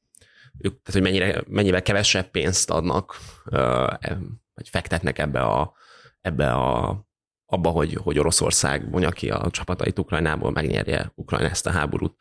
ők, 0.58 0.82
tehát 0.82 0.92
hogy 0.92 1.02
mennyire, 1.02 1.44
mennyivel 1.48 1.82
kevesebb 1.82 2.32
pénzt 2.32 2.70
adnak, 2.70 3.18
e, 3.52 4.18
vagy 4.54 4.70
fektetnek 4.70 5.20
ebbe 5.20 5.42
a, 5.42 5.74
ebbe 6.22 6.54
a 6.54 7.00
abba, 7.46 7.70
hogy, 7.70 7.94
hogy 7.94 8.20
Oroszország 8.20 8.92
vonja 8.92 9.10
ki 9.10 9.30
a 9.30 9.50
csapatait 9.52 10.00
Ukrajnából, 10.00 10.52
megnyerje 10.52 11.12
Ukrajna 11.16 11.50
ezt 11.50 11.66
a 11.66 11.72
háborút, 11.72 12.18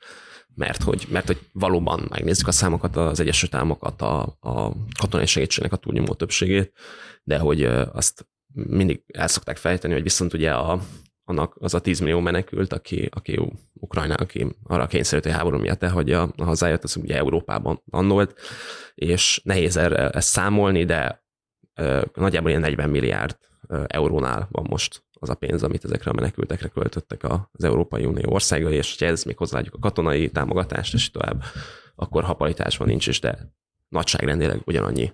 mert 0.55 0.83
hogy, 0.83 1.07
mert 1.11 1.27
hogy 1.27 1.39
valóban 1.53 2.07
megnézzük 2.11 2.47
a 2.47 2.53
számokat, 2.53 2.97
az 2.97 3.21
Egyesült 3.21 3.55
Államokat, 3.55 4.03
a, 4.03 4.37
a 4.41 4.73
katonai 4.99 5.27
segítségnek 5.27 5.73
a 5.73 5.77
túlnyomó 5.77 6.15
többségét, 6.15 6.73
de 7.23 7.39
hogy 7.39 7.65
azt 7.65 8.27
mindig 8.53 9.03
el 9.07 9.29
szokták 9.29 9.57
fejteni, 9.57 9.93
hogy 9.93 10.03
viszont 10.03 10.33
ugye 10.33 10.55
a, 10.55 10.81
annak 11.25 11.57
az 11.59 11.75
a 11.75 11.81
10 11.81 12.01
millió 12.01 12.21
menekült, 12.21 12.73
aki, 12.73 13.09
aki 13.13 13.41
Ukrajna, 13.73 14.15
aki 14.15 14.47
arra 14.63 14.87
kényszerült, 14.87 15.25
hogy 15.25 15.35
háború 15.35 15.59
miatt, 15.59 15.85
hogy 15.85 16.13
a, 16.13 16.33
hazáját, 16.37 16.85
az 16.85 16.97
ugye 16.97 17.17
Európában 17.17 17.83
landolt, 17.91 18.41
és 18.95 19.41
nehéz 19.45 19.77
erre 19.77 20.11
ezt 20.11 20.29
számolni, 20.29 20.85
de 20.85 21.25
ö, 21.75 22.03
nagyjából 22.15 22.51
ilyen 22.51 22.63
40 22.63 22.91
milliárd 22.91 23.39
ö, 23.69 23.85
eurónál 23.87 24.49
van 24.51 24.67
most 24.69 25.05
az 25.13 25.29
a 25.29 25.35
pénz, 25.35 25.63
amit 25.63 25.85
ezekre 25.85 26.11
a 26.11 26.15
menekültekre 26.15 26.69
költöttek 26.69 27.23
az 27.53 27.65
Európai 27.65 28.05
Unió 28.05 28.33
országai, 28.33 28.75
és 28.75 28.99
ha 28.99 29.07
ez 29.07 29.25
még 29.25 29.37
hozzáadjuk 29.37 29.75
a 29.75 29.79
katonai 29.79 30.31
támogatást, 30.31 30.95
és 30.95 31.11
tovább, 31.11 31.43
akkor 31.95 32.25
haparitásban 32.25 32.89
nincs 32.89 33.07
is, 33.07 33.21
de 33.21 33.55
nagyságrendileg 33.89 34.61
ugyanannyi 34.65 35.13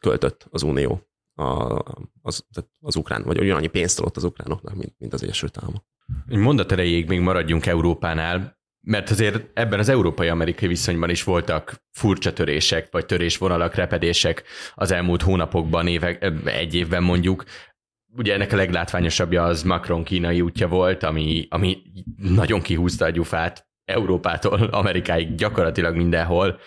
költött 0.00 0.46
az 0.50 0.62
Unió 0.62 1.08
a, 1.36 1.82
az, 2.22 2.46
az 2.80 2.96
ukrán, 2.96 3.22
vagy 3.22 3.38
ugyanannyi 3.38 3.66
pénzt 3.66 4.00
adott 4.00 4.16
az 4.16 4.24
ukránoknak, 4.24 4.74
mint, 4.74 4.94
mint 4.98 5.12
az 5.12 5.22
Egyesült 5.22 5.58
Államok. 5.58 5.84
Egy 6.28 6.36
mondat 6.36 6.72
erejéig 6.72 7.08
még 7.08 7.20
maradjunk 7.20 7.66
Európánál, 7.66 8.58
mert 8.80 9.10
azért 9.10 9.58
ebben 9.58 9.78
az 9.78 9.88
európai-amerikai 9.88 10.68
viszonyban 10.68 11.10
is 11.10 11.24
voltak 11.24 11.84
furcsa 11.90 12.32
törések, 12.32 12.88
vagy 12.90 13.06
törésvonalak, 13.06 13.74
repedések 13.74 14.44
az 14.74 14.90
elmúlt 14.90 15.22
hónapokban, 15.22 15.86
évek, 15.86 16.32
egy 16.44 16.74
évben 16.74 17.02
mondjuk. 17.02 17.44
Ugye 18.16 18.34
ennek 18.34 18.52
a 18.52 18.56
leglátványosabbja 18.56 19.44
az 19.44 19.62
Macron 19.62 20.04
kínai 20.04 20.40
útja 20.40 20.68
volt, 20.68 21.02
ami, 21.02 21.46
ami 21.50 21.82
nagyon 22.16 22.60
kihúzta 22.60 23.04
a 23.04 23.10
gyufát 23.10 23.66
Európától 23.84 24.62
Amerikáig 24.62 25.34
gyakorlatilag 25.34 25.96
mindenhol 25.96 26.60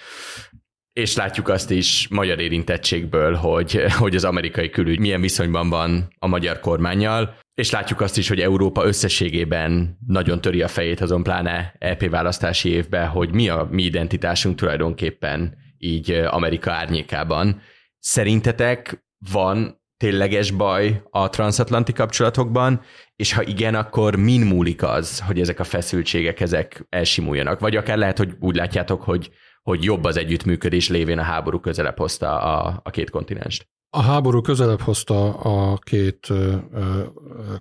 és 0.99 1.15
látjuk 1.15 1.47
azt 1.49 1.71
is 1.71 2.07
magyar 2.09 2.39
érintettségből, 2.39 3.33
hogy, 3.33 3.85
hogy 3.97 4.15
az 4.15 4.23
amerikai 4.23 4.69
külügy 4.69 4.99
milyen 4.99 5.21
viszonyban 5.21 5.69
van 5.69 6.07
a 6.19 6.27
magyar 6.27 6.59
kormányjal, 6.59 7.37
és 7.53 7.71
látjuk 7.71 8.01
azt 8.01 8.17
is, 8.17 8.27
hogy 8.27 8.39
Európa 8.39 8.85
összességében 8.85 9.97
nagyon 10.07 10.41
töri 10.41 10.61
a 10.61 10.67
fejét 10.67 11.01
azon 11.01 11.23
pláne 11.23 11.75
EP 11.79 12.09
választási 12.09 12.69
évben, 12.69 13.07
hogy 13.07 13.33
mi 13.33 13.49
a 13.49 13.67
mi 13.71 13.83
identitásunk 13.83 14.55
tulajdonképpen 14.55 15.57
így 15.77 16.11
Amerika 16.11 16.71
árnyékában. 16.71 17.61
Szerintetek 17.99 19.05
van 19.31 19.81
tényleges 19.97 20.51
baj 20.51 21.01
a 21.09 21.29
transatlanti 21.29 21.93
kapcsolatokban, 21.93 22.81
és 23.15 23.33
ha 23.33 23.43
igen, 23.43 23.75
akkor 23.75 24.15
min 24.15 24.41
múlik 24.41 24.83
az, 24.83 25.19
hogy 25.19 25.39
ezek 25.39 25.59
a 25.59 25.63
feszültségek 25.63 26.39
ezek 26.39 26.85
elsimuljanak? 26.89 27.59
Vagy 27.59 27.75
akár 27.75 27.97
lehet, 27.97 28.17
hogy 28.17 28.35
úgy 28.39 28.55
látjátok, 28.55 29.01
hogy 29.03 29.31
hogy 29.63 29.83
jobb 29.83 30.03
az 30.03 30.17
együttműködés 30.17 30.89
lévén 30.89 31.19
a 31.19 31.23
háború 31.23 31.59
közelebb 31.59 31.97
hozta 31.97 32.41
a, 32.41 32.79
a 32.83 32.89
két 32.89 33.09
kontinenst? 33.09 33.67
A 33.91 34.01
háború 34.01 34.41
közelebb 34.41 34.81
hozta 34.81 35.33
a 35.33 35.77
két 35.77 36.27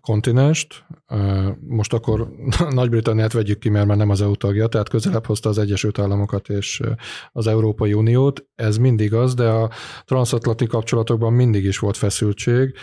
kontinenst. 0.01 0.85
Most 1.61 1.93
akkor 1.93 2.29
Nagy-Britanniát 2.70 3.33
vegyük 3.33 3.59
ki, 3.59 3.68
mert 3.68 3.87
már 3.87 3.97
nem 3.97 4.11
az 4.11 4.22
EU 4.22 4.35
tagja, 4.35 4.66
tehát 4.66 4.89
közelebb 4.89 5.26
hozta 5.26 5.49
az 5.49 5.59
Egyesült 5.59 5.99
Államokat 5.99 6.49
és 6.49 6.81
az 7.33 7.47
Európai 7.47 7.93
Uniót. 7.93 8.47
Ez 8.55 8.76
mindig 8.76 9.14
az, 9.14 9.35
de 9.35 9.49
a 9.49 9.70
transatlanti 10.05 10.66
kapcsolatokban 10.66 11.33
mindig 11.33 11.64
is 11.64 11.79
volt 11.79 11.97
feszültség, 11.97 12.74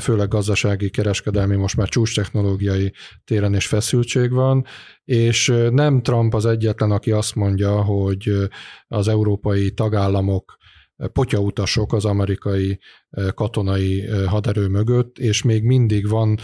főleg 0.00 0.28
gazdasági, 0.28 0.90
kereskedelmi, 0.90 1.56
most 1.56 1.76
már 1.76 1.88
csúcs 1.88 2.14
technológiai 2.14 2.92
téren 3.24 3.54
is 3.54 3.66
feszültség 3.66 4.32
van, 4.32 4.64
és 5.04 5.52
nem 5.70 6.02
Trump 6.02 6.34
az 6.34 6.46
egyetlen, 6.46 6.90
aki 6.90 7.10
azt 7.10 7.34
mondja, 7.34 7.82
hogy 7.82 8.48
az 8.88 9.08
európai 9.08 9.70
tagállamok 9.70 10.56
potyautasok 11.12 11.92
az 11.92 12.04
amerikai 12.04 12.78
katonai 13.34 14.06
haderő 14.06 14.68
mögött, 14.68 15.18
és 15.18 15.42
még 15.42 15.62
mindig 15.62 16.08
van 16.08 16.38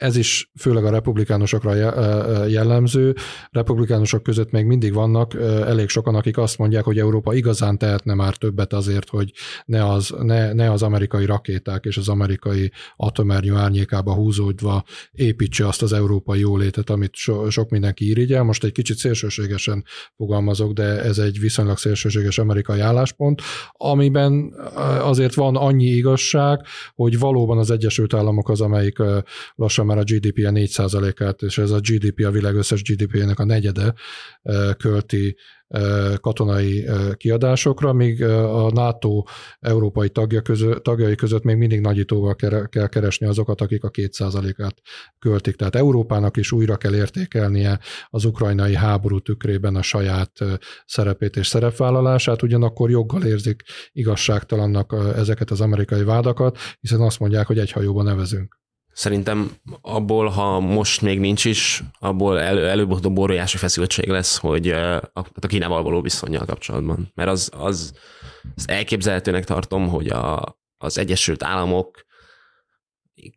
ez 0.00 0.16
is 0.16 0.50
főleg 0.58 0.84
a 0.84 0.90
republikánusokra 0.90 1.74
jellemző. 2.46 3.14
Republikánusok 3.50 4.22
között 4.22 4.50
még 4.50 4.64
mindig 4.64 4.92
vannak 4.92 5.34
elég 5.40 5.88
sokan, 5.88 6.14
akik 6.14 6.38
azt 6.38 6.58
mondják, 6.58 6.84
hogy 6.84 6.98
Európa 6.98 7.34
igazán 7.34 7.78
tehetne 7.78 8.14
már 8.14 8.36
többet 8.36 8.72
azért, 8.72 9.08
hogy 9.08 9.32
ne 9.64 9.88
az, 9.88 10.14
ne, 10.18 10.52
ne 10.52 10.70
az 10.70 10.82
amerikai 10.82 11.24
rakéták 11.24 11.84
és 11.84 11.96
az 11.96 12.08
amerikai 12.08 12.72
atomernyő 12.96 13.54
árnyékába 13.54 14.14
húzódva 14.14 14.84
építse 15.12 15.66
azt 15.66 15.82
az 15.82 15.92
európai 15.92 16.40
jólétet, 16.40 16.90
amit 16.90 17.14
so, 17.14 17.50
sok 17.50 17.70
mindenki 17.70 18.08
irigyel. 18.08 18.42
Most 18.42 18.64
egy 18.64 18.72
kicsit 18.72 18.96
szélsőségesen 18.96 19.84
fogalmazok, 20.16 20.72
de 20.72 21.02
ez 21.02 21.18
egy 21.18 21.40
viszonylag 21.40 21.78
szélsőséges 21.78 22.38
amerikai 22.38 22.80
álláspont, 22.80 23.40
amiben 23.72 24.54
azért 25.00 25.34
van 25.34 25.56
annyi 25.56 25.86
igazság, 25.86 26.60
hogy 26.94 27.18
valóban 27.18 27.58
az 27.58 27.70
Egyesült 27.70 28.14
Államok 28.14 28.48
az, 28.48 28.60
amelyik 28.60 28.98
lassan 29.54 29.88
már 29.90 29.98
a 29.98 30.14
GDP-je 30.14 30.50
4%-át, 30.54 31.42
és 31.42 31.58
ez 31.58 31.70
a 31.70 31.80
GDP 31.80 32.24
a 32.24 32.30
világ 32.30 32.54
összes 32.54 32.82
GDP-nek 32.82 33.38
a 33.38 33.44
negyede 33.44 33.94
költi 34.76 35.36
katonai 36.20 36.88
kiadásokra, 37.16 37.92
míg 37.92 38.24
a 38.24 38.70
NATO 38.72 39.22
európai 39.60 40.08
tagja 40.08 40.42
között, 40.42 40.82
tagjai 40.82 41.14
között 41.14 41.42
még 41.42 41.56
mindig 41.56 41.80
nagyítóval 41.80 42.34
kell 42.34 42.88
keresni 42.88 43.26
azokat, 43.26 43.60
akik 43.60 43.84
a 43.84 43.90
2%-át 43.90 44.74
költik. 45.18 45.56
Tehát 45.56 45.74
Európának 45.74 46.36
is 46.36 46.52
újra 46.52 46.76
kell 46.76 46.94
értékelnie 46.94 47.78
az 48.08 48.24
ukrajnai 48.24 48.74
háború 48.74 49.20
tükrében 49.20 49.76
a 49.76 49.82
saját 49.82 50.32
szerepét 50.86 51.36
és 51.36 51.46
szerepvállalását, 51.46 52.42
ugyanakkor 52.42 52.90
joggal 52.90 53.24
érzik 53.24 53.62
igazságtalannak 53.92 54.94
ezeket 55.16 55.50
az 55.50 55.60
amerikai 55.60 56.02
vádakat, 56.02 56.58
hiszen 56.80 57.00
azt 57.00 57.18
mondják, 57.18 57.46
hogy 57.46 57.58
egy 57.58 57.72
hajóban 57.72 58.04
nevezünk. 58.04 58.59
Szerintem 58.92 59.50
abból, 59.80 60.28
ha 60.28 60.60
most 60.60 61.00
még 61.00 61.20
nincs 61.20 61.44
is, 61.44 61.82
abból 61.98 62.40
elő, 62.40 62.68
előbb-utóbb 62.68 63.18
óriási 63.18 63.56
feszültség 63.56 64.08
lesz, 64.08 64.38
hogy 64.38 64.68
a, 64.68 64.96
a 65.12 65.46
Kínával 65.46 65.82
való 65.82 66.00
viszonyjal 66.00 66.44
kapcsolatban. 66.44 67.12
Mert 67.14 67.28
az, 67.28 67.50
az, 67.56 67.92
az 68.54 68.68
elképzelhetőnek 68.68 69.44
tartom, 69.44 69.88
hogy 69.88 70.08
a, 70.08 70.58
az 70.76 70.98
Egyesült 70.98 71.42
Államok 71.42 72.04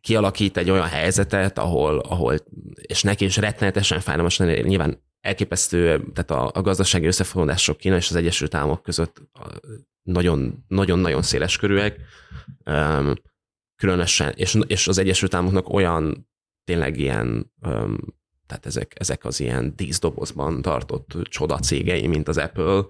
kialakít 0.00 0.56
egy 0.56 0.70
olyan 0.70 0.86
helyzetet, 0.86 1.58
ahol, 1.58 1.98
ahol 1.98 2.36
és 2.74 3.02
neki 3.02 3.24
is 3.24 3.36
rettenetesen 3.36 4.00
fájdalmas 4.00 4.38
nyilván 4.38 5.02
elképesztő, 5.20 6.04
tehát 6.12 6.30
a, 6.30 6.58
a 6.58 6.62
gazdasági 6.62 7.06
összefonódások 7.06 7.76
Kína 7.76 7.96
és 7.96 8.10
az 8.10 8.16
Egyesült 8.16 8.54
Államok 8.54 8.82
között 8.82 9.22
nagyon-nagyon 10.66 11.22
széles 11.22 11.56
körűek. 11.56 12.00
Különösen, 13.76 14.32
és, 14.36 14.58
és 14.66 14.88
az 14.88 14.98
Egyesült 14.98 15.34
Államoknak 15.34 15.68
olyan 15.68 16.28
tényleg 16.64 16.98
ilyen, 16.98 17.52
tehát 18.46 18.66
ezek, 18.66 18.92
ezek 18.98 19.24
az 19.24 19.40
ilyen 19.40 19.72
díszdobozban 19.76 20.62
tartott 20.62 21.12
csoda 21.22 21.58
cégei, 21.58 22.06
mint 22.06 22.28
az 22.28 22.38
Apple, 22.38 22.84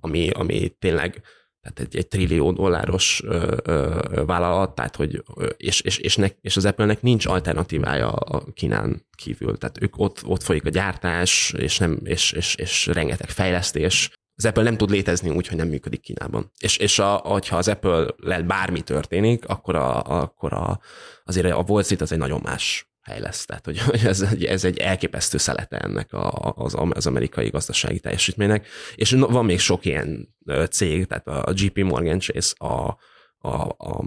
ami, 0.00 0.30
ami 0.30 0.68
tényleg 0.78 1.22
tehát 1.60 1.80
egy, 1.80 1.96
egy 1.96 2.08
trillió 2.08 2.52
dolláros 2.52 3.22
ö, 3.24 3.56
ö, 3.64 4.00
vállalat, 4.26 4.74
tehát 4.74 4.96
hogy, 4.96 5.22
és, 5.56 5.80
és, 5.80 5.98
és, 5.98 6.16
ne, 6.16 6.26
és 6.40 6.56
az 6.56 6.64
Apple-nek 6.64 7.02
nincs 7.02 7.26
alternatívája 7.26 8.10
a 8.10 8.44
Kínán 8.52 9.06
kívül, 9.16 9.58
tehát 9.58 9.82
ők 9.82 9.98
ott, 9.98 10.24
ott 10.24 10.42
folyik 10.42 10.64
a 10.64 10.68
gyártás, 10.70 11.54
és, 11.56 11.78
nem, 11.78 12.00
és, 12.04 12.32
és, 12.32 12.54
és 12.54 12.86
rengeteg 12.86 13.28
fejlesztés, 13.28 14.10
az 14.40 14.46
Apple 14.46 14.62
nem 14.62 14.76
tud 14.76 14.90
létezni 14.90 15.30
úgy, 15.30 15.48
hogy 15.48 15.56
nem 15.56 15.68
működik 15.68 16.00
Kínában. 16.00 16.52
És, 16.58 16.76
és 16.76 16.98
a, 16.98 17.14
hogyha 17.14 17.56
az 17.56 17.68
Apple-lel 17.68 18.42
bármi 18.42 18.80
történik, 18.80 19.48
akkor, 19.48 19.74
a, 19.74 20.02
akkor 20.02 20.52
a, 20.52 20.80
azért 21.24 21.52
a 21.52 21.64
Wall 21.68 21.82
Street 21.82 22.00
az 22.00 22.12
egy 22.12 22.18
nagyon 22.18 22.40
más 22.42 22.90
hely 23.00 23.20
lesz. 23.20 23.44
Tehát, 23.44 23.64
hogy 23.64 23.80
ez, 24.04 24.20
egy, 24.20 24.44
ez 24.44 24.64
egy 24.64 24.78
elképesztő 24.78 25.38
szelete 25.38 25.78
ennek 25.78 26.12
a, 26.12 26.30
az, 26.56 26.74
az 26.90 27.06
amerikai 27.06 27.48
gazdasági 27.48 28.00
teljesítménynek. 28.00 28.66
És 28.94 29.10
van 29.10 29.44
még 29.44 29.58
sok 29.58 29.84
ilyen 29.84 30.36
cég, 30.70 31.06
tehát 31.06 31.26
a 31.26 31.52
JP 31.54 31.78
Morgan 31.78 32.18
Chase, 32.18 32.54
a, 32.58 32.96
a, 33.38 33.62
a 33.78 34.04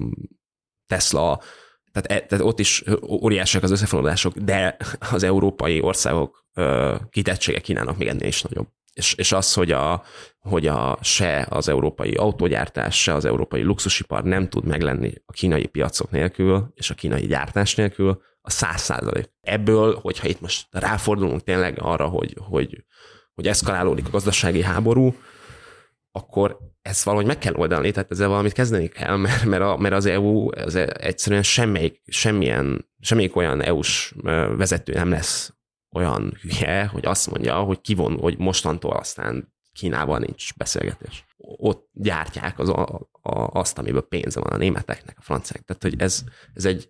Tesla, 0.88 1.42
tehát, 1.92 2.24
e, 2.24 2.26
tehát 2.26 2.46
ott 2.46 2.60
is 2.60 2.84
óriásiak 3.08 3.64
az 3.64 3.72
összefonódások, 3.72 4.38
de 4.38 4.78
az 5.12 5.24
európai 5.24 5.82
országok 5.82 6.48
kitettsége 7.10 7.60
Kínának 7.60 7.98
még 7.98 8.08
ennél 8.08 8.28
is 8.28 8.42
nagyobb 8.42 8.68
és, 8.94 9.14
és 9.14 9.32
az, 9.32 9.54
hogy, 9.54 9.72
a, 9.72 10.04
hogy 10.40 10.68
a, 10.68 10.98
se 11.02 11.48
az 11.50 11.68
európai 11.68 12.14
autógyártás, 12.14 13.02
se 13.02 13.14
az 13.14 13.26
európai 13.26 13.62
luxusipar 13.62 14.24
nem 14.24 14.50
tud 14.50 14.66
meglenni 14.66 15.14
a 15.26 15.32
kínai 15.32 15.66
piacok 15.66 16.12
nélkül, 16.12 16.72
és 16.74 16.90
a 16.90 16.94
kínai 16.94 17.26
gyártás 17.26 17.76
nélkül, 17.76 18.22
a 18.42 18.50
száz 18.50 18.82
százalék. 18.82 19.30
Ebből, 19.42 20.00
hogyha 20.02 20.28
itt 20.28 20.42
most 20.42 20.68
ráfordulunk 20.72 21.44
tényleg 21.44 21.78
arra, 21.82 22.08
hogy, 22.08 22.38
hogy, 22.40 22.86
hogy 23.34 23.48
eszkalálódik 23.48 24.08
a 24.08 24.10
gazdasági 24.10 24.62
háború, 24.62 25.16
akkor 26.12 26.58
ezt 26.82 27.04
valahogy 27.04 27.26
meg 27.26 27.38
kell 27.38 27.54
oldani, 27.54 27.92
tehát 27.92 28.12
ezzel 28.12 28.28
valamit 28.28 28.54
kezdeni 28.54 28.88
kell, 28.88 29.16
mert, 29.18 29.46
mert, 29.46 29.64
a, 29.64 29.78
mert 29.78 29.96
az 29.96 30.06
EU 30.06 30.60
az 30.60 30.76
egyszerűen 30.76 31.44
semmelyik, 31.44 32.02
semmilyen, 32.06 32.90
semmelyik 33.00 33.36
olyan 33.36 33.62
EU-s 33.62 34.14
vezető 34.58 34.94
nem 34.94 35.10
lesz 35.10 35.54
olyan 35.94 36.38
hülye, 36.42 36.86
hogy 36.86 37.06
azt 37.06 37.30
mondja, 37.30 37.60
hogy 37.60 37.82
kivon, 37.82 38.20
hogy 38.20 38.38
mostantól 38.38 38.92
aztán 38.92 39.54
Kínában 39.74 40.20
nincs 40.20 40.54
beszélgetés. 40.54 41.26
Ott 41.38 41.90
gyártják 41.94 42.60
az, 42.60 42.70
a, 42.70 43.10
a, 43.22 43.60
azt, 43.60 43.78
amiből 43.78 44.08
pénze 44.08 44.40
van 44.40 44.54
a 44.54 44.58
németeknek, 44.58 45.16
a 45.18 45.22
franciák. 45.22 45.62
Tehát, 45.62 45.82
hogy 45.82 45.96
ez, 45.98 46.24
ez 46.54 46.66
egy, 46.66 46.90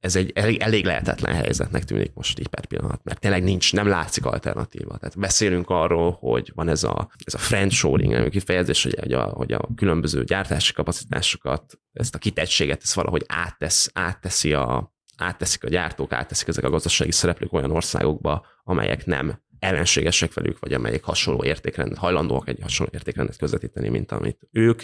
ez 0.00 0.16
egy 0.16 0.32
elég, 0.34 0.60
elég 0.60 0.84
lehetetlen 0.84 1.34
helyzetnek 1.34 1.84
tűnik 1.84 2.14
most 2.14 2.38
így 2.38 2.48
per 2.48 2.66
pillanat, 2.66 3.04
mert 3.04 3.20
tényleg 3.20 3.42
nincs, 3.42 3.72
nem 3.72 3.86
látszik 3.86 4.24
alternatíva. 4.26 4.96
Tehát 4.96 5.18
beszélünk 5.18 5.70
arról, 5.70 6.16
hogy 6.20 6.52
van 6.54 6.68
ez 6.68 6.84
a, 6.84 7.10
ez 7.24 7.34
a 7.34 7.38
friendshoring, 7.38 8.12
ami 8.12 8.30
kifejezés, 8.30 8.82
hogy, 8.82 8.98
hogy, 9.00 9.12
a, 9.12 9.22
hogy 9.22 9.52
a 9.52 9.68
különböző 9.76 10.24
gyártási 10.24 10.72
kapacitásokat, 10.72 11.78
ezt 11.92 12.14
a 12.14 12.18
kitettséget, 12.18 12.82
ezt 12.82 12.94
valahogy 12.94 13.24
áttesz, 13.26 13.90
átteszi 13.94 14.52
a, 14.52 14.94
átteszik 15.20 15.64
a 15.64 15.68
gyártók, 15.68 16.12
átteszik 16.12 16.48
ezek 16.48 16.64
a 16.64 16.70
gazdasági 16.70 17.12
szereplők 17.12 17.52
olyan 17.52 17.70
országokba, 17.70 18.46
amelyek 18.64 19.06
nem 19.06 19.42
ellenségesek 19.58 20.34
velük, 20.34 20.58
vagy 20.58 20.72
amelyek 20.72 21.04
hasonló 21.04 21.44
értékrendet, 21.44 21.98
hajlandóak 21.98 22.48
egy 22.48 22.58
hasonló 22.62 22.92
értékrendet 22.94 23.36
közvetíteni, 23.36 23.88
mint 23.88 24.12
amit 24.12 24.48
ők, 24.52 24.82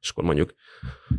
és 0.00 0.10
akkor 0.10 0.24
mondjuk 0.24 0.54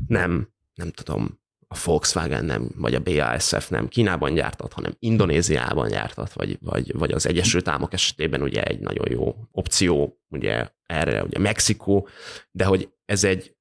nem, 0.07 0.49
nem 0.74 0.91
tudom, 0.91 1.39
a 1.68 1.78
Volkswagen 1.84 2.45
nem, 2.45 2.70
vagy 2.76 2.95
a 2.95 2.99
BASF 2.99 3.70
nem 3.70 3.88
Kínában 3.88 4.34
gyártat, 4.34 4.74
hanem 4.74 4.95
Indonéziában 4.99 5.89
gyártat, 5.89 6.34
vagy, 6.34 6.57
vagy, 6.62 6.93
vagy 6.97 7.12
az 7.12 7.28
Egyesült 7.28 7.68
Államok 7.68 7.93
esetében 7.93 8.41
ugye 8.41 8.64
egy 8.64 8.80
nagyon 8.80 9.12
jó 9.12 9.36
opció, 9.51 10.22
ugye 10.28 10.70
erre 10.86 11.24
ugye 11.24 11.39
Mexikó, 11.39 12.07
de 12.51 12.66
hogy 12.66 12.89
ez 13.05 13.24
egy, 13.24 13.55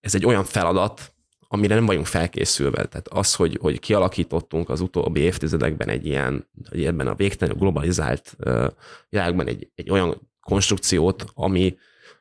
ez 0.00 0.14
egy 0.14 0.26
olyan 0.26 0.44
feladat, 0.44 1.13
amire 1.54 1.74
nem 1.74 1.86
vagyunk 1.86 2.06
felkészülve. 2.06 2.84
Tehát 2.84 3.08
az, 3.08 3.34
hogy, 3.34 3.58
hogy 3.60 3.80
kialakítottunk 3.80 4.68
az 4.68 4.80
utóbbi 4.80 5.20
évtizedekben 5.20 5.88
egy 5.88 6.06
ilyen, 6.06 6.48
egy 6.70 6.84
ebben 6.84 7.06
a 7.06 7.14
végtelenül 7.14 7.60
globalizált 7.60 8.36
uh, 8.38 8.66
világban 9.08 9.46
egy, 9.46 9.68
egy 9.74 9.90
olyan 9.90 10.30
konstrukciót, 10.40 11.24
ami, 11.34 11.76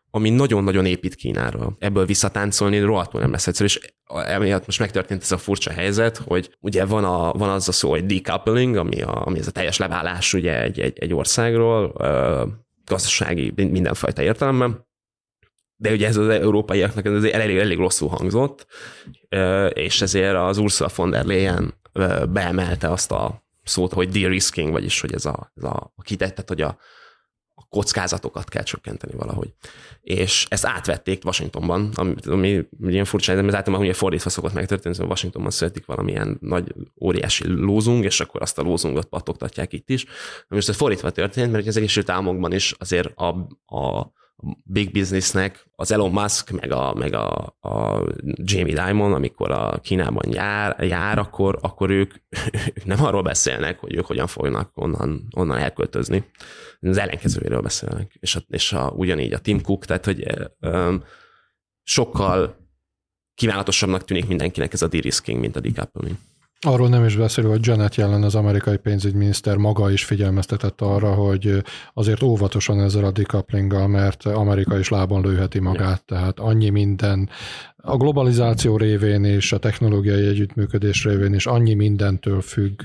ami 0.09 0.29
nagyon-nagyon 0.29 0.85
épít 0.85 1.15
Kínára. 1.15 1.75
Ebből 1.79 2.05
visszatáncolni 2.05 2.79
rohadtul 2.79 3.19
nem 3.21 3.31
lesz 3.31 3.47
egyszerű, 3.47 3.67
és 3.67 3.79
emiatt 4.07 4.65
most 4.65 4.79
megtörtént 4.79 5.21
ez 5.21 5.31
a 5.31 5.37
furcsa 5.37 5.71
helyzet, 5.71 6.17
hogy 6.17 6.55
ugye 6.59 6.85
van, 6.85 7.03
a, 7.03 7.31
van 7.31 7.49
az 7.49 7.67
a 7.67 7.71
szó, 7.71 7.89
hogy 7.89 8.05
decoupling, 8.05 8.75
ami, 8.75 9.01
a, 9.01 9.25
ami 9.25 9.39
ez 9.39 9.47
a 9.47 9.51
teljes 9.51 9.77
leválás 9.77 10.33
ugye 10.33 10.61
egy, 10.61 10.79
egy, 10.79 10.97
egy 10.99 11.13
országról, 11.13 11.93
uh, 11.97 12.51
gazdasági 12.85 13.53
mindenfajta 13.55 14.21
értelemben, 14.21 14.85
de 15.83 15.91
ugye 15.91 16.07
ez 16.07 16.17
az 16.17 16.27
európaiaknak 16.27 17.05
ez 17.05 17.23
elég, 17.23 17.57
elég 17.57 17.77
rosszul 17.77 18.09
hangzott, 18.09 18.67
és 19.73 20.01
ezért 20.01 20.35
az 20.35 20.57
Ursula 20.57 20.89
von 20.95 21.09
der 21.09 21.25
Leyen 21.25 21.73
beemelte 22.29 22.91
azt 22.91 23.11
a 23.11 23.43
szót, 23.63 23.93
hogy 23.93 24.09
de-risking, 24.09 24.71
vagyis 24.71 25.01
hogy 25.01 25.13
ez 25.13 25.25
a, 25.25 25.51
ez 25.55 25.63
a, 25.63 25.93
a 25.95 26.01
kitett, 26.01 26.47
hogy 26.47 26.61
a, 26.61 26.77
a 27.53 27.65
kockázatokat 27.69 28.49
kell 28.49 28.63
csökkenteni 28.63 29.13
valahogy. 29.15 29.53
És 30.01 30.45
ezt 30.49 30.65
átvették 30.65 31.25
Washingtonban, 31.25 31.89
ami, 31.93 32.15
ami 32.27 32.65
ilyen 32.87 33.05
furcsa, 33.05 33.35
de 33.35 33.47
ez 33.47 33.55
általában 33.55 33.85
ugye 33.85 33.93
fordítva 33.93 34.29
szokott 34.29 34.53
megtörténni, 34.53 34.95
szóval 34.95 35.11
Washingtonban 35.11 35.51
születik 35.51 35.85
valamilyen 35.85 36.37
nagy, 36.41 36.73
óriási 37.01 37.47
lózung, 37.47 38.03
és 38.03 38.19
akkor 38.19 38.41
azt 38.41 38.59
a 38.59 38.61
lózungot 38.61 39.05
pattogtatják 39.05 39.73
itt 39.73 39.89
is. 39.89 40.05
Most 40.47 40.69
ez 40.69 40.75
fordítva 40.75 41.09
történt, 41.09 41.51
mert 41.51 41.67
az 41.67 41.77
Egyesült 41.77 42.09
Államokban 42.09 42.53
is 42.53 42.75
azért 42.79 43.11
a, 43.15 43.27
a 43.75 44.11
big 44.63 44.91
businessnek 44.91 45.65
az 45.75 45.91
Elon 45.91 46.11
Musk, 46.11 46.51
meg 46.51 46.71
a, 46.71 46.93
meg 46.93 47.13
a, 47.13 47.55
a 47.61 48.03
Jamie 48.35 48.85
Dimon, 48.85 49.13
amikor 49.13 49.51
a 49.51 49.79
Kínában 49.79 50.31
jár, 50.31 50.83
jár 50.83 51.17
akkor, 51.17 51.57
akkor 51.61 51.89
ők, 51.89 52.13
ők 52.75 52.85
nem 52.85 53.03
arról 53.03 53.21
beszélnek, 53.21 53.79
hogy 53.79 53.95
ők 53.95 54.05
hogyan 54.05 54.27
fognak 54.27 54.71
onnan, 54.73 55.27
onnan 55.35 55.57
elköltözni. 55.57 56.23
Az 56.79 56.97
ellenkezőjéről 56.97 57.61
beszélnek. 57.61 58.17
És, 58.19 58.35
a, 58.35 58.39
és 58.47 58.73
a, 58.73 58.93
ugyanígy 58.95 59.33
a 59.33 59.39
Tim 59.39 59.61
Cook, 59.61 59.85
tehát 59.85 60.05
hogy 60.05 60.27
um, 60.59 61.03
sokkal 61.83 62.55
kívánatosabbnak 63.35 64.03
tűnik 64.03 64.27
mindenkinek 64.27 64.73
ez 64.73 64.81
a 64.81 64.87
de-risking, 64.87 65.39
mint 65.39 65.55
a 65.55 65.59
decoupling. 65.59 66.15
Arról 66.65 66.89
nem 66.89 67.05
is 67.05 67.15
beszélő, 67.15 67.47
hogy 67.47 67.65
Janet 67.65 67.95
Yellen, 67.95 68.23
az 68.23 68.35
amerikai 68.35 68.77
pénzügyminiszter 68.77 69.57
maga 69.57 69.91
is 69.91 70.05
figyelmeztetett 70.05 70.81
arra, 70.81 71.13
hogy 71.13 71.63
azért 71.93 72.23
óvatosan 72.23 72.81
ezzel 72.81 73.05
a 73.05 73.11
decouplinggal, 73.11 73.87
mert 73.87 74.25
Amerika 74.25 74.77
is 74.77 74.89
lábon 74.89 75.21
lőheti 75.21 75.59
magát, 75.59 76.03
tehát 76.05 76.39
annyi 76.39 76.69
minden 76.69 77.29
a 77.85 77.97
globalizáció 77.97 78.77
révén 78.77 79.23
és 79.23 79.51
a 79.51 79.57
technológiai 79.57 80.27
együttműködés 80.27 81.03
révén 81.03 81.33
is 81.33 81.45
annyi 81.45 81.73
mindentől 81.73 82.41
függ 82.41 82.81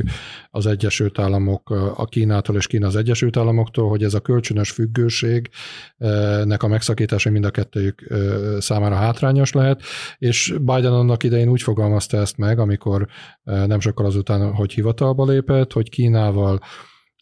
az 0.51 0.67
Egyesült 0.67 1.19
Államok 1.19 1.71
a 1.71 2.05
Kínától 2.05 2.57
és 2.57 2.67
Kína 2.67 2.87
az 2.87 2.97
Egyesült 2.97 3.37
Államoktól, 3.37 3.89
hogy 3.89 4.03
ez 4.03 4.15
a 4.15 4.21
kölcsönös 4.21 4.71
függőségnek 4.71 6.63
a 6.63 6.67
megszakítása 6.67 7.31
mind 7.31 7.45
a 7.45 7.51
kettőjük 7.51 8.07
számára 8.59 8.95
hátrányos 8.95 9.53
lehet, 9.53 9.83
és 10.19 10.55
Biden 10.61 10.93
annak 10.93 11.23
idején 11.23 11.49
úgy 11.49 11.63
fogalmazta 11.63 12.17
ezt 12.17 12.37
meg, 12.37 12.59
amikor 12.59 13.07
nem 13.45 13.81
sokkal 13.81 14.07
azután, 14.07 14.53
hogy 14.53 14.73
hivatalba 14.73 15.25
lépett, 15.25 15.73
hogy 15.73 15.91
Kínával 15.91 16.61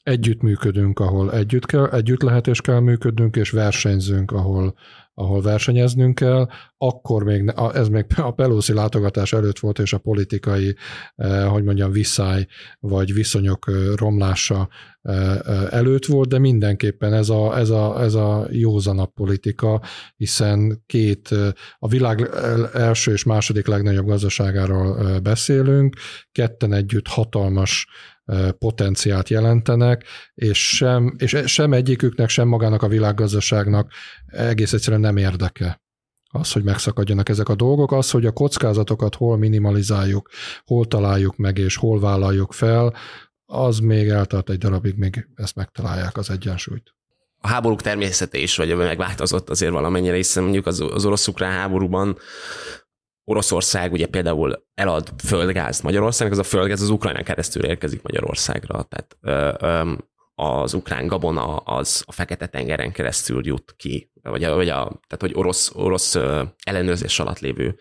együttműködünk, 0.03 0.99
ahol 0.99 1.33
együtt, 1.33 1.66
kell, 1.66 1.87
együtt 1.87 2.22
lehet 2.22 2.47
és 2.47 2.61
kell 2.61 2.81
működnünk, 2.81 3.37
és 3.37 3.51
versenyzünk, 3.51 4.31
ahol, 4.31 4.74
ahol 5.19 5.43
versenyeznünk 5.43 6.14
kell, 6.14 6.47
akkor 6.79 7.25
még, 7.25 7.53
ez 7.73 7.89
még 7.89 8.05
a 8.17 8.31
Pelosi 8.31 8.73
látogatás 8.73 9.33
előtt 9.33 9.59
volt, 9.59 9.79
és 9.79 9.93
a 9.93 9.99
politikai, 9.99 10.77
eh, 11.14 11.49
hogy 11.49 11.64
mondjam, 11.64 11.91
visszáj, 11.91 12.47
vagy 12.81 13.12
viszonyok 13.12 13.64
eh, 13.69 13.75
romlása 13.95 14.69
eh, 15.03 15.73
előtt 15.73 16.05
volt, 16.05 16.29
de 16.29 16.39
mindenképpen 16.39 17.12
ez 17.12 17.29
a, 17.29 17.59
ez 17.59 17.71
a, 17.71 18.03
ez 18.03 18.14
a 18.14 18.47
józanabb 18.51 19.12
politika, 19.12 19.83
hiszen 20.17 20.83
két, 20.87 21.29
a 21.79 21.89
világ 21.89 22.31
első 22.73 23.12
és 23.12 23.25
második 23.25 23.67
legnagyobb 23.67 24.07
gazdaságáról 24.07 25.19
beszélünk, 25.21 25.97
ketten 26.33 26.73
együtt 26.73 27.07
hatalmas 27.09 27.87
potenciált 28.59 29.29
jelentenek, 29.29 30.05
és 30.35 30.77
sem, 30.77 31.14
és 31.18 31.43
sem 31.45 31.72
egyiküknek, 31.72 32.29
sem 32.29 32.49
magának 32.49 32.83
a 32.83 32.89
világgazdaságnak 32.89 33.93
egész 34.27 34.72
egyszerűen 34.72 35.01
nem 35.01 35.16
érdeke 35.16 35.81
az, 36.39 36.53
hogy 36.53 36.62
megszakadjanak 36.62 37.29
ezek 37.29 37.49
a 37.49 37.55
dolgok, 37.55 37.93
az, 37.93 38.11
hogy 38.11 38.27
a 38.27 38.33
kockázatokat 38.33 39.14
hol 39.14 39.37
minimalizáljuk, 39.37 40.29
hol 40.64 40.87
találjuk 40.87 41.37
meg, 41.37 41.59
és 41.59 41.77
hol 41.77 42.01
vállaljuk 42.01 42.53
fel, 42.53 42.95
az 43.47 43.79
még 43.79 44.09
eltart 44.09 44.51
egy 44.51 44.59
darabig, 44.59 44.97
még 44.97 45.29
ezt 45.35 45.55
megtalálják 45.55 46.16
az 46.16 46.31
egyensúlyt. 46.31 46.95
A 47.41 47.49
háborúk 47.49 47.83
természete 47.83 48.39
is 48.39 48.57
vagy 48.57 48.77
megváltozott 48.77 49.51
azért 49.51 49.72
valamennyire, 49.72 50.16
hiszen 50.16 50.43
mondjuk 50.43 50.66
az, 50.66 50.81
az 50.81 51.05
orosz-ukrán 51.05 51.53
háborúban 51.53 52.18
Oroszország 53.29 53.93
ugye 53.93 54.07
például 54.07 54.66
elad 54.74 55.12
földgázt 55.24 55.83
Magyarországnak, 55.83 56.39
az 56.39 56.47
a 56.47 56.49
földgáz 56.49 56.83
az 56.83 56.91
Ukrajnán 56.91 57.24
keresztül 57.24 57.64
érkezik 57.64 58.03
Magyarországra. 58.03 58.83
Tehát 58.83 59.16
az 60.35 60.74
ukrán 60.74 61.07
gabona 61.07 61.57
az 61.57 62.03
a 62.07 62.12
Fekete-tengeren 62.12 62.93
keresztül 62.93 63.47
jut 63.47 63.74
ki, 63.77 64.11
vagy, 64.22 64.45
a, 64.45 64.55
vagy 64.55 64.68
a, 64.68 64.74
tehát 64.83 65.18
hogy 65.20 65.33
orosz, 65.35 65.72
orosz 65.74 66.14
ellenőrzés 66.64 67.18
alatt 67.18 67.39
lévő 67.39 67.79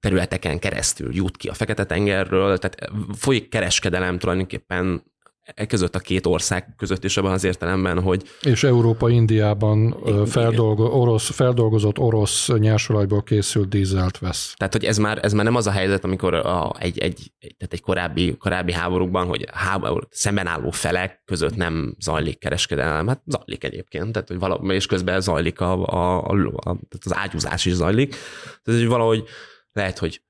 területeken 0.00 0.58
keresztül 0.58 1.14
jut 1.14 1.36
ki 1.36 1.48
a 1.48 1.54
Fekete-tengerről, 1.54 2.58
tehát 2.58 2.90
folyik 3.16 3.48
kereskedelem 3.48 4.18
tulajdonképpen 4.18 5.14
e 5.54 5.66
között 5.66 5.94
a 5.94 5.98
két 5.98 6.26
ország 6.26 6.74
között 6.76 7.04
is 7.04 7.16
abban 7.16 7.32
az 7.32 7.44
értelemben, 7.44 8.00
hogy... 8.00 8.22
És 8.42 8.64
Európa 8.64 9.08
Indiában 9.08 9.96
feldolgo, 10.26 10.84
orosz, 10.84 11.30
feldolgozott 11.30 11.98
orosz 11.98 12.48
nyersolajból 12.58 13.22
készült 13.22 13.68
dízelt 13.68 14.18
vesz. 14.18 14.54
Tehát, 14.56 14.72
hogy 14.72 14.84
ez 14.84 14.98
már, 14.98 15.18
ez 15.22 15.32
már 15.32 15.44
nem 15.44 15.54
az 15.54 15.66
a 15.66 15.70
helyzet, 15.70 16.04
amikor 16.04 16.34
a, 16.34 16.72
egy, 16.78 16.98
egy, 16.98 17.32
tehát 17.38 17.72
egy 17.72 17.80
korábbi, 17.80 18.36
korábbi 18.36 18.72
háborúkban, 18.72 19.26
hogy 19.26 19.46
háború, 19.52 19.98
szemben 20.10 20.46
álló 20.46 20.70
felek 20.70 21.22
között 21.24 21.56
nem 21.56 21.96
zajlik 21.98 22.38
kereskedelem. 22.38 23.06
Hát 23.06 23.22
zajlik 23.26 23.64
egyébként, 23.64 24.12
tehát, 24.12 24.28
hogy 24.28 24.38
valami, 24.38 24.74
és 24.74 24.86
közben 24.86 25.20
zajlik 25.20 25.60
a, 25.60 25.84
a, 25.84 26.24
a, 26.24 26.52
a, 26.56 26.76
az 27.04 27.14
ágyúzás 27.14 27.64
is 27.64 27.72
zajlik. 27.72 28.16
Tehát, 28.62 28.80
hogy 28.80 28.88
valahogy 28.88 29.24
lehet, 29.72 29.98
hogy 29.98 30.20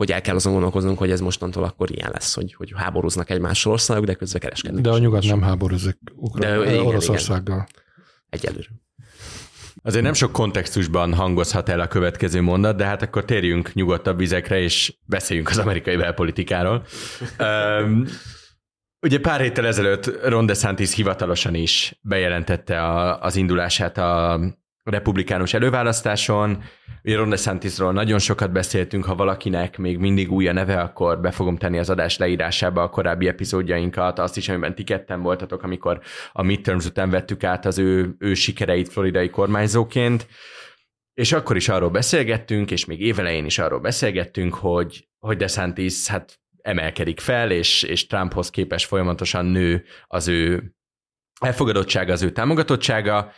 hogy 0.00 0.12
el 0.12 0.20
kell 0.20 0.34
azon 0.34 0.52
gondolkoznunk, 0.52 0.98
hogy 0.98 1.10
ez 1.10 1.20
mostantól 1.20 1.64
akkor 1.64 1.90
ilyen 1.90 2.10
lesz, 2.12 2.34
hogy, 2.34 2.54
hogy 2.54 2.72
háborúznak 2.76 3.30
egymással 3.30 3.72
országok, 3.72 4.04
de 4.04 4.14
közben 4.14 4.40
kereskednek. 4.40 4.82
De 4.82 4.90
a 4.90 4.98
nyugat 4.98 5.22
nem 5.22 5.42
háborúzik 5.42 5.98
Ukra- 6.14 6.64
de, 6.64 6.70
igen, 6.70 6.86
Oroszországgal. 6.86 7.66
Igen. 7.68 7.84
Egyelőre. 8.28 8.68
Azért 9.82 10.04
nem 10.04 10.12
sok 10.12 10.32
kontextusban 10.32 11.14
hangozhat 11.14 11.68
el 11.68 11.80
a 11.80 11.86
következő 11.86 12.40
mondat, 12.40 12.76
de 12.76 12.84
hát 12.84 13.02
akkor 13.02 13.24
térjünk 13.24 13.74
nyugodtabb 13.74 14.18
vizekre, 14.18 14.60
és 14.60 14.96
beszéljünk 15.04 15.48
az 15.48 15.58
amerikai 15.58 15.96
belpolitikáról. 15.96 16.84
um, 17.38 18.06
ugye 19.00 19.20
pár 19.20 19.40
héttel 19.40 19.66
ezelőtt 19.66 20.24
Ron 20.24 20.46
DeSantis 20.46 20.94
hivatalosan 20.94 21.54
is 21.54 21.98
bejelentette 22.02 22.82
a, 22.82 23.20
az 23.20 23.36
indulását 23.36 23.98
a 23.98 24.40
republikánus 24.82 25.54
előválasztáson. 25.54 26.62
Ron 27.02 27.28
DeSantisról 27.28 27.92
nagyon 27.92 28.18
sokat 28.18 28.52
beszéltünk, 28.52 29.04
ha 29.04 29.14
valakinek 29.14 29.78
még 29.78 29.98
mindig 29.98 30.32
új 30.32 30.48
a 30.48 30.52
neve, 30.52 30.80
akkor 30.80 31.20
be 31.20 31.30
fogom 31.30 31.56
tenni 31.56 31.78
az 31.78 31.90
adás 31.90 32.18
leírásába 32.18 32.82
a 32.82 32.88
korábbi 32.88 33.28
epizódjainkat, 33.28 34.18
azt 34.18 34.36
is, 34.36 34.48
amiben 34.48 34.74
ti 34.74 34.84
ketten 34.84 35.22
voltatok, 35.22 35.62
amikor 35.62 36.00
a 36.32 36.42
midterms 36.42 36.86
után 36.86 37.10
vettük 37.10 37.44
át 37.44 37.66
az 37.66 37.78
ő, 37.78 38.14
ő 38.18 38.34
sikereit 38.34 38.88
floridai 38.88 39.30
kormányzóként. 39.30 40.26
És 41.14 41.32
akkor 41.32 41.56
is 41.56 41.68
arról 41.68 41.90
beszélgettünk, 41.90 42.70
és 42.70 42.84
még 42.84 43.00
évelején 43.00 43.44
is 43.44 43.58
arról 43.58 43.80
beszélgettünk, 43.80 44.54
hogy, 44.54 45.08
hogy 45.18 45.36
DeSantis 45.36 46.06
hát 46.06 46.40
emelkedik 46.62 47.20
fel, 47.20 47.50
és, 47.50 47.82
és 47.82 48.06
Trumphoz 48.06 48.50
képes 48.50 48.84
folyamatosan 48.84 49.46
nő 49.46 49.84
az 50.06 50.28
ő 50.28 50.72
elfogadottsága, 51.40 52.12
az 52.12 52.22
ő 52.22 52.30
támogatottsága, 52.30 53.32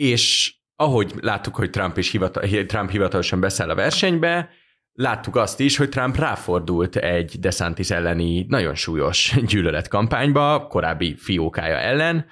és 0.00 0.54
ahogy 0.76 1.12
láttuk, 1.20 1.54
hogy 1.54 1.70
Trump 1.70 1.98
is 1.98 2.10
hivatal, 2.10 2.64
Trump 2.66 2.90
hivatalosan 2.90 3.40
beszáll 3.40 3.70
a 3.70 3.74
versenybe, 3.74 4.50
láttuk 4.92 5.36
azt 5.36 5.60
is, 5.60 5.76
hogy 5.76 5.88
Trump 5.88 6.16
ráfordult 6.16 6.96
egy 6.96 7.38
DeSantis 7.38 7.90
elleni 7.90 8.44
nagyon 8.48 8.74
súlyos 8.74 9.34
gyűlöletkampányba, 9.46 10.66
korábbi 10.66 11.14
fiókája 11.16 11.76
ellen, 11.76 12.26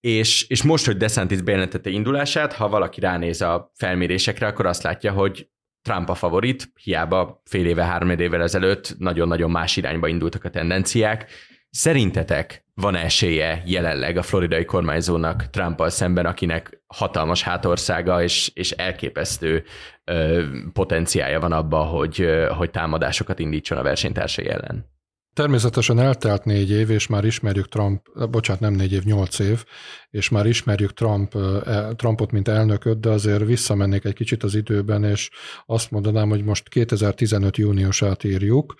és, 0.00 0.46
és 0.48 0.62
most, 0.62 0.86
hogy 0.86 0.96
DeSantis 0.96 1.40
bejelentette 1.40 1.90
indulását, 1.90 2.52
ha 2.52 2.68
valaki 2.68 3.00
ránéz 3.00 3.40
a 3.40 3.72
felmérésekre, 3.74 4.46
akkor 4.46 4.66
azt 4.66 4.82
látja, 4.82 5.12
hogy 5.12 5.48
Trump 5.82 6.08
a 6.08 6.14
favorit, 6.14 6.72
hiába 6.82 7.42
fél 7.44 7.66
éve, 7.66 7.84
három 7.84 8.10
évvel 8.10 8.42
ezelőtt 8.42 8.94
nagyon-nagyon 8.98 9.50
más 9.50 9.76
irányba 9.76 10.08
indultak 10.08 10.44
a 10.44 10.50
tendenciák, 10.50 11.30
Szerintetek 11.70 12.64
van 12.74 12.94
esélye 12.94 13.62
jelenleg 13.66 14.16
a 14.16 14.22
floridai 14.22 14.64
kormányzónak 14.64 15.50
Trumpal 15.50 15.88
szemben, 15.88 16.26
akinek 16.26 16.82
hatalmas 16.86 17.42
hátországa 17.42 18.22
és, 18.22 18.50
és 18.54 18.70
elképesztő 18.70 19.64
ö, 20.04 20.44
potenciája 20.72 21.40
van 21.40 21.52
abba, 21.52 21.82
hogy, 21.82 22.28
hogy 22.56 22.70
támadásokat 22.70 23.38
indítson 23.38 23.78
a 23.78 23.82
versenytársai 23.82 24.48
ellen? 24.48 24.86
Természetesen 25.32 25.98
eltelt 25.98 26.44
négy 26.44 26.70
év, 26.70 26.90
és 26.90 27.06
már 27.06 27.24
ismerjük 27.24 27.68
Trump, 27.68 28.06
bocsánat, 28.30 28.60
nem 28.60 28.72
négy 28.72 28.92
év, 28.92 29.02
nyolc 29.02 29.38
év, 29.38 29.64
és 30.10 30.28
már 30.28 30.46
ismerjük 30.46 30.92
Trump, 30.92 31.34
e, 31.34 31.94
Trumpot, 31.94 32.30
mint 32.30 32.48
elnököt, 32.48 33.00
de 33.00 33.08
azért 33.08 33.44
visszamennék 33.44 34.04
egy 34.04 34.14
kicsit 34.14 34.42
az 34.42 34.54
időben, 34.54 35.04
és 35.04 35.30
azt 35.66 35.90
mondanám, 35.90 36.28
hogy 36.28 36.44
most 36.44 36.68
2015 36.68 37.56
júniusát 37.56 38.24
írjuk, 38.24 38.74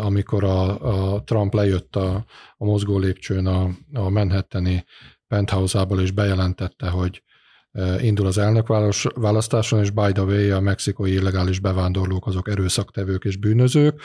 amikor 0.00 0.44
a, 0.44 1.14
a 1.14 1.22
Trump 1.22 1.54
lejött 1.54 1.96
a, 1.96 2.24
a 2.56 2.64
mozgó 2.64 2.98
lépcsőn 2.98 3.46
a, 3.46 3.70
a 3.92 4.08
Manhattani 4.08 4.84
penthouse-ából, 5.28 6.00
és 6.00 6.10
bejelentette, 6.10 6.88
hogy 6.88 7.22
indul 8.00 8.26
az 8.26 8.38
elnök 8.38 8.66
választáson, 9.14 9.80
és 9.80 9.90
by 9.90 10.12
the 10.12 10.22
way, 10.22 10.50
a 10.50 10.60
mexikói 10.60 11.12
illegális 11.12 11.58
bevándorlók 11.58 12.26
azok 12.26 12.48
erőszaktevők 12.48 13.24
és 13.24 13.36
bűnözők, 13.36 14.00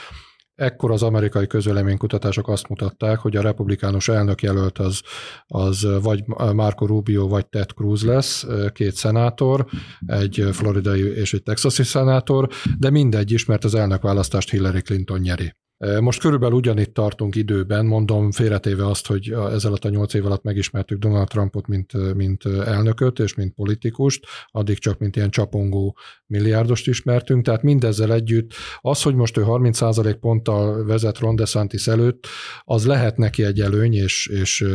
Ekkor 0.61 0.91
az 0.91 1.03
amerikai 1.03 1.47
közvéleménykutatások 1.47 2.47
azt 2.47 2.67
mutatták, 2.67 3.19
hogy 3.19 3.35
a 3.35 3.41
republikánus 3.41 4.07
elnök 4.07 4.41
jelölt 4.41 4.77
az, 4.77 5.01
az 5.47 5.87
vagy 6.01 6.23
Marco 6.53 6.85
Rubio, 6.85 7.27
vagy 7.27 7.47
Ted 7.47 7.69
Cruz 7.69 8.03
lesz, 8.03 8.47
két 8.73 8.95
szenátor, 8.95 9.65
egy 10.05 10.47
floridai 10.51 11.13
és 11.13 11.33
egy 11.33 11.43
texasi 11.43 11.83
szenátor, 11.83 12.49
de 12.79 12.89
mindegy 12.89 13.31
is, 13.31 13.45
mert 13.45 13.63
az 13.63 13.75
elnök 13.75 14.01
választást 14.01 14.49
Hillary 14.49 14.81
Clinton 14.81 15.19
nyeri. 15.19 15.53
Most 15.99 16.19
körülbelül 16.19 16.55
ugyanitt 16.55 16.93
tartunk 16.93 17.35
időben, 17.35 17.85
mondom 17.85 18.31
félretéve 18.31 18.87
azt, 18.87 19.07
hogy 19.07 19.35
ezzel 19.51 19.73
a 19.73 19.89
nyolc 19.89 20.13
év 20.13 20.25
alatt 20.25 20.43
megismertük 20.43 20.99
Donald 20.99 21.27
Trumpot, 21.27 21.67
mint, 21.67 22.15
mint 22.15 22.45
elnököt 22.45 23.19
és 23.19 23.35
mint 23.35 23.53
politikust, 23.53 24.25
addig 24.47 24.77
csak 24.77 24.97
mint 24.99 25.15
ilyen 25.15 25.29
csapongó 25.29 25.97
milliárdost 26.25 26.87
ismertünk, 26.87 27.45
tehát 27.45 27.63
mindezzel 27.63 28.13
együtt 28.13 28.51
az, 28.81 29.01
hogy 29.01 29.15
most 29.15 29.37
ő 29.37 29.43
30% 29.45 30.17
ponttal 30.19 30.85
vezet 30.85 31.19
Ron 31.19 31.35
DeSantis 31.35 31.87
előtt, 31.87 32.27
az 32.63 32.85
lehet 32.85 33.17
neki 33.17 33.43
egy 33.43 33.59
előny, 33.59 33.93
és, 33.93 34.27
és 34.27 34.65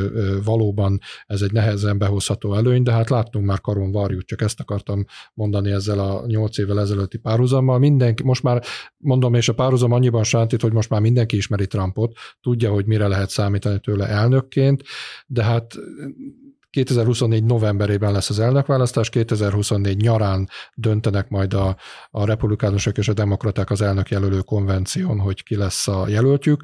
valóban 0.44 1.00
ez 1.26 1.42
egy 1.42 1.52
nehezen 1.52 1.98
behozható 1.98 2.54
előny, 2.54 2.82
de 2.82 2.92
hát 2.92 3.10
láttunk 3.10 3.46
már 3.46 3.60
karon 3.60 3.92
varjút, 3.92 4.26
csak 4.26 4.42
ezt 4.42 4.60
akartam 4.60 5.04
mondani 5.34 5.70
ezzel 5.70 5.98
a 5.98 6.24
nyolc 6.26 6.58
évvel 6.58 6.80
ezelőtti 6.80 7.18
párhuzammal. 7.18 7.78
Mindenki, 7.78 8.22
most 8.22 8.42
már 8.42 8.62
mondom, 8.96 9.34
és 9.34 9.48
a 9.48 9.54
párhuzam 9.54 9.92
annyiban 9.92 10.24
sántít, 10.24 10.62
hogy 10.62 10.72
most 10.72 10.88
már 10.88 10.95
mindenki 11.00 11.36
ismeri 11.36 11.66
Trumpot, 11.66 12.12
tudja, 12.40 12.70
hogy 12.70 12.86
mire 12.86 13.08
lehet 13.08 13.30
számítani 13.30 13.80
tőle 13.80 14.06
elnökként, 14.06 14.82
de 15.26 15.42
hát 15.42 15.74
2024 16.70 17.44
novemberében 17.44 18.12
lesz 18.12 18.30
az 18.30 18.38
elnökválasztás, 18.38 19.08
2024 19.08 19.96
nyarán 19.96 20.48
döntenek 20.74 21.28
majd 21.28 21.54
a, 21.54 21.76
a 22.10 22.24
republikánusok 22.24 22.98
és 22.98 23.08
a 23.08 23.12
demokraták 23.12 23.70
az 23.70 23.80
elnökjelölő 23.80 24.40
konvención, 24.40 25.18
hogy 25.18 25.42
ki 25.42 25.56
lesz 25.56 25.88
a 25.88 26.08
jelöltjük 26.08 26.60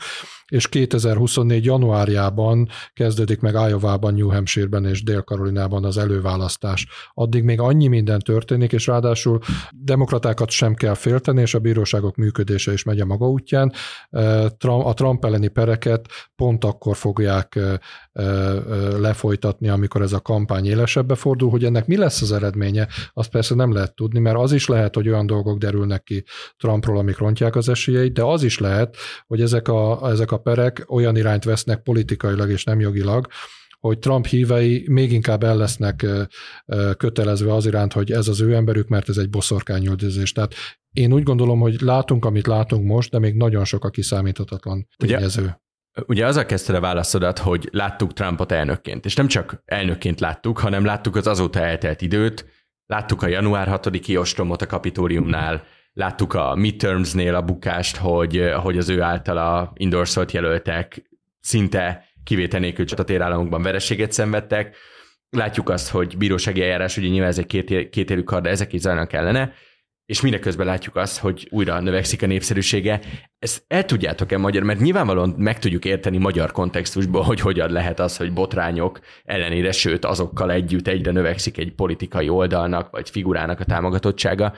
és 0.53 0.69
2024. 0.69 1.65
januárjában 1.65 2.69
kezdődik 2.93 3.41
meg 3.41 3.55
Iowa-ban, 3.55 4.15
New 4.15 4.29
Hampshire-ben 4.29 4.85
és 4.85 5.03
Dél-Karolinában 5.03 5.85
az 5.85 5.99
előválasztás. 5.99 6.87
Addig 7.15 7.43
még 7.43 7.61
annyi 7.61 7.87
minden 7.87 8.19
történik, 8.19 8.73
és 8.73 8.87
ráadásul 8.87 9.39
demokratákat 9.71 10.51
sem 10.51 10.75
kell 10.75 10.95
félteni, 10.95 11.41
és 11.41 11.55
a 11.55 11.59
bíróságok 11.59 12.17
működése 12.17 12.73
is 12.73 12.83
megy 12.83 13.01
a 13.01 13.05
maga 13.05 13.29
útján. 13.29 13.73
A 14.61 14.95
Trump 14.95 15.25
elleni 15.25 15.49
pereket 15.49 16.09
pont 16.37 16.65
akkor 16.65 16.97
fogják 16.97 17.59
lefolytatni, 18.99 19.69
amikor 19.69 20.03
ez 20.03 20.13
a 20.13 20.21
kampány 20.21 20.67
élesebbe 20.67 21.15
fordul, 21.15 21.51
hogy 21.51 21.65
ennek 21.65 21.87
mi 21.87 21.97
lesz 21.97 22.23
az 22.23 22.33
eredménye, 22.33 22.89
azt 23.13 23.31
persze 23.31 23.55
nem 23.55 23.73
lehet 23.73 23.95
tudni, 23.95 24.19
mert 24.19 24.37
az 24.37 24.53
is 24.53 24.67
lehet, 24.67 24.95
hogy 24.95 25.09
olyan 25.09 25.27
dolgok 25.27 25.59
derülnek 25.59 26.03
ki 26.03 26.25
Trumpról, 26.57 26.99
amik 26.99 27.19
rontják 27.19 27.57
az 27.57 27.69
esélyeit, 27.69 28.13
de 28.13 28.23
az 28.23 28.43
is 28.43 28.59
lehet, 28.59 28.97
hogy 29.27 29.41
ezek 29.41 29.69
a, 29.69 30.11
ezek 30.11 30.33
a 30.33 30.42
perek 30.43 30.85
olyan 30.89 31.17
irányt 31.17 31.45
vesznek 31.45 31.83
politikailag 31.83 32.51
és 32.51 32.65
nem 32.65 32.81
jogilag, 32.81 33.27
hogy 33.79 33.99
Trump 33.99 34.27
hívei 34.27 34.85
még 34.89 35.13
inkább 35.13 35.43
el 35.43 35.57
lesznek 35.57 36.07
kötelezve 36.97 37.55
az 37.55 37.67
iránt, 37.67 37.93
hogy 37.93 38.13
ez 38.13 38.29
az 38.29 38.41
ő 38.41 38.55
emberük, 38.55 38.89
mert 38.89 39.09
ez 39.09 39.17
egy 39.17 39.31
boszorkányüldözés. 39.31 40.33
Tehát 40.33 40.55
én 40.93 41.13
úgy 41.13 41.23
gondolom, 41.23 41.61
hogy 41.61 41.81
látunk, 41.81 42.25
amit 42.25 42.47
látunk 42.47 42.87
most, 42.87 43.11
de 43.11 43.19
még 43.19 43.35
nagyon 43.35 43.65
sok 43.65 43.85
a 43.85 43.91
kiszámíthatatlan 43.91 44.89
tényező. 44.97 45.43
Ugye, 45.43 46.05
ugye 46.07 46.27
az 46.27 46.37
a 46.37 46.47
kezdte 46.47 46.77
a 46.77 46.81
válaszodat, 46.81 47.39
hogy 47.39 47.69
láttuk 47.73 48.13
Trumpot 48.13 48.53
elnökként, 48.53 49.05
és 49.05 49.15
nem 49.15 49.27
csak 49.27 49.63
elnökként 49.65 50.21
láttuk, 50.21 50.59
hanem 50.59 50.85
láttuk 50.85 51.17
az 51.17 51.27
azóta 51.27 51.61
eltelt 51.61 52.01
időt, 52.01 52.47
láttuk 52.87 53.23
a 53.23 53.27
január 53.27 53.69
6-i 53.83 54.19
ostromot 54.19 54.63
a 54.63 54.67
kapitóriumnál, 54.67 55.65
Láttuk 55.93 56.35
a 56.35 56.55
midtermsnél 56.55 57.35
a 57.35 57.43
bukást, 57.43 57.97
hogy, 57.97 58.53
hogy 58.63 58.79
az 58.79 58.89
ő 58.89 59.03
általa 59.03 59.73
endorsolt 59.75 60.33
jelöltek 60.33 61.11
szinte 61.41 62.05
kivétel 62.25 62.61
nélkül 62.61 62.85
csak 62.85 62.99
a 62.99 63.05
térállamokban 63.05 63.63
vereséget 63.63 64.13
szenvedtek. 64.13 64.77
Látjuk 65.31 65.69
azt, 65.69 65.91
hogy 65.91 66.17
bírósági 66.17 66.63
eljárás, 66.63 66.97
ugye 66.97 67.09
nyilván 67.09 67.29
ez 67.29 67.39
egy 67.39 67.47
két, 67.47 67.91
kétélű 67.91 68.23
kar, 68.23 68.43
de 68.43 68.49
ezek 68.49 68.73
is 68.73 68.81
zajlanak 68.81 69.13
ellene, 69.13 69.53
és 70.07 70.21
mindeközben 70.21 70.67
látjuk 70.67 70.97
azt, 70.97 71.19
hogy 71.19 71.49
újra 71.51 71.81
növekszik 71.81 72.23
a 72.23 72.27
népszerűsége. 72.27 73.01
Ezt 73.39 73.65
el 73.69 73.85
tudjátok-e 73.85 74.39
magyar, 74.39 74.63
mert 74.63 74.81
nyilvánvalóan 74.81 75.35
meg 75.39 75.59
tudjuk 75.59 75.85
érteni 75.85 76.19
magyar 76.19 76.53
kontextusból, 76.53 77.23
hogy 77.23 77.41
hogyan 77.41 77.71
lehet 77.71 78.01
az, 78.01 78.17
hogy 78.17 78.33
botrányok 78.33 79.01
ellenére, 79.25 79.73
sőt 79.73 80.05
azokkal 80.05 80.51
együtt 80.51 80.89
egyre 80.89 81.11
növekszik 81.11 81.59
egy 81.59 81.75
politikai 81.75 82.29
oldalnak 82.29 82.91
vagy 82.91 83.11
figurának 83.11 83.61
a 83.61 83.65
támogatottsága, 83.65 84.53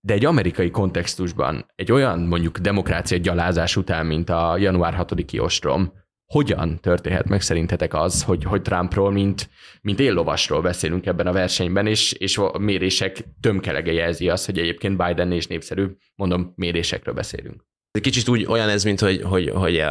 de 0.00 0.12
egy 0.12 0.24
amerikai 0.24 0.70
kontextusban, 0.70 1.66
egy 1.74 1.92
olyan 1.92 2.20
mondjuk 2.20 2.58
demokrácia 2.58 3.18
gyalázás 3.18 3.76
után, 3.76 4.06
mint 4.06 4.30
a 4.30 4.56
január 4.56 4.94
6-i 4.98 5.40
ostrom, 5.42 5.92
hogyan 6.32 6.78
történhet 6.80 7.28
meg 7.28 7.40
szerintetek 7.40 7.94
az, 7.94 8.22
hogy, 8.22 8.44
hogy 8.44 8.62
Trumpról, 8.62 9.10
mint, 9.10 9.50
mint 9.80 10.00
éllovasról 10.00 10.62
beszélünk 10.62 11.06
ebben 11.06 11.26
a 11.26 11.32
versenyben, 11.32 11.86
és, 11.86 12.12
és 12.12 12.38
a 12.38 12.58
mérések 12.58 13.24
tömkelege 13.40 13.92
jelzi 13.92 14.28
azt, 14.28 14.46
hogy 14.46 14.58
egyébként 14.58 14.96
Biden 14.96 15.32
és 15.32 15.46
népszerű, 15.46 15.86
mondom, 16.14 16.52
mérésekről 16.56 17.14
beszélünk. 17.14 17.66
Kicsit 18.00 18.28
úgy 18.28 18.44
olyan 18.44 18.68
ez, 18.68 18.84
mint 18.84 19.00
hogy, 19.00 19.22
hogy, 19.22 19.48
hogy 19.48 19.82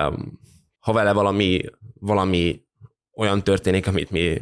ha 0.79 0.93
vele 0.93 1.11
valami, 1.13 1.61
valami 1.99 2.61
olyan 3.13 3.43
történik, 3.43 3.87
amit 3.87 4.11
mi, 4.11 4.41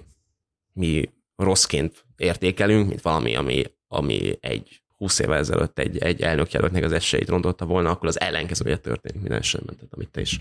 mi 0.74 1.09
rosszként 1.36 2.05
értékelünk, 2.18 2.88
mint 2.88 3.01
valami, 3.01 3.36
ami, 3.36 3.63
ami 3.88 4.38
egy 4.39 4.84
20 5.05 5.19
évvel 5.19 5.37
ezelőtt 5.37 5.79
egy, 5.79 5.97
egy 5.97 6.21
elnökjelöltnek 6.21 6.83
az 6.83 6.91
esélyt 6.91 7.29
rontotta 7.29 7.65
volna, 7.65 7.89
akkor 7.89 8.07
az 8.07 8.19
ellenkezője 8.19 8.77
történik 8.77 9.21
minden 9.21 9.39
esetben, 9.39 9.75
tehát 9.75 9.93
amit 9.93 10.09
te 10.09 10.21
is 10.21 10.39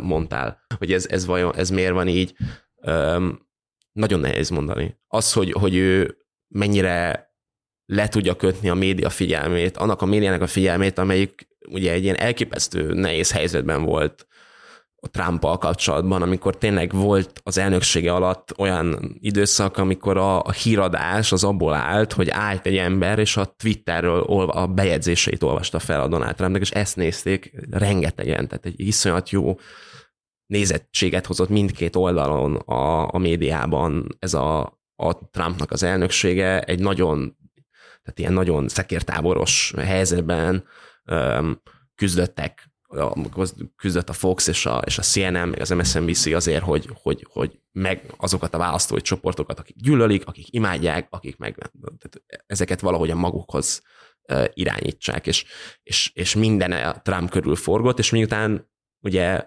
mondtál, 0.00 0.60
hogy 0.78 0.92
ez, 0.92 1.06
ez 1.06 1.26
vajon, 1.26 1.54
ez 1.56 1.70
miért 1.70 1.92
van 1.92 2.08
így, 2.08 2.34
nagyon 3.92 4.20
nehéz 4.20 4.48
mondani. 4.48 4.98
Az, 5.06 5.32
hogy, 5.32 5.52
hogy 5.52 5.74
ő 5.74 6.16
mennyire 6.48 7.30
le 7.86 8.08
tudja 8.08 8.36
kötni 8.36 8.68
a 8.68 8.74
média 8.74 9.10
figyelmét, 9.10 9.76
annak 9.76 10.02
a 10.02 10.06
médiának 10.06 10.42
a 10.42 10.46
figyelmét, 10.46 10.98
amelyik 10.98 11.48
ugye 11.68 11.92
egy 11.92 12.02
ilyen 12.02 12.16
elképesztő 12.16 12.92
nehéz 12.92 13.32
helyzetben 13.32 13.82
volt 13.82 14.26
a 15.00 15.08
trump 15.08 15.40
kapcsolatban, 15.40 16.22
amikor 16.22 16.56
tényleg 16.56 16.92
volt 16.92 17.40
az 17.44 17.58
elnöksége 17.58 18.12
alatt 18.12 18.58
olyan 18.58 19.16
időszak, 19.20 19.76
amikor 19.76 20.16
a, 20.16 20.42
a 20.42 20.50
híradás 20.50 21.32
az 21.32 21.44
abból 21.44 21.74
állt, 21.74 22.12
hogy 22.12 22.30
állt 22.30 22.66
egy 22.66 22.76
ember, 22.76 23.18
és 23.18 23.36
a 23.36 23.44
Twitterről 23.44 24.20
a 24.46 24.66
bejegyzéseit 24.66 25.42
olvasta 25.42 25.78
fel 25.78 26.00
a 26.00 26.08
Donald 26.08 26.34
Trumpnak, 26.34 26.60
és 26.60 26.70
ezt 26.70 26.96
nézték 26.96 27.52
rengetegen, 27.70 28.48
tehát 28.48 28.66
egy 28.66 28.80
iszonyat 28.80 29.30
jó 29.30 29.58
nézettséget 30.46 31.26
hozott 31.26 31.48
mindkét 31.48 31.96
oldalon 31.96 32.56
a, 32.56 33.14
a 33.14 33.18
médiában 33.18 34.16
ez 34.18 34.34
a, 34.34 34.60
a 34.96 35.28
Trumpnak 35.30 35.70
az 35.70 35.82
elnöksége, 35.82 36.60
egy 36.60 36.80
nagyon, 36.80 37.36
tehát 38.02 38.18
ilyen 38.18 38.32
nagyon 38.32 38.68
szekértáboros 38.68 39.72
helyzetben 39.76 40.64
um, 41.10 41.60
küzdöttek 41.94 42.70
amikor 42.88 43.48
küzdött 43.76 44.08
a 44.08 44.12
Fox 44.12 44.46
és 44.46 44.66
a, 44.66 44.82
és 44.86 44.98
a 44.98 45.02
CNN, 45.02 45.48
meg 45.48 45.60
az 45.60 45.70
MSNBC 45.70 46.26
azért, 46.26 46.62
hogy, 46.62 46.88
hogy, 47.02 47.26
hogy 47.30 47.60
meg 47.72 48.14
azokat 48.16 48.54
a 48.54 48.58
választói 48.58 49.00
csoportokat, 49.00 49.58
akik 49.58 49.76
gyűlölik, 49.76 50.26
akik 50.26 50.46
imádják, 50.54 51.06
akik 51.10 51.36
meg 51.36 51.54
tehát 51.82 52.22
ezeket 52.46 52.80
valahogy 52.80 53.10
a 53.10 53.14
magukhoz 53.14 53.82
irányítsák, 54.54 55.26
és, 55.26 55.44
és, 55.82 56.10
és 56.14 56.34
minden 56.34 56.72
a 56.72 57.00
Trump 57.02 57.30
körül 57.30 57.56
forgott, 57.56 57.98
és 57.98 58.10
miután 58.10 58.70
ugye 59.00 59.44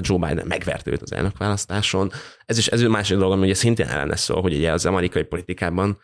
Joe 0.00 0.18
Biden 0.18 0.46
megvert 0.46 0.86
őt 0.86 1.02
az 1.02 1.12
elnökválasztáson. 1.12 2.12
Ez 2.44 2.58
is 2.58 2.66
ez 2.66 2.80
egy 2.80 2.88
másik 2.88 3.16
dolog, 3.16 3.32
ami 3.32 3.44
ugye 3.44 3.54
szintén 3.54 3.86
ellene 3.86 4.16
szól, 4.16 4.40
hogy 4.40 4.54
ugye 4.54 4.72
az 4.72 4.86
amerikai 4.86 5.22
politikában 5.22 5.98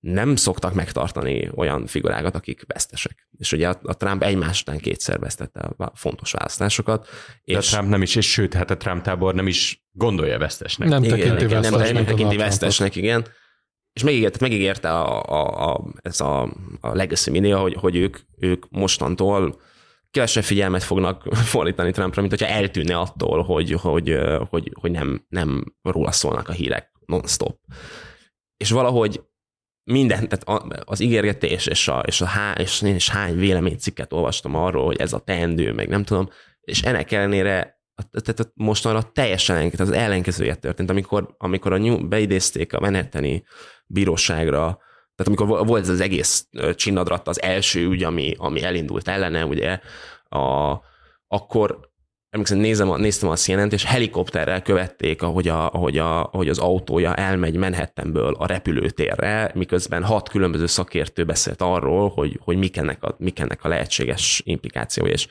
nem 0.00 0.36
szoktak 0.36 0.74
megtartani 0.74 1.50
olyan 1.54 1.86
figurákat, 1.86 2.34
akik 2.34 2.62
vesztesek. 2.66 3.28
És 3.38 3.52
ugye 3.52 3.68
a, 3.68 3.96
Trump 3.96 4.22
egymás 4.22 4.60
után 4.60 4.78
kétszer 4.78 5.18
vesztette 5.18 5.60
a 5.76 5.92
fontos 5.94 6.32
választásokat. 6.32 7.08
De 7.44 7.52
és 7.52 7.56
a 7.56 7.60
Trump 7.60 7.88
nem 7.88 8.02
is, 8.02 8.16
és 8.16 8.30
sőt, 8.30 8.54
hát 8.54 8.70
a 8.70 8.76
Trump 8.76 9.02
tábor 9.02 9.34
nem 9.34 9.46
is 9.46 9.84
gondolja 9.92 10.38
vesztesnek. 10.38 10.88
Nem 10.88 11.02
igen, 11.02 11.18
tekinti 11.18 11.44
igen, 11.44 11.60
vesztesnek. 11.60 11.84
Nem, 11.84 11.94
nem 11.94 12.04
tekinti 12.04 12.36
vesztesnek, 12.36 12.96
igen. 12.96 13.26
És 13.92 14.02
megígérte, 14.02 14.38
megígérte 14.40 14.90
a, 14.90 15.22
a, 15.22 15.70
a, 15.72 15.84
ez 16.02 16.20
a, 16.20 16.42
a 16.80 16.94
Legacy 16.94 17.30
Media, 17.30 17.58
hogy, 17.58 17.74
hogy 17.74 17.96
ők, 17.96 18.18
ők 18.38 18.66
mostantól 18.68 19.60
kevesebb 20.10 20.44
figyelmet 20.44 20.82
fognak 20.82 21.34
fordítani 21.54 21.90
Trumpra, 21.90 22.20
mint 22.20 22.38
hogyha 22.38 22.54
eltűnne 22.54 22.98
attól, 22.98 23.42
hogy, 23.42 23.72
hogy, 23.72 24.18
hogy, 24.48 24.72
hogy 24.80 24.90
nem, 24.90 25.24
nem 25.28 25.74
róla 25.82 26.12
szólnak 26.12 26.48
a 26.48 26.52
hírek 26.52 26.90
non-stop. 27.06 27.58
És 28.56 28.70
valahogy 28.70 29.20
minden, 29.84 30.28
tehát 30.28 30.62
az 30.84 31.00
ígérgetés 31.00 31.66
és, 31.66 31.88
a, 31.88 32.02
és, 32.06 32.20
a 32.20 32.26
há, 32.26 32.52
és 32.52 32.82
én 32.82 32.94
is 32.94 33.08
hány 33.08 33.36
véleménycikket 33.36 34.12
olvastam 34.12 34.54
arról, 34.54 34.84
hogy 34.84 35.00
ez 35.00 35.12
a 35.12 35.18
teendő, 35.18 35.72
meg 35.72 35.88
nem 35.88 36.04
tudom, 36.04 36.28
és 36.60 36.82
ennek 36.82 37.12
ellenére 37.12 37.78
tehát 38.10 38.52
mostanra 38.54 39.02
teljesen 39.02 39.72
az 39.78 39.90
ellenkezője 39.90 40.54
történt, 40.54 40.90
amikor, 40.90 41.34
amikor 41.38 41.72
a 41.72 41.78
New, 41.78 42.08
beidézték 42.08 42.72
a 42.72 42.80
Manhattani 42.80 43.44
bíróságra, 43.86 44.78
tehát 45.14 45.26
amikor 45.26 45.66
volt 45.66 45.82
ez 45.82 45.88
az 45.88 46.00
egész 46.00 46.46
csinadrat, 46.74 47.28
az 47.28 47.42
első 47.42 47.86
ügy, 47.86 48.02
ami, 48.02 48.34
ami 48.38 48.62
elindult 48.62 49.08
ellene, 49.08 49.44
ugye, 49.44 49.80
a, 50.28 50.72
akkor 51.26 51.89
emlékszem, 52.30 52.58
nézem 52.58 52.90
a, 52.90 52.96
néztem 52.96 53.28
a 53.28 53.36
cnn 53.36 53.68
és 53.70 53.84
helikopterrel 53.84 54.62
követték, 54.62 55.22
ahogy, 55.22 55.48
a, 55.48 55.70
ahogy, 55.72 55.98
a, 55.98 56.24
ahogy 56.24 56.48
az 56.48 56.58
autója 56.58 57.14
elmegy 57.14 57.56
Manhattanből 57.56 58.34
a 58.38 58.46
repülőtérre, 58.46 59.50
miközben 59.54 60.04
hat 60.04 60.28
különböző 60.28 60.66
szakértő 60.66 61.24
beszélt 61.24 61.62
arról, 61.62 62.08
hogy, 62.08 62.38
hogy 62.44 62.56
mik, 62.56 62.76
ennek 62.76 63.02
a, 63.02 63.14
mik 63.18 63.38
ennek 63.38 63.64
a 63.64 63.68
lehetséges 63.68 64.42
implikációja, 64.44 65.12
és 65.12 65.26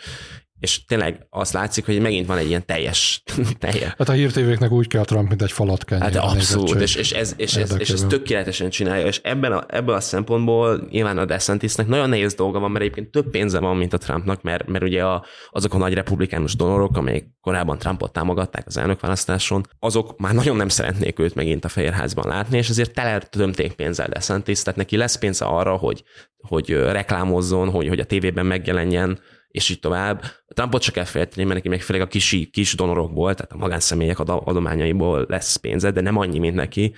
és 0.60 0.86
tényleg 0.86 1.26
azt 1.30 1.53
látszik, 1.53 1.86
hogy 1.86 2.01
megint 2.01 2.28
van 2.28 2.38
egy 2.38 2.47
ilyen 2.47 2.66
teljes... 2.66 3.24
teljes. 3.60 3.93
Hát 3.97 4.10
a 4.10 4.12
hírtévéknek 4.12 4.72
úgy 4.72 4.88
kell 4.88 5.05
Trump, 5.05 5.28
mint 5.28 5.41
egy 5.41 5.51
falat 5.51 5.86
kenni. 5.86 6.01
Hát 6.01 6.16
abszolút, 6.16 6.82
és, 6.82 6.95
és, 6.95 7.12
ez, 7.12 7.34
és, 7.38 7.55
ez, 7.55 7.76
és 7.80 7.89
ez 7.89 8.05
tökéletesen 8.10 8.70
csinálja, 8.70 9.05
és 9.05 9.20
ebben 9.24 9.51
a, 9.51 9.64
ebből 9.68 9.95
a 9.95 9.99
szempontból 9.99 10.88
nyilván 10.89 11.18
a 11.18 11.26
DeSantisnek 11.26 11.88
nagyon 11.88 12.10
nehéz 12.10 12.34
dolga 12.34 12.60
van, 12.60 12.72
mert 12.72 12.84
egyébként 12.84 13.12
több 13.12 13.30
pénze 13.30 13.60
van, 13.60 13.78
mint 13.78 13.93
a 13.93 13.97
Trumpnak, 13.97 14.41
mert, 14.41 14.68
mert 14.68 14.84
ugye 14.84 15.03
a, 15.03 15.26
azok 15.49 15.74
a 15.74 15.78
nagy 15.78 15.93
republikánus 15.93 16.55
donorok, 16.55 16.97
amelyek 16.97 17.26
korábban 17.41 17.78
Trumpot 17.78 18.14
támogatták 18.14 18.64
az 18.68 18.78
elnökválasztáson, 18.78 19.66
azok 19.80 20.20
már 20.20 20.34
nagyon 20.34 20.55
nem 20.55 20.70
szeretnék 20.70 21.20
őt 21.20 21.36
megint 21.36 21.66
a 21.66 21.70
Fehérházban 21.70 22.28
látni, 22.28 22.57
és 22.57 22.70
ezért 22.70 22.93
tele 22.93 23.20
tömték 23.20 23.74
pénzzel 23.74 24.07
DeSantis, 24.07 24.62
tehát 24.62 24.80
neki 24.80 24.97
lesz 24.97 25.18
pénze 25.18 25.45
arra, 25.45 25.76
hogy, 25.76 26.03
hogy 26.38 26.70
reklámozzon, 26.70 27.70
hogy, 27.70 27.88
hogy 27.88 27.99
a 27.99 28.05
tévében 28.05 28.45
megjelenjen, 28.45 29.20
és 29.52 29.70
így 29.70 29.80
tovább. 29.80 30.24
Trumpot 30.47 30.82
csak 30.82 30.93
kell 30.93 31.04
félteni, 31.04 31.43
mert 31.43 31.56
neki 31.56 31.70
még 31.70 31.82
főleg 31.82 32.04
a 32.04 32.08
kis, 32.08 32.50
kis 32.52 32.76
donorokból, 32.76 33.36
tehát 33.36 33.52
a 33.52 33.58
magánszemélyek 33.58 34.20
adományaiból 34.20 35.26
lesz 35.30 35.56
pénze, 35.56 35.91
de 35.91 36.02
nem 36.02 36.18
annyi, 36.18 36.39
mint 36.39 36.56
neki. 36.56 36.95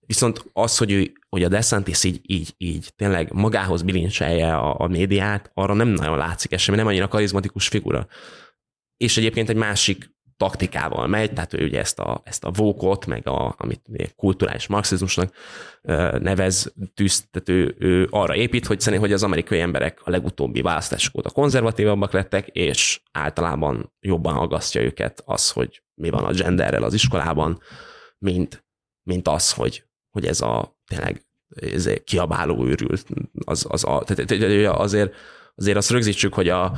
Viszont 0.00 0.44
az, 0.52 0.76
hogy, 0.76 0.92
ő, 0.92 1.12
hogy 1.28 1.42
a 1.42 1.48
DeSantis 1.48 2.04
így, 2.04 2.20
így, 2.22 2.54
így 2.56 2.92
tényleg 2.96 3.32
magához 3.32 3.82
bilincselje 3.82 4.56
a, 4.56 4.80
a 4.80 4.86
médiát, 4.86 5.50
arra 5.54 5.74
nem 5.74 5.88
nagyon 5.88 6.18
látszik 6.18 6.52
esemény, 6.52 6.80
nem 6.80 6.88
annyira 6.88 7.08
karizmatikus 7.08 7.68
figura. 7.68 8.06
És 8.96 9.16
egyébként 9.16 9.48
egy 9.48 9.56
másik 9.56 10.15
taktikával 10.36 11.06
megy, 11.06 11.32
tehát 11.32 11.52
ő 11.52 11.64
ugye 11.64 11.78
ezt 11.78 11.98
a, 11.98 12.20
ezt 12.24 12.44
a 12.44 12.50
vókot, 12.50 13.06
meg 13.06 13.28
a, 13.28 13.54
amit 13.58 14.14
kulturális 14.16 14.66
marxizmusnak 14.66 15.34
nevez, 16.18 16.72
tűz, 16.94 17.28
ő, 17.44 18.08
arra 18.10 18.34
épít, 18.34 18.66
hogy 18.66 18.80
szerint, 18.80 19.02
hogy 19.02 19.12
az 19.12 19.22
amerikai 19.22 19.60
emberek 19.60 20.00
a 20.04 20.10
legutóbbi 20.10 20.60
választások 20.62 21.16
óta 21.16 21.30
konzervatívabbak 21.30 22.12
lettek, 22.12 22.46
és 22.46 23.00
általában 23.12 23.92
jobban 24.00 24.36
aggasztja 24.36 24.82
őket 24.82 25.22
az, 25.24 25.50
hogy 25.50 25.82
mi 25.94 26.10
van 26.10 26.24
a 26.24 26.32
genderrel 26.32 26.82
az 26.82 26.94
iskolában, 26.94 27.60
mint, 28.18 28.64
mint 29.02 29.28
az, 29.28 29.52
hogy, 29.52 29.84
hogy 30.10 30.26
ez 30.26 30.40
a 30.40 30.78
tényleg 30.86 31.26
ez 31.60 31.90
kiabáló 32.04 32.66
őrült, 32.66 33.06
az, 33.44 33.66
az 33.68 33.84
a, 33.84 34.02
tehát 34.06 34.30
azért, 34.78 35.14
azért 35.54 35.76
azt 35.76 35.90
rögzítsük, 35.90 36.34
hogy 36.34 36.48
a, 36.48 36.72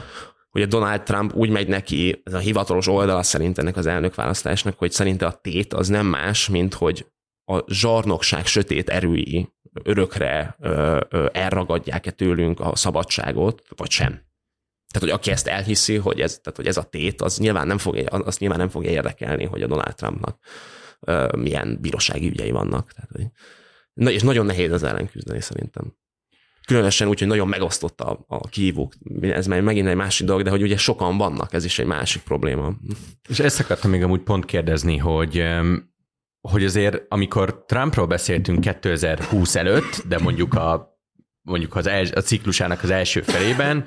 a 0.51 0.67
Donald 0.67 1.03
Trump 1.03 1.35
úgy 1.35 1.51
megy 1.51 1.69
neki, 1.69 2.23
ez 2.25 2.35
a 2.35 2.39
hivatalos 2.39 2.87
oldala 2.87 3.23
szerint 3.23 3.59
ennek 3.59 3.77
az 3.77 3.87
elnökválasztásnak, 3.87 4.79
hogy 4.79 4.91
szerinte 4.91 5.27
a 5.27 5.33
tét 5.33 5.75
az 5.75 5.89
nem 5.89 6.07
más, 6.07 6.49
mint 6.49 6.75
hogy 6.75 7.07
a 7.45 7.73
zsarnokság 7.73 8.47
sötét 8.47 8.89
erői 8.89 9.53
örökre 9.83 10.57
ö, 10.61 11.01
ö, 11.09 11.27
elragadják-e 11.33 12.11
tőlünk 12.11 12.61
a 12.61 12.77
szabadságot, 12.77 13.63
vagy 13.77 13.91
sem. 13.91 14.11
Tehát, 14.93 15.09
hogy 15.09 15.11
aki 15.11 15.31
ezt 15.31 15.47
elhiszi, 15.47 15.97
hogy 15.97 16.21
ez, 16.21 16.39
tehát, 16.39 16.57
hogy 16.57 16.67
ez 16.67 16.77
a 16.77 16.83
tét, 16.83 17.23
az 17.23 17.39
nyilván 17.39 17.67
nem 17.67 17.79
fog, 17.79 18.05
az 18.11 18.39
nyilván 18.39 18.59
nem 18.59 18.69
fogja 18.69 18.91
érdekelni, 18.91 19.45
hogy 19.45 19.63
a 19.63 19.67
Donald 19.67 19.95
Trumpnak 19.95 20.39
ö, 21.01 21.29
milyen 21.37 21.79
bírósági 21.81 22.29
ügyei 22.29 22.51
vannak. 22.51 22.93
Tehát, 22.93 23.11
hogy, 23.11 23.27
na, 23.93 24.11
és 24.11 24.23
nagyon 24.23 24.47
nehéz 24.47 24.73
az 24.73 24.83
ellen 24.83 25.11
küzdeni 25.11 25.41
szerintem 25.41 25.97
különösen 26.69 27.09
úgy, 27.09 27.19
hogy 27.19 27.29
nagyon 27.29 27.49
megosztott 27.49 28.01
a, 28.01 28.25
a 28.27 28.49
kihívók. 28.49 28.93
Ez 29.21 29.47
már 29.47 29.61
megint 29.61 29.89
egy 29.89 29.97
másik 29.97 30.27
dolog, 30.27 30.43
de 30.43 30.51
hogy 30.51 30.63
ugye 30.63 30.77
sokan 30.77 31.17
vannak, 31.17 31.53
ez 31.53 31.65
is 31.65 31.79
egy 31.79 31.87
másik 31.87 32.23
probléma. 32.23 32.73
És 33.29 33.39
ezt 33.39 33.61
akartam 33.61 33.91
még 33.91 34.03
amúgy 34.03 34.21
pont 34.21 34.45
kérdezni, 34.45 34.97
hogy 34.97 35.45
hogy 36.49 36.65
azért, 36.65 37.03
amikor 37.09 37.65
Trumpról 37.67 38.07
beszéltünk 38.07 38.61
2020 38.61 39.55
előtt, 39.55 40.03
de 40.09 40.19
mondjuk 40.19 40.55
a 40.55 40.97
mondjuk 41.43 41.77
az 41.77 41.87
el, 41.87 42.05
a 42.15 42.21
ciklusának 42.21 42.83
az 42.83 42.91
első 42.91 43.21
felében, 43.21 43.85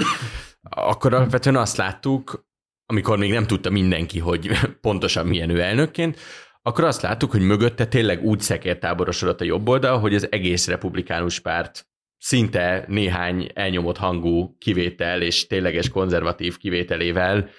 akkor 0.70 1.14
alapvetően 1.14 1.56
azt 1.56 1.78
láttuk, 1.78 2.46
amikor 2.86 3.18
még 3.18 3.32
nem 3.32 3.48
tudta 3.48 3.70
mindenki, 3.70 4.20
hogy 4.20 4.50
pontosan 4.82 5.28
milyen 5.28 5.50
ő 5.50 5.62
elnökként, 5.62 6.20
akkor 6.62 6.84
azt 6.84 7.02
láttuk, 7.02 7.32
hogy 7.32 7.42
mögötte 7.42 7.86
tényleg 7.86 8.24
úgy 8.24 8.40
szekértáborosodott 8.40 9.42
a 9.42 9.46
jobb 9.46 9.68
oldal, 9.68 10.00
hogy 10.00 10.16
az 10.16 10.32
egész 10.32 10.68
republikánus 10.68 11.40
párt 11.40 11.91
szinte 12.24 12.86
néhány 12.88 13.50
elnyomott 13.54 13.98
hangú 13.98 14.56
kivétel 14.60 15.22
és 15.22 15.48
tényleges 15.48 15.90
konzervatív 15.90 16.58
kivételével 16.58 17.50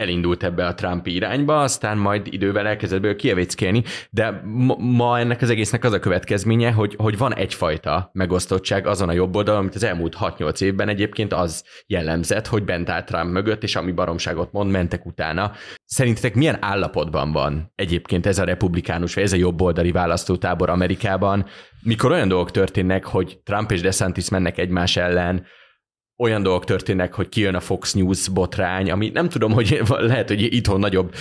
elindult 0.00 0.42
ebbe 0.42 0.66
a 0.66 0.74
Trump 0.74 1.06
irányba, 1.06 1.60
aztán 1.60 1.98
majd 1.98 2.26
idővel 2.30 2.66
elkezdett 2.66 3.00
belőle 3.00 3.18
kievéckélni, 3.18 3.82
de 4.10 4.42
ma 4.78 5.18
ennek 5.18 5.42
az 5.42 5.50
egésznek 5.50 5.84
az 5.84 5.92
a 5.92 5.98
következménye, 5.98 6.72
hogy, 6.72 6.94
hogy 6.98 7.18
van 7.18 7.34
egyfajta 7.34 8.10
megosztottság 8.12 8.86
azon 8.86 9.08
a 9.08 9.12
jobb 9.12 9.36
oldalon, 9.36 9.60
amit 9.60 9.74
az 9.74 9.84
elmúlt 9.84 10.16
6-8 10.20 10.60
évben 10.60 10.88
egyébként 10.88 11.32
az 11.32 11.64
jellemzett, 11.86 12.46
hogy 12.46 12.64
bent 12.64 12.88
állt 12.88 13.06
Trump 13.06 13.32
mögött, 13.32 13.62
és 13.62 13.76
ami 13.76 13.92
baromságot 13.92 14.52
mond, 14.52 14.70
mentek 14.70 15.06
utána. 15.06 15.52
Szerintetek 15.84 16.34
milyen 16.34 16.56
állapotban 16.60 17.32
van 17.32 17.72
egyébként 17.74 18.26
ez 18.26 18.38
a 18.38 18.44
republikánus, 18.44 19.14
vagy 19.14 19.24
ez 19.24 19.32
a 19.32 19.36
jobboldali 19.36 19.92
választótábor 19.92 20.70
Amerikában, 20.70 21.46
mikor 21.82 22.10
olyan 22.12 22.28
dolgok 22.28 22.50
történnek, 22.50 23.04
hogy 23.04 23.40
Trump 23.44 23.70
és 23.70 23.80
DeSantis 23.80 24.28
mennek 24.28 24.58
egymás 24.58 24.96
ellen, 24.96 25.46
olyan 26.20 26.42
dolgok 26.42 26.64
történnek, 26.64 27.14
hogy 27.14 27.28
kijön 27.28 27.54
a 27.54 27.60
Fox 27.60 27.92
News 27.92 28.28
botrány, 28.28 28.90
ami 28.90 29.08
nem 29.08 29.28
tudom, 29.28 29.52
hogy 29.52 29.80
lehet, 29.88 30.28
hogy 30.28 30.54
itthon 30.54 30.78
nagyobb, 30.78 31.14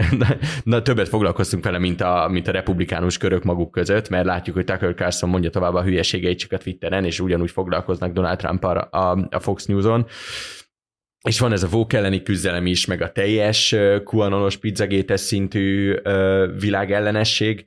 na, 0.64 0.82
többet 0.82 1.08
foglalkoztunk 1.08 1.64
vele, 1.64 1.78
mint 1.78 2.00
a, 2.00 2.28
mint 2.30 2.48
a 2.48 2.52
republikánus 2.52 3.18
körök 3.18 3.42
maguk 3.42 3.70
között, 3.70 4.08
mert 4.08 4.24
látjuk, 4.24 4.56
hogy 4.56 4.64
Tucker 4.64 4.94
Carlson 4.94 5.28
mondja 5.28 5.50
tovább 5.50 5.74
a 5.74 5.82
hülyeségeit 5.82 6.38
csak 6.38 6.52
a 6.52 6.58
Twitteren, 6.58 7.04
és 7.04 7.20
ugyanúgy 7.20 7.50
foglalkoznak 7.50 8.12
Donald 8.12 8.38
Trump 8.38 8.64
a, 8.64 8.88
a, 9.30 9.40
Fox 9.40 9.64
News-on. 9.64 10.06
És 11.28 11.38
van 11.38 11.52
ez 11.52 11.62
a 11.62 11.68
vók 11.68 11.92
elleni 11.92 12.22
küzdelem 12.22 12.66
is, 12.66 12.86
meg 12.86 13.02
a 13.02 13.12
teljes 13.12 13.74
QAnonos 14.04 14.56
pizzagétes 14.56 15.20
szintű 15.20 15.94
világellenesség. 16.58 17.66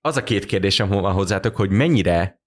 Az 0.00 0.16
a 0.16 0.22
két 0.22 0.44
kérdésem 0.44 0.88
van 0.88 1.12
hozzátok, 1.12 1.56
hogy 1.56 1.70
mennyire 1.70 2.40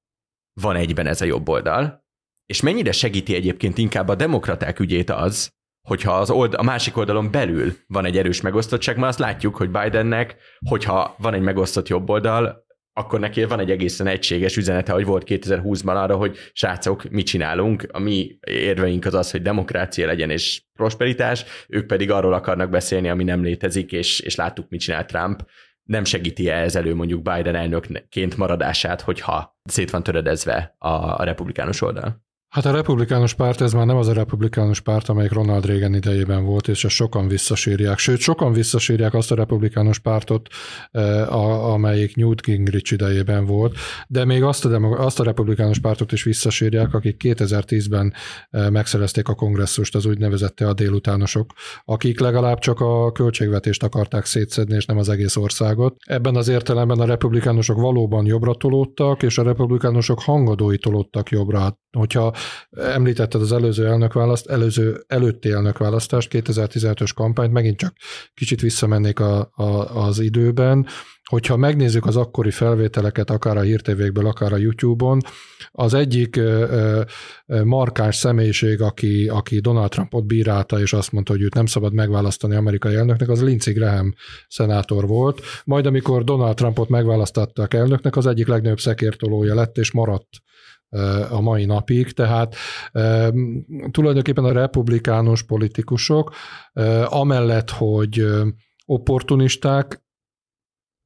van 0.61 0.75
egyben 0.75 1.07
ez 1.07 1.21
a 1.21 1.25
jobb 1.25 1.49
oldal, 1.49 2.07
és 2.49 2.61
mennyire 2.61 2.91
segíti 2.91 3.35
egyébként 3.35 3.77
inkább 3.77 4.07
a 4.07 4.15
demokraták 4.15 4.79
ügyét 4.79 5.09
az, 5.09 5.49
hogyha 5.87 6.11
az 6.11 6.29
old, 6.29 6.53
a 6.53 6.63
másik 6.63 6.97
oldalon 6.97 7.31
belül 7.31 7.73
van 7.87 8.05
egy 8.05 8.17
erős 8.17 8.41
megosztottság, 8.41 8.95
mert 8.95 9.07
azt 9.07 9.19
látjuk, 9.19 9.55
hogy 9.55 9.69
Bidennek, 9.69 10.35
hogyha 10.69 11.15
van 11.17 11.33
egy 11.33 11.41
megosztott 11.41 11.87
jobb 11.87 12.09
oldal, 12.09 12.65
akkor 12.93 13.19
neki 13.19 13.43
van 13.43 13.59
egy 13.59 13.71
egészen 13.71 14.07
egységes 14.07 14.57
üzenete, 14.57 14.91
hogy 14.91 15.05
volt 15.05 15.23
2020-ban 15.25 15.95
arra, 15.95 16.15
hogy 16.15 16.37
srácok, 16.53 17.09
mit 17.09 17.25
csinálunk, 17.25 17.87
a 17.91 17.99
mi 17.99 18.39
érveink 18.47 19.05
az 19.05 19.13
az, 19.13 19.31
hogy 19.31 19.41
demokrácia 19.41 20.05
legyen 20.05 20.29
és 20.29 20.63
prosperitás, 20.73 21.45
ők 21.67 21.85
pedig 21.85 22.11
arról 22.11 22.33
akarnak 22.33 22.69
beszélni, 22.69 23.09
ami 23.09 23.23
nem 23.23 23.43
létezik, 23.43 23.91
és, 23.91 24.19
és 24.19 24.35
láttuk, 24.35 24.69
mit 24.69 24.79
csinál 24.79 25.05
Trump. 25.05 25.45
Nem 25.83 26.03
segíti 26.03 26.49
-e 26.49 26.61
ez 26.61 26.75
elő 26.75 26.95
mondjuk 26.95 27.21
Biden 27.21 27.55
elnökként 27.55 28.37
maradását, 28.37 29.01
hogyha 29.01 29.57
szét 29.63 29.89
van 29.89 30.03
töredezve 30.03 30.75
a, 30.77 30.89
a 30.89 31.23
republikánus 31.23 31.81
oldal? 31.81 32.27
Hát 32.49 32.65
a 32.65 32.71
republikánus 32.71 33.33
párt, 33.33 33.61
ez 33.61 33.73
már 33.73 33.85
nem 33.85 33.97
az 33.97 34.07
a 34.07 34.13
republikánus 34.13 34.79
párt, 34.79 35.09
amelyik 35.09 35.31
Ronald 35.31 35.65
Reagan 35.65 35.95
idejében 35.95 36.45
volt, 36.45 36.67
és 36.67 36.83
ezt 36.83 36.95
sokan 36.95 37.27
visszasírják. 37.27 37.97
Sőt, 37.97 38.19
sokan 38.19 38.53
visszasírják 38.53 39.13
azt 39.13 39.31
a 39.31 39.35
republikánus 39.35 39.99
pártot, 39.99 40.47
eh, 40.91 41.35
a, 41.35 41.73
amelyik 41.73 42.15
Newt 42.15 42.41
Gingrich 42.41 42.93
idejében 42.93 43.45
volt, 43.45 43.75
de 44.07 44.25
még 44.25 44.43
azt 44.43 44.65
a, 44.65 45.05
azt 45.05 45.19
a 45.19 45.23
republikánus 45.23 45.79
pártot 45.79 46.11
is 46.11 46.23
visszasírják, 46.23 46.93
akik 46.93 47.21
2010-ben 47.23 48.13
eh, 48.49 48.69
megszerezték 48.69 49.27
a 49.27 49.35
kongresszust, 49.35 49.95
az 49.95 50.05
úgynevezette 50.05 50.67
a 50.67 50.73
délutánosok, 50.73 51.53
akik 51.85 52.19
legalább 52.19 52.59
csak 52.59 52.79
a 52.79 53.11
költségvetést 53.11 53.83
akarták 53.83 54.25
szétszedni, 54.25 54.75
és 54.75 54.85
nem 54.85 54.97
az 54.97 55.09
egész 55.09 55.35
országot. 55.35 55.95
Ebben 56.05 56.35
az 56.35 56.47
értelemben 56.47 56.99
a 56.99 57.05
republikánusok 57.05 57.77
valóban 57.77 58.25
jobbra 58.25 58.53
tolódtak, 58.53 59.23
és 59.23 59.37
a 59.37 59.43
republikánusok 59.43 60.21
hangadói 60.21 60.77
tolódtak 60.77 61.29
jobbra. 61.29 61.77
Hogyha 61.97 62.33
Említetted 62.69 63.41
az 63.41 63.51
előző 63.51 63.87
elnökválaszt, 63.87 64.47
előző 64.47 65.03
előtti 65.07 65.51
elnökválasztást, 65.51 66.29
2015-ös 66.33 67.11
kampányt, 67.15 67.51
megint 67.51 67.77
csak 67.77 67.93
kicsit 68.33 68.61
visszamennék 68.61 69.19
a, 69.19 69.51
a, 69.55 69.95
az 70.05 70.19
időben, 70.19 70.87
hogyha 71.29 71.57
megnézzük 71.57 72.05
az 72.05 72.15
akkori 72.15 72.51
felvételeket, 72.51 73.29
akár 73.29 73.57
a 73.57 73.61
hírtévékből, 73.61 74.27
akár 74.27 74.53
a 74.53 74.57
YouTube-on, 74.57 75.19
az 75.71 75.93
egyik 75.93 76.39
markáns 77.63 78.15
személyiség, 78.15 78.81
aki, 78.81 79.27
aki 79.27 79.59
Donald 79.59 79.89
Trumpot 79.89 80.25
bírálta, 80.25 80.79
és 80.79 80.93
azt 80.93 81.11
mondta, 81.11 81.31
hogy 81.31 81.41
őt 81.41 81.53
nem 81.53 81.65
szabad 81.65 81.93
megválasztani 81.93 82.55
amerikai 82.55 82.95
elnöknek, 82.95 83.29
az 83.29 83.43
Lindsey 83.43 83.73
Graham 83.73 84.13
szenátor 84.47 85.07
volt. 85.07 85.41
Majd 85.65 85.85
amikor 85.85 86.23
Donald 86.23 86.55
Trumpot 86.55 86.89
megválasztották 86.89 87.73
elnöknek, 87.73 88.15
az 88.15 88.25
egyik 88.25 88.47
legnagyobb 88.47 88.79
szekértolója 88.79 89.55
lett, 89.55 89.77
és 89.77 89.91
maradt 89.91 90.29
a 91.29 91.41
mai 91.41 91.65
napig, 91.65 92.11
tehát 92.11 92.55
tulajdonképpen 93.91 94.45
a 94.45 94.51
republikánus 94.51 95.43
politikusok 95.43 96.33
amellett, 97.05 97.69
hogy 97.69 98.25
opportunisták, 98.85 100.03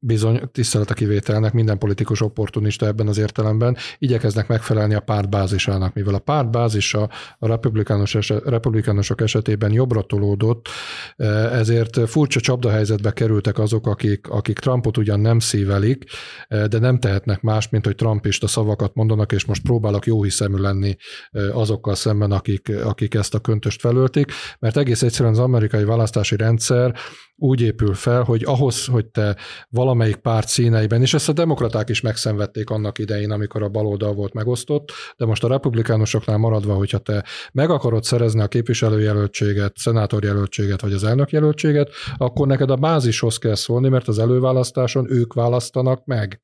bizony 0.05 0.41
tisztelet 0.51 0.89
a 0.89 0.93
kivételnek, 0.93 1.53
minden 1.53 1.77
politikus 1.77 2.21
opportunista 2.21 2.85
ebben 2.85 3.07
az 3.07 3.17
értelemben. 3.17 3.77
Igyekeznek 3.97 4.47
megfelelni 4.47 4.93
a 4.93 4.99
párt 4.99 5.29
bázisának, 5.29 5.93
mivel 5.93 6.13
a 6.13 6.19
párt 6.19 6.51
bázisa 6.51 7.09
a 7.39 7.47
republikánus 7.47 8.15
eset, 8.15 8.43
republikánusok 8.43 9.21
esetében 9.21 9.71
jobbra 9.71 10.01
tolódott, 10.01 10.67
eh, 11.15 11.59
ezért 11.59 12.09
furcsa 12.09 12.39
csapdahelyzetbe 12.39 13.11
kerültek 13.11 13.59
azok, 13.59 13.87
akik, 13.87 14.27
akik 14.29 14.59
Trumpot 14.59 14.97
ugyan 14.97 15.19
nem 15.19 15.39
szívelik, 15.39 16.03
eh, 16.47 16.65
de 16.65 16.79
nem 16.79 16.99
tehetnek 16.99 17.41
más, 17.41 17.69
mint 17.69 17.85
hogy 17.85 17.95
Trumpista 17.95 18.47
szavakat 18.47 18.95
mondanak, 18.95 19.31
és 19.31 19.45
most 19.45 19.63
próbálok 19.63 20.05
jó 20.05 20.23
hiszemű 20.23 20.57
lenni 20.57 20.97
eh, 21.31 21.57
azokkal 21.57 21.95
szemben, 21.95 22.31
akik, 22.31 22.71
akik 22.83 23.13
ezt 23.13 23.33
a 23.33 23.39
köntöst 23.39 23.79
felöltik, 23.79 24.31
mert 24.59 24.77
egész 24.77 25.01
egyszerűen 25.01 25.33
az 25.33 25.39
amerikai 25.39 25.83
választási 25.83 26.35
rendszer 26.35 26.95
úgy 27.35 27.61
épül 27.61 27.93
fel, 27.93 28.23
hogy 28.23 28.43
ahhoz, 28.45 28.85
hogy 28.85 29.05
te 29.05 29.35
valamelyik 29.69 30.15
párt 30.15 30.47
színeiben, 30.47 31.01
és 31.01 31.13
ezt 31.13 31.29
a 31.29 31.33
demokraták 31.33 31.89
is 31.89 32.01
megszenvedték 32.01 32.69
annak 32.69 32.99
idején, 32.99 33.31
amikor 33.31 33.63
a 33.63 33.69
baloldal 33.69 34.13
volt 34.13 34.33
megosztott, 34.33 34.91
de 35.17 35.25
most 35.25 35.43
a 35.43 35.47
republikánusoknál 35.47 36.37
maradva, 36.37 36.73
hogyha 36.73 36.97
te 36.97 37.25
meg 37.53 37.69
akarod 37.69 38.03
szerezni 38.03 38.41
a 38.41 38.47
képviselőjelöltséget, 38.47 39.77
szenátorjelöltséget 39.77 40.81
vagy 40.81 40.93
az 40.93 41.03
elnökjelöltséget, 41.03 41.89
akkor 42.17 42.47
neked 42.47 42.69
a 42.69 42.75
bázishoz 42.75 43.37
kell 43.37 43.55
szólni, 43.55 43.89
mert 43.89 44.07
az 44.07 44.19
előválasztáson 44.19 45.11
ők 45.11 45.33
választanak 45.33 46.05
meg. 46.05 46.41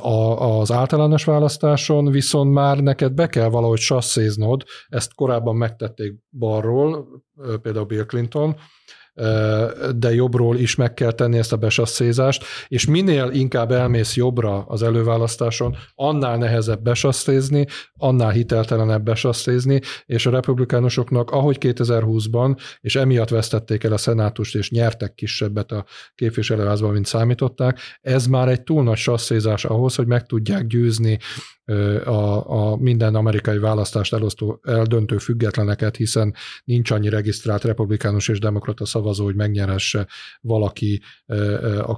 A, 0.00 0.58
az 0.58 0.72
általános 0.72 1.24
választáson 1.24 2.10
viszont 2.10 2.52
már 2.52 2.78
neked 2.78 3.12
be 3.12 3.26
kell 3.26 3.48
valahogy 3.48 3.78
sasszéznod, 3.78 4.64
ezt 4.88 5.14
korábban 5.14 5.56
megtették 5.56 6.14
balról, 6.30 7.08
például 7.62 7.84
Bill 7.84 8.04
Clinton, 8.04 8.56
de 9.96 10.14
jobbról 10.14 10.56
is 10.56 10.74
meg 10.74 10.94
kell 10.94 11.12
tenni 11.12 11.38
ezt 11.38 11.52
a 11.52 11.56
besasszézást, 11.56 12.44
és 12.68 12.86
minél 12.86 13.30
inkább 13.32 13.72
elmész 13.72 14.16
jobbra 14.16 14.64
az 14.68 14.82
előválasztáson, 14.82 15.76
annál 15.94 16.36
nehezebb 16.36 16.82
besasszézni, 16.82 17.66
annál 17.92 18.30
hiteltelenebb 18.30 19.02
besasszézni, 19.02 19.80
és 20.06 20.26
a 20.26 20.30
republikánusoknak, 20.30 21.30
ahogy 21.30 21.56
2020-ban, 21.60 22.58
és 22.80 22.96
emiatt 22.96 23.28
vesztették 23.28 23.84
el 23.84 23.92
a 23.92 23.96
szenátust, 23.96 24.54
és 24.54 24.70
nyertek 24.70 25.14
kisebbet 25.14 25.72
a 25.72 25.84
képviselőházban, 26.14 26.92
mint 26.92 27.06
számították, 27.06 27.78
ez 28.00 28.26
már 28.26 28.48
egy 28.48 28.62
túl 28.62 28.82
nagy 28.82 28.96
sasszézás 28.96 29.64
ahhoz, 29.64 29.94
hogy 29.94 30.06
meg 30.06 30.26
tudják 30.26 30.66
győzni 30.66 31.18
a, 32.04 32.50
a 32.50 32.76
minden 32.76 33.14
amerikai 33.14 33.58
választást 33.58 34.12
elosztó, 34.12 34.60
eldöntő 34.62 35.18
függetleneket, 35.18 35.96
hiszen 35.96 36.34
nincs 36.64 36.90
annyi 36.90 37.08
regisztrált 37.08 37.64
republikánus 37.64 38.28
és 38.28 38.38
demokrata 38.38 38.84
szavazó, 39.12 39.24
hogy 39.24 39.34
megnyeresse 39.34 40.06
valaki 40.40 41.00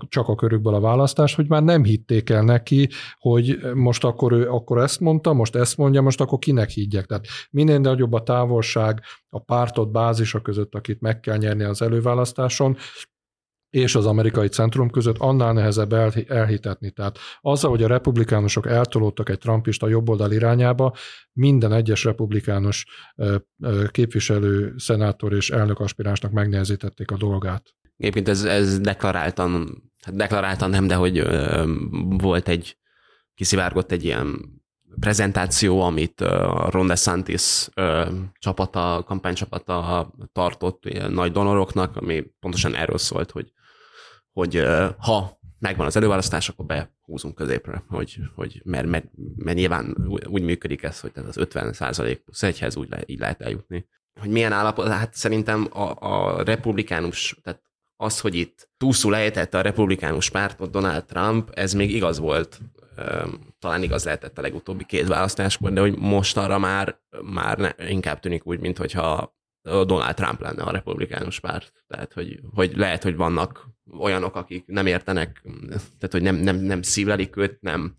csak 0.09 0.29
a 0.29 0.35
körükből 0.35 0.75
a 0.75 0.81
választást, 0.81 1.37
hogy 1.37 1.49
már 1.49 1.63
nem 1.63 1.85
hitték 1.85 2.31
el 2.31 2.43
neki, 2.43 2.89
hogy 3.19 3.59
most 3.75 4.05
akkor 4.05 4.33
ő 4.33 4.49
akkor 4.49 4.79
ezt 4.79 5.01
mondta, 5.01 5.33
most 5.33 5.55
ezt 5.57 5.77
mondja, 5.77 6.03
most 6.03 6.21
akkor 6.21 6.39
kinek 6.39 6.69
higgyek. 6.69 7.07
Tehát 7.07 7.27
minél 7.51 7.79
nagyobb 7.79 8.13
a 8.13 8.23
távolság 8.23 9.01
a 9.29 9.39
pártot 9.39 9.93
bázisa 9.93 10.41
között, 10.41 10.75
akit 10.75 11.01
meg 11.01 11.21
kell 11.21 11.37
nyerni 11.37 11.65
az 11.65 11.83
előválasztáson, 11.83 12.77
és 13.73 13.95
az 13.95 14.07
amerikai 14.07 14.49
centrum 14.49 14.91
között 14.91 15.19
annál 15.19 15.53
nehezebb 15.53 15.93
elhitetni. 16.29 16.91
Tehát 16.91 17.19
azzal, 17.41 17.71
hogy 17.71 17.83
a 17.83 17.87
republikánusok 17.87 18.67
eltolódtak 18.67 19.29
egy 19.29 19.39
trumpista 19.39 19.89
jobboldal 19.89 20.33
irányába, 20.33 20.95
minden 21.33 21.73
egyes 21.73 22.05
republikánus 22.05 22.87
képviselő, 23.91 24.75
szenátor 24.77 25.33
és 25.33 25.51
elnök 25.51 25.81
aspiránsnak 25.81 26.33
megnehezítették 26.33 27.11
a 27.11 27.17
dolgát. 27.17 27.75
Egyébként 27.97 28.29
ez, 28.29 28.45
ez 28.45 28.81
deklaráltan, 28.81 29.83
hát 30.03 30.17
deklaráltan 30.17 30.71
nem, 30.71 30.87
de 30.87 30.95
hogy 30.95 31.27
volt 32.19 32.49
egy, 32.49 32.77
kiszivárgott 33.35 33.93
egy 33.93 34.05
ilyen 34.05 34.41
prezentáció, 35.01 35.81
amit 35.81 36.21
a 36.21 36.69
Ron 36.71 36.87
DeSantis 36.87 37.69
csapata, 38.39 39.03
kampánycsapata 39.07 40.13
tartott 40.33 40.87
ilyen 40.87 41.13
nagy 41.13 41.33
donoroknak, 41.33 41.97
ami 41.97 42.25
pontosan 42.41 42.75
erről 42.75 42.99
szólt, 42.99 43.31
hogy 43.31 43.53
hogy 44.33 44.65
ha 44.99 45.41
megvan 45.59 45.87
az 45.87 45.97
előválasztás, 45.97 46.49
akkor 46.49 46.67
behúzunk 46.67 47.35
középre, 47.35 47.85
hogy, 47.89 48.19
hogy 48.35 48.61
mert, 48.65 48.87
mert, 48.87 49.07
mert 49.37 49.57
nyilván 49.57 49.97
úgy 50.27 50.43
működik 50.43 50.83
ez, 50.83 51.01
hogy 51.01 51.13
az 51.15 51.37
50 51.37 51.75
plusz 52.25 52.43
egyhez 52.43 52.77
úgy 52.77 52.89
le, 52.89 53.01
így 53.07 53.19
lehet 53.19 53.41
eljutni. 53.41 53.87
Hogy 54.21 54.31
milyen 54.31 54.53
állapot, 54.53 54.87
hát 54.87 55.15
szerintem 55.15 55.69
a, 55.71 55.95
a 55.99 56.43
republikánus, 56.43 57.39
tehát 57.43 57.63
az, 57.97 58.21
hogy 58.21 58.35
itt 58.35 58.71
túlszul 58.77 59.17
ejtette 59.17 59.59
a 59.59 59.63
republikánus 59.63 60.31
pártot 60.31 60.71
Donald 60.71 61.05
Trump, 61.05 61.51
ez 61.55 61.73
még 61.73 61.95
igaz 61.95 62.19
volt, 62.19 62.61
talán 63.59 63.83
igaz 63.83 64.05
lehetett 64.05 64.39
a 64.39 64.43
legutóbbi 64.43 64.85
két 64.85 65.07
választáskor, 65.07 65.73
de 65.73 65.81
hogy 65.81 65.99
most 65.99 66.37
arra 66.37 66.59
már, 66.59 67.01
már 67.23 67.59
ne, 67.59 67.89
inkább 67.89 68.21
tűnik 68.21 68.47
úgy, 68.47 68.61
mintha 68.61 69.37
Donald 69.63 70.15
Trump 70.15 70.41
lenne 70.41 70.63
a 70.63 70.71
republikánus 70.71 71.41
párt. 71.41 71.85
Tehát, 71.87 72.13
hogy, 72.13 72.41
hogy 72.55 72.77
lehet, 72.77 73.03
hogy 73.03 73.17
vannak 73.17 73.69
olyanok, 73.99 74.37
akik 74.37 74.67
nem 74.67 74.87
értenek, 74.87 75.43
tehát, 75.71 76.11
hogy 76.11 76.23
nem, 76.23 76.37
nem, 76.37 76.57
nem 76.57 76.83
szívlelik 76.83 77.37
őt, 77.37 77.61
nem, 77.61 77.95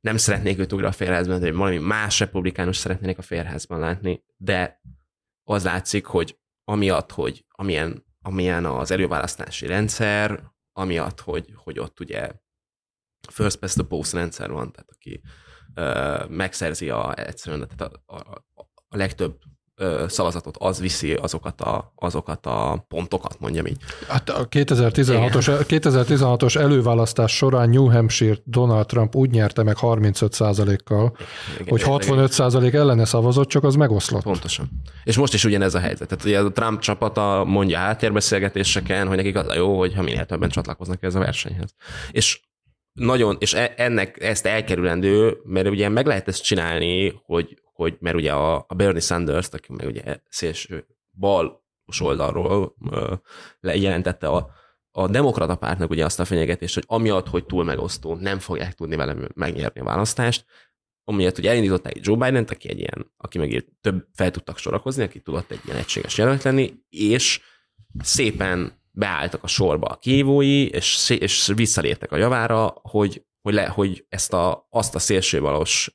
nem 0.00 0.16
szeretnék 0.16 0.58
őt 0.58 0.72
újra 0.72 0.88
a 0.88 0.92
félházban, 0.92 1.40
de 1.40 1.52
valami 1.52 1.78
más 1.78 2.18
republikánus 2.18 2.76
szeretnének 2.76 3.18
a 3.18 3.22
félházban 3.22 3.78
látni, 3.78 4.24
de 4.36 4.80
az 5.44 5.64
látszik, 5.64 6.04
hogy 6.04 6.38
amiatt, 6.64 7.10
hogy 7.12 7.44
amilyen, 7.48 8.04
amilyen 8.22 8.64
az 8.64 8.90
előválasztási 8.90 9.66
rendszer, 9.66 10.42
amiatt, 10.72 11.20
hogy, 11.20 11.52
hogy 11.54 11.78
ott 11.78 12.00
ugye 12.00 12.30
first 13.28 13.58
past 13.58 13.74
the 13.74 13.84
post 13.84 14.12
rendszer 14.12 14.50
van, 14.50 14.72
tehát 14.72 14.90
aki 14.90 15.22
ö, 15.74 16.24
megszerzi 16.28 16.90
a, 16.90 17.18
egyszerűen 17.18 17.68
tehát 17.76 17.92
a, 18.06 18.14
a, 18.14 18.44
a 18.88 18.96
legtöbb 18.96 19.38
szavazatot, 20.08 20.56
az 20.58 20.80
viszi 20.80 21.14
azokat 21.14 21.60
a, 21.60 21.92
azokat 21.96 22.46
a 22.46 22.84
pontokat, 22.88 23.36
mondjam 23.40 23.66
így. 23.66 23.76
Hát 24.08 24.28
a 24.28 24.48
2016-os, 24.48 25.64
2016-os 25.68 26.56
előválasztás 26.56 27.36
során 27.36 27.70
New 27.70 27.90
Hampshire 27.90 28.36
Donald 28.44 28.86
Trump 28.86 29.14
úgy 29.14 29.30
nyerte 29.30 29.62
meg 29.62 29.76
35%-kal, 29.80 31.16
igen, 31.60 31.68
hogy 31.68 31.82
65% 31.84 32.62
igen. 32.62 32.80
ellene 32.80 33.04
szavazott, 33.04 33.48
csak 33.48 33.64
az 33.64 33.74
megoszlott. 33.74 34.22
Pontosan. 34.22 34.70
És 35.04 35.16
most 35.16 35.34
is 35.34 35.44
ugyanez 35.44 35.74
a 35.74 35.78
helyzet. 35.78 36.08
Tehát 36.08 36.24
ugye 36.24 36.40
a 36.40 36.52
Trump 36.52 36.80
csapata 36.80 37.44
mondja 37.46 37.78
háttérbeszélgetéseken, 37.78 39.06
hogy 39.06 39.16
nekik 39.16 39.36
az 39.36 39.48
a 39.48 39.54
jó, 39.54 39.78
hogyha 39.78 40.02
minél 40.02 40.24
többen 40.24 40.48
csatlakoznak 40.48 41.02
ez 41.02 41.14
a 41.14 41.18
versenyhez. 41.18 41.74
És 42.10 42.40
nagyon, 42.92 43.36
és 43.38 43.54
e, 43.54 43.72
ennek 43.76 44.22
ezt 44.22 44.46
elkerülendő, 44.46 45.36
mert 45.44 45.68
ugye 45.68 45.88
meg 45.88 46.06
lehet 46.06 46.28
ezt 46.28 46.42
csinálni, 46.42 47.20
hogy, 47.24 47.58
hogy 47.80 47.96
mert 48.00 48.16
ugye 48.16 48.32
a, 48.32 48.64
a 48.68 48.74
Bernie 48.74 49.00
Sanders, 49.00 49.48
aki 49.48 49.72
meg 49.72 49.86
ugye 49.86 50.20
szélső 50.28 50.86
bal 51.18 51.64
oldalról 52.00 52.74
jelentette 53.60 54.28
a, 54.28 54.50
a 54.90 55.08
demokrata 55.08 55.56
pártnak 55.56 55.90
ugye 55.90 56.04
azt 56.04 56.20
a 56.20 56.24
fenyegetést, 56.24 56.74
hogy 56.74 56.84
amiatt, 56.86 57.28
hogy 57.28 57.46
túl 57.46 57.64
megosztó, 57.64 58.14
nem 58.14 58.38
fogják 58.38 58.74
tudni 58.74 58.96
velem 58.96 59.28
megnyerni 59.34 59.80
a 59.80 59.84
választást, 59.84 60.44
amiatt, 61.04 61.34
hogy 61.34 61.46
elindították 61.46 61.98
Joe 62.00 62.16
biden 62.16 62.46
aki 62.50 62.68
egy 62.68 62.78
ilyen, 62.78 63.12
aki 63.16 63.38
meg 63.38 63.64
több 63.80 64.06
fel 64.12 64.30
tudtak 64.30 64.58
sorakozni, 64.58 65.02
aki 65.02 65.20
tudott 65.20 65.50
egy 65.50 65.60
ilyen 65.64 65.78
egységes 65.78 66.18
jelölt 66.18 66.42
lenni, 66.42 66.72
és 66.88 67.40
szépen 68.02 68.72
beálltak 68.90 69.42
a 69.42 69.46
sorba 69.46 69.86
a 69.86 69.98
kívói, 69.98 70.68
és, 70.68 71.10
és 71.18 71.52
visszaléptek 71.54 72.12
a 72.12 72.16
javára, 72.16 72.74
hogy 72.82 73.24
hogy, 73.42 73.54
le, 73.54 73.66
hogy 73.66 74.04
ezt 74.08 74.32
a, 74.32 74.66
azt 74.70 74.94
a 74.94 74.98
szélsőbalos 74.98 75.94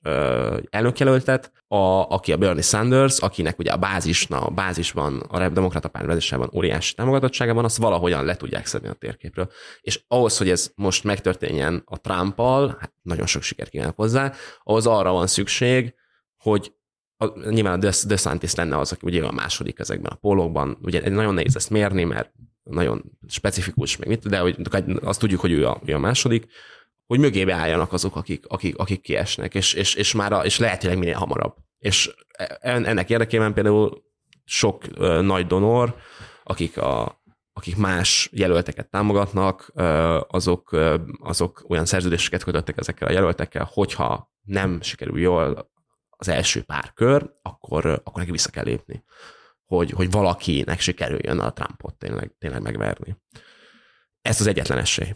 elnökjelöltet, 0.70 1.52
a, 1.68 2.10
aki 2.10 2.32
a 2.32 2.38
Bernie 2.38 2.62
Sanders, 2.62 3.20
akinek 3.20 3.60
ugye 3.60 3.72
a 3.72 3.78
bázis, 3.78 4.28
na, 4.28 4.42
a 4.42 4.50
bázisban, 4.50 5.20
a 5.20 5.50
demokrata 5.50 5.88
párt 5.88 6.56
óriási 6.56 6.94
támogatottságában, 6.94 7.64
azt 7.64 7.78
valahogyan 7.78 8.26
le 8.26 8.36
tudják 8.36 8.66
szedni 8.66 8.88
a 8.88 8.94
térképről. 8.94 9.52
És 9.82 10.04
ahhoz, 10.08 10.38
hogy 10.38 10.50
ez 10.50 10.72
most 10.76 11.04
megtörténjen 11.04 11.82
a 11.86 12.02
Trumpal, 12.02 12.78
hát 12.80 12.94
nagyon 13.02 13.26
sok 13.26 13.42
sikert 13.42 13.70
kívánok 13.70 13.96
hozzá, 13.96 14.34
ahhoz 14.64 14.88
arra 14.88 15.12
van 15.12 15.28
szükség, 15.28 15.94
hogy 16.38 16.74
a, 17.18 17.50
nyilván 17.50 17.84
a 17.84 17.92
DeSantis 18.08 18.56
lenne 18.56 18.78
az, 18.78 18.92
aki 18.92 19.06
ugye 19.06 19.24
a 19.24 19.32
második 19.32 19.80
ezekben 19.80 20.12
a 20.12 20.16
pólókban, 20.16 20.78
ugye 20.82 21.10
nagyon 21.10 21.34
nehéz 21.34 21.56
ezt 21.56 21.70
mérni, 21.70 22.04
mert 22.04 22.32
nagyon 22.64 23.04
specifikus, 23.28 23.98
meg 23.98 24.08
mit, 24.08 24.30
de 24.30 24.40
hogy 24.40 24.56
azt 25.02 25.20
tudjuk, 25.20 25.40
hogy 25.40 25.52
ő 25.52 25.68
a, 25.68 25.82
ő 25.86 25.94
a 25.94 26.00
második, 26.00 26.48
hogy 27.06 27.20
mögébe 27.20 27.54
álljanak 27.54 27.94
azok, 27.94 28.16
akik, 28.16 28.46
akik, 28.48 28.78
akik 28.78 29.02
kiesnek, 29.02 29.56
és, 29.56 29.74
és, 29.74 29.94
és 29.94 30.14
már 30.14 30.34
a, 30.34 30.46
és 30.46 30.60
lehetőleg 30.60 30.98
minél 30.98 31.16
hamarabb. 31.16 31.56
És 31.78 32.16
ennek 32.62 33.10
érdekében 33.10 33.54
például 33.54 34.04
sok 34.44 34.84
uh, 34.98 35.22
nagy 35.22 35.48
donor, 35.48 35.96
akik, 36.44 36.78
a, 36.78 37.22
akik 37.54 37.78
más 37.78 38.30
jelölteket 38.32 38.90
támogatnak, 38.90 39.72
uh, 39.74 40.22
azok, 40.28 40.72
uh, 40.72 41.00
azok 41.20 41.66
olyan 41.68 41.86
szerződéseket 41.86 42.44
kötöttek 42.44 42.78
ezekkel 42.78 43.08
a 43.08 43.12
jelöltekkel, 43.12 43.70
hogyha 43.74 44.34
nem 44.42 44.82
sikerül 44.82 45.20
jól 45.20 45.72
az 46.10 46.28
első 46.28 46.62
pár 46.62 46.94
kör, 46.94 47.32
akkor, 47.42 47.86
akkor 47.86 48.18
neki 48.18 48.32
vissza 48.32 48.50
kell 48.50 48.64
lépni. 48.64 49.04
Hogy, 49.66 49.92
hogy 49.92 50.12
valakinek 50.12 50.80
sikerüljön 50.80 51.40
a 51.40 51.52
Trumpot 51.52 51.96
tényleg, 51.96 52.36
tényleg 52.38 52.62
megverni. 52.62 53.18
Ez 54.22 54.40
az 54.40 54.48
egyetlen 54.48 54.78
esély. 54.78 55.16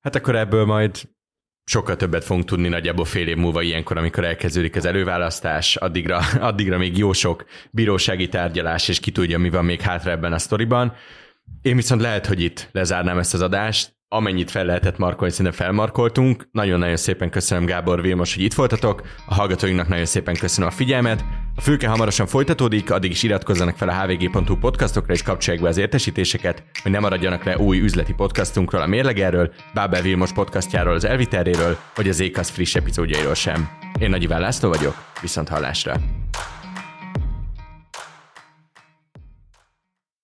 Hát 0.00 0.14
akkor 0.14 0.36
ebből 0.36 0.64
majd 0.64 1.13
sokkal 1.64 1.96
többet 1.96 2.24
fogunk 2.24 2.44
tudni 2.44 2.68
nagyjából 2.68 3.04
fél 3.04 3.28
év 3.28 3.36
múlva 3.36 3.62
ilyenkor, 3.62 3.96
amikor 3.96 4.24
elkezdődik 4.24 4.76
az 4.76 4.84
előválasztás, 4.84 5.76
addigra, 5.76 6.18
addigra 6.40 6.78
még 6.78 6.98
jó 6.98 7.12
sok 7.12 7.44
bírósági 7.70 8.28
tárgyalás, 8.28 8.88
és 8.88 9.00
ki 9.00 9.10
tudja, 9.10 9.38
mi 9.38 9.50
van 9.50 9.64
még 9.64 9.80
hátra 9.80 10.10
ebben 10.10 10.32
a 10.32 10.38
sztoriban. 10.38 10.94
Én 11.62 11.76
viszont 11.76 12.00
lehet, 12.00 12.26
hogy 12.26 12.40
itt 12.40 12.68
lezárnám 12.72 13.18
ezt 13.18 13.34
az 13.34 13.40
adást, 13.40 13.93
amennyit 14.08 14.50
fel 14.50 14.64
lehetett 14.64 14.98
markolni, 14.98 15.32
szerintem 15.32 15.66
felmarkoltunk. 15.66 16.48
Nagyon-nagyon 16.52 16.96
szépen 16.96 17.30
köszönöm 17.30 17.64
Gábor 17.64 18.02
Vilmos, 18.02 18.34
hogy 18.34 18.44
itt 18.44 18.54
voltatok. 18.54 19.02
A 19.26 19.34
hallgatóinknak 19.34 19.88
nagyon 19.88 20.04
szépen 20.04 20.34
köszönöm 20.34 20.68
a 20.68 20.72
figyelmet. 20.72 21.24
A 21.56 21.60
fülke 21.60 21.88
hamarosan 21.88 22.26
folytatódik, 22.26 22.90
addig 22.90 23.10
is 23.10 23.22
iratkozzanak 23.22 23.76
fel 23.76 23.88
a 23.88 24.02
hvg.hu 24.02 24.56
podcastokra 24.56 25.12
és 25.12 25.22
kapcsolják 25.22 25.62
be 25.62 25.68
az 25.68 25.76
értesítéseket, 25.76 26.62
hogy 26.82 26.92
ne 26.92 26.98
maradjanak 26.98 27.44
le 27.44 27.58
új 27.58 27.80
üzleti 27.80 28.12
podcastunkról, 28.12 28.82
a 28.82 28.86
Mérlegerről, 28.86 29.52
Bábel 29.74 30.02
Vilmos 30.02 30.32
podcastjáról, 30.32 30.94
az 30.94 31.04
Elviteréről, 31.04 31.78
vagy 31.94 32.08
az 32.08 32.20
Ékasz 32.20 32.50
friss 32.50 32.74
epizódjairól 32.74 33.34
sem. 33.34 33.68
Én 33.98 34.10
Nagy 34.10 34.22
Iván 34.22 34.40
László 34.40 34.68
vagyok, 34.68 34.94
viszont 35.20 35.48
hallásra! 35.48 36.23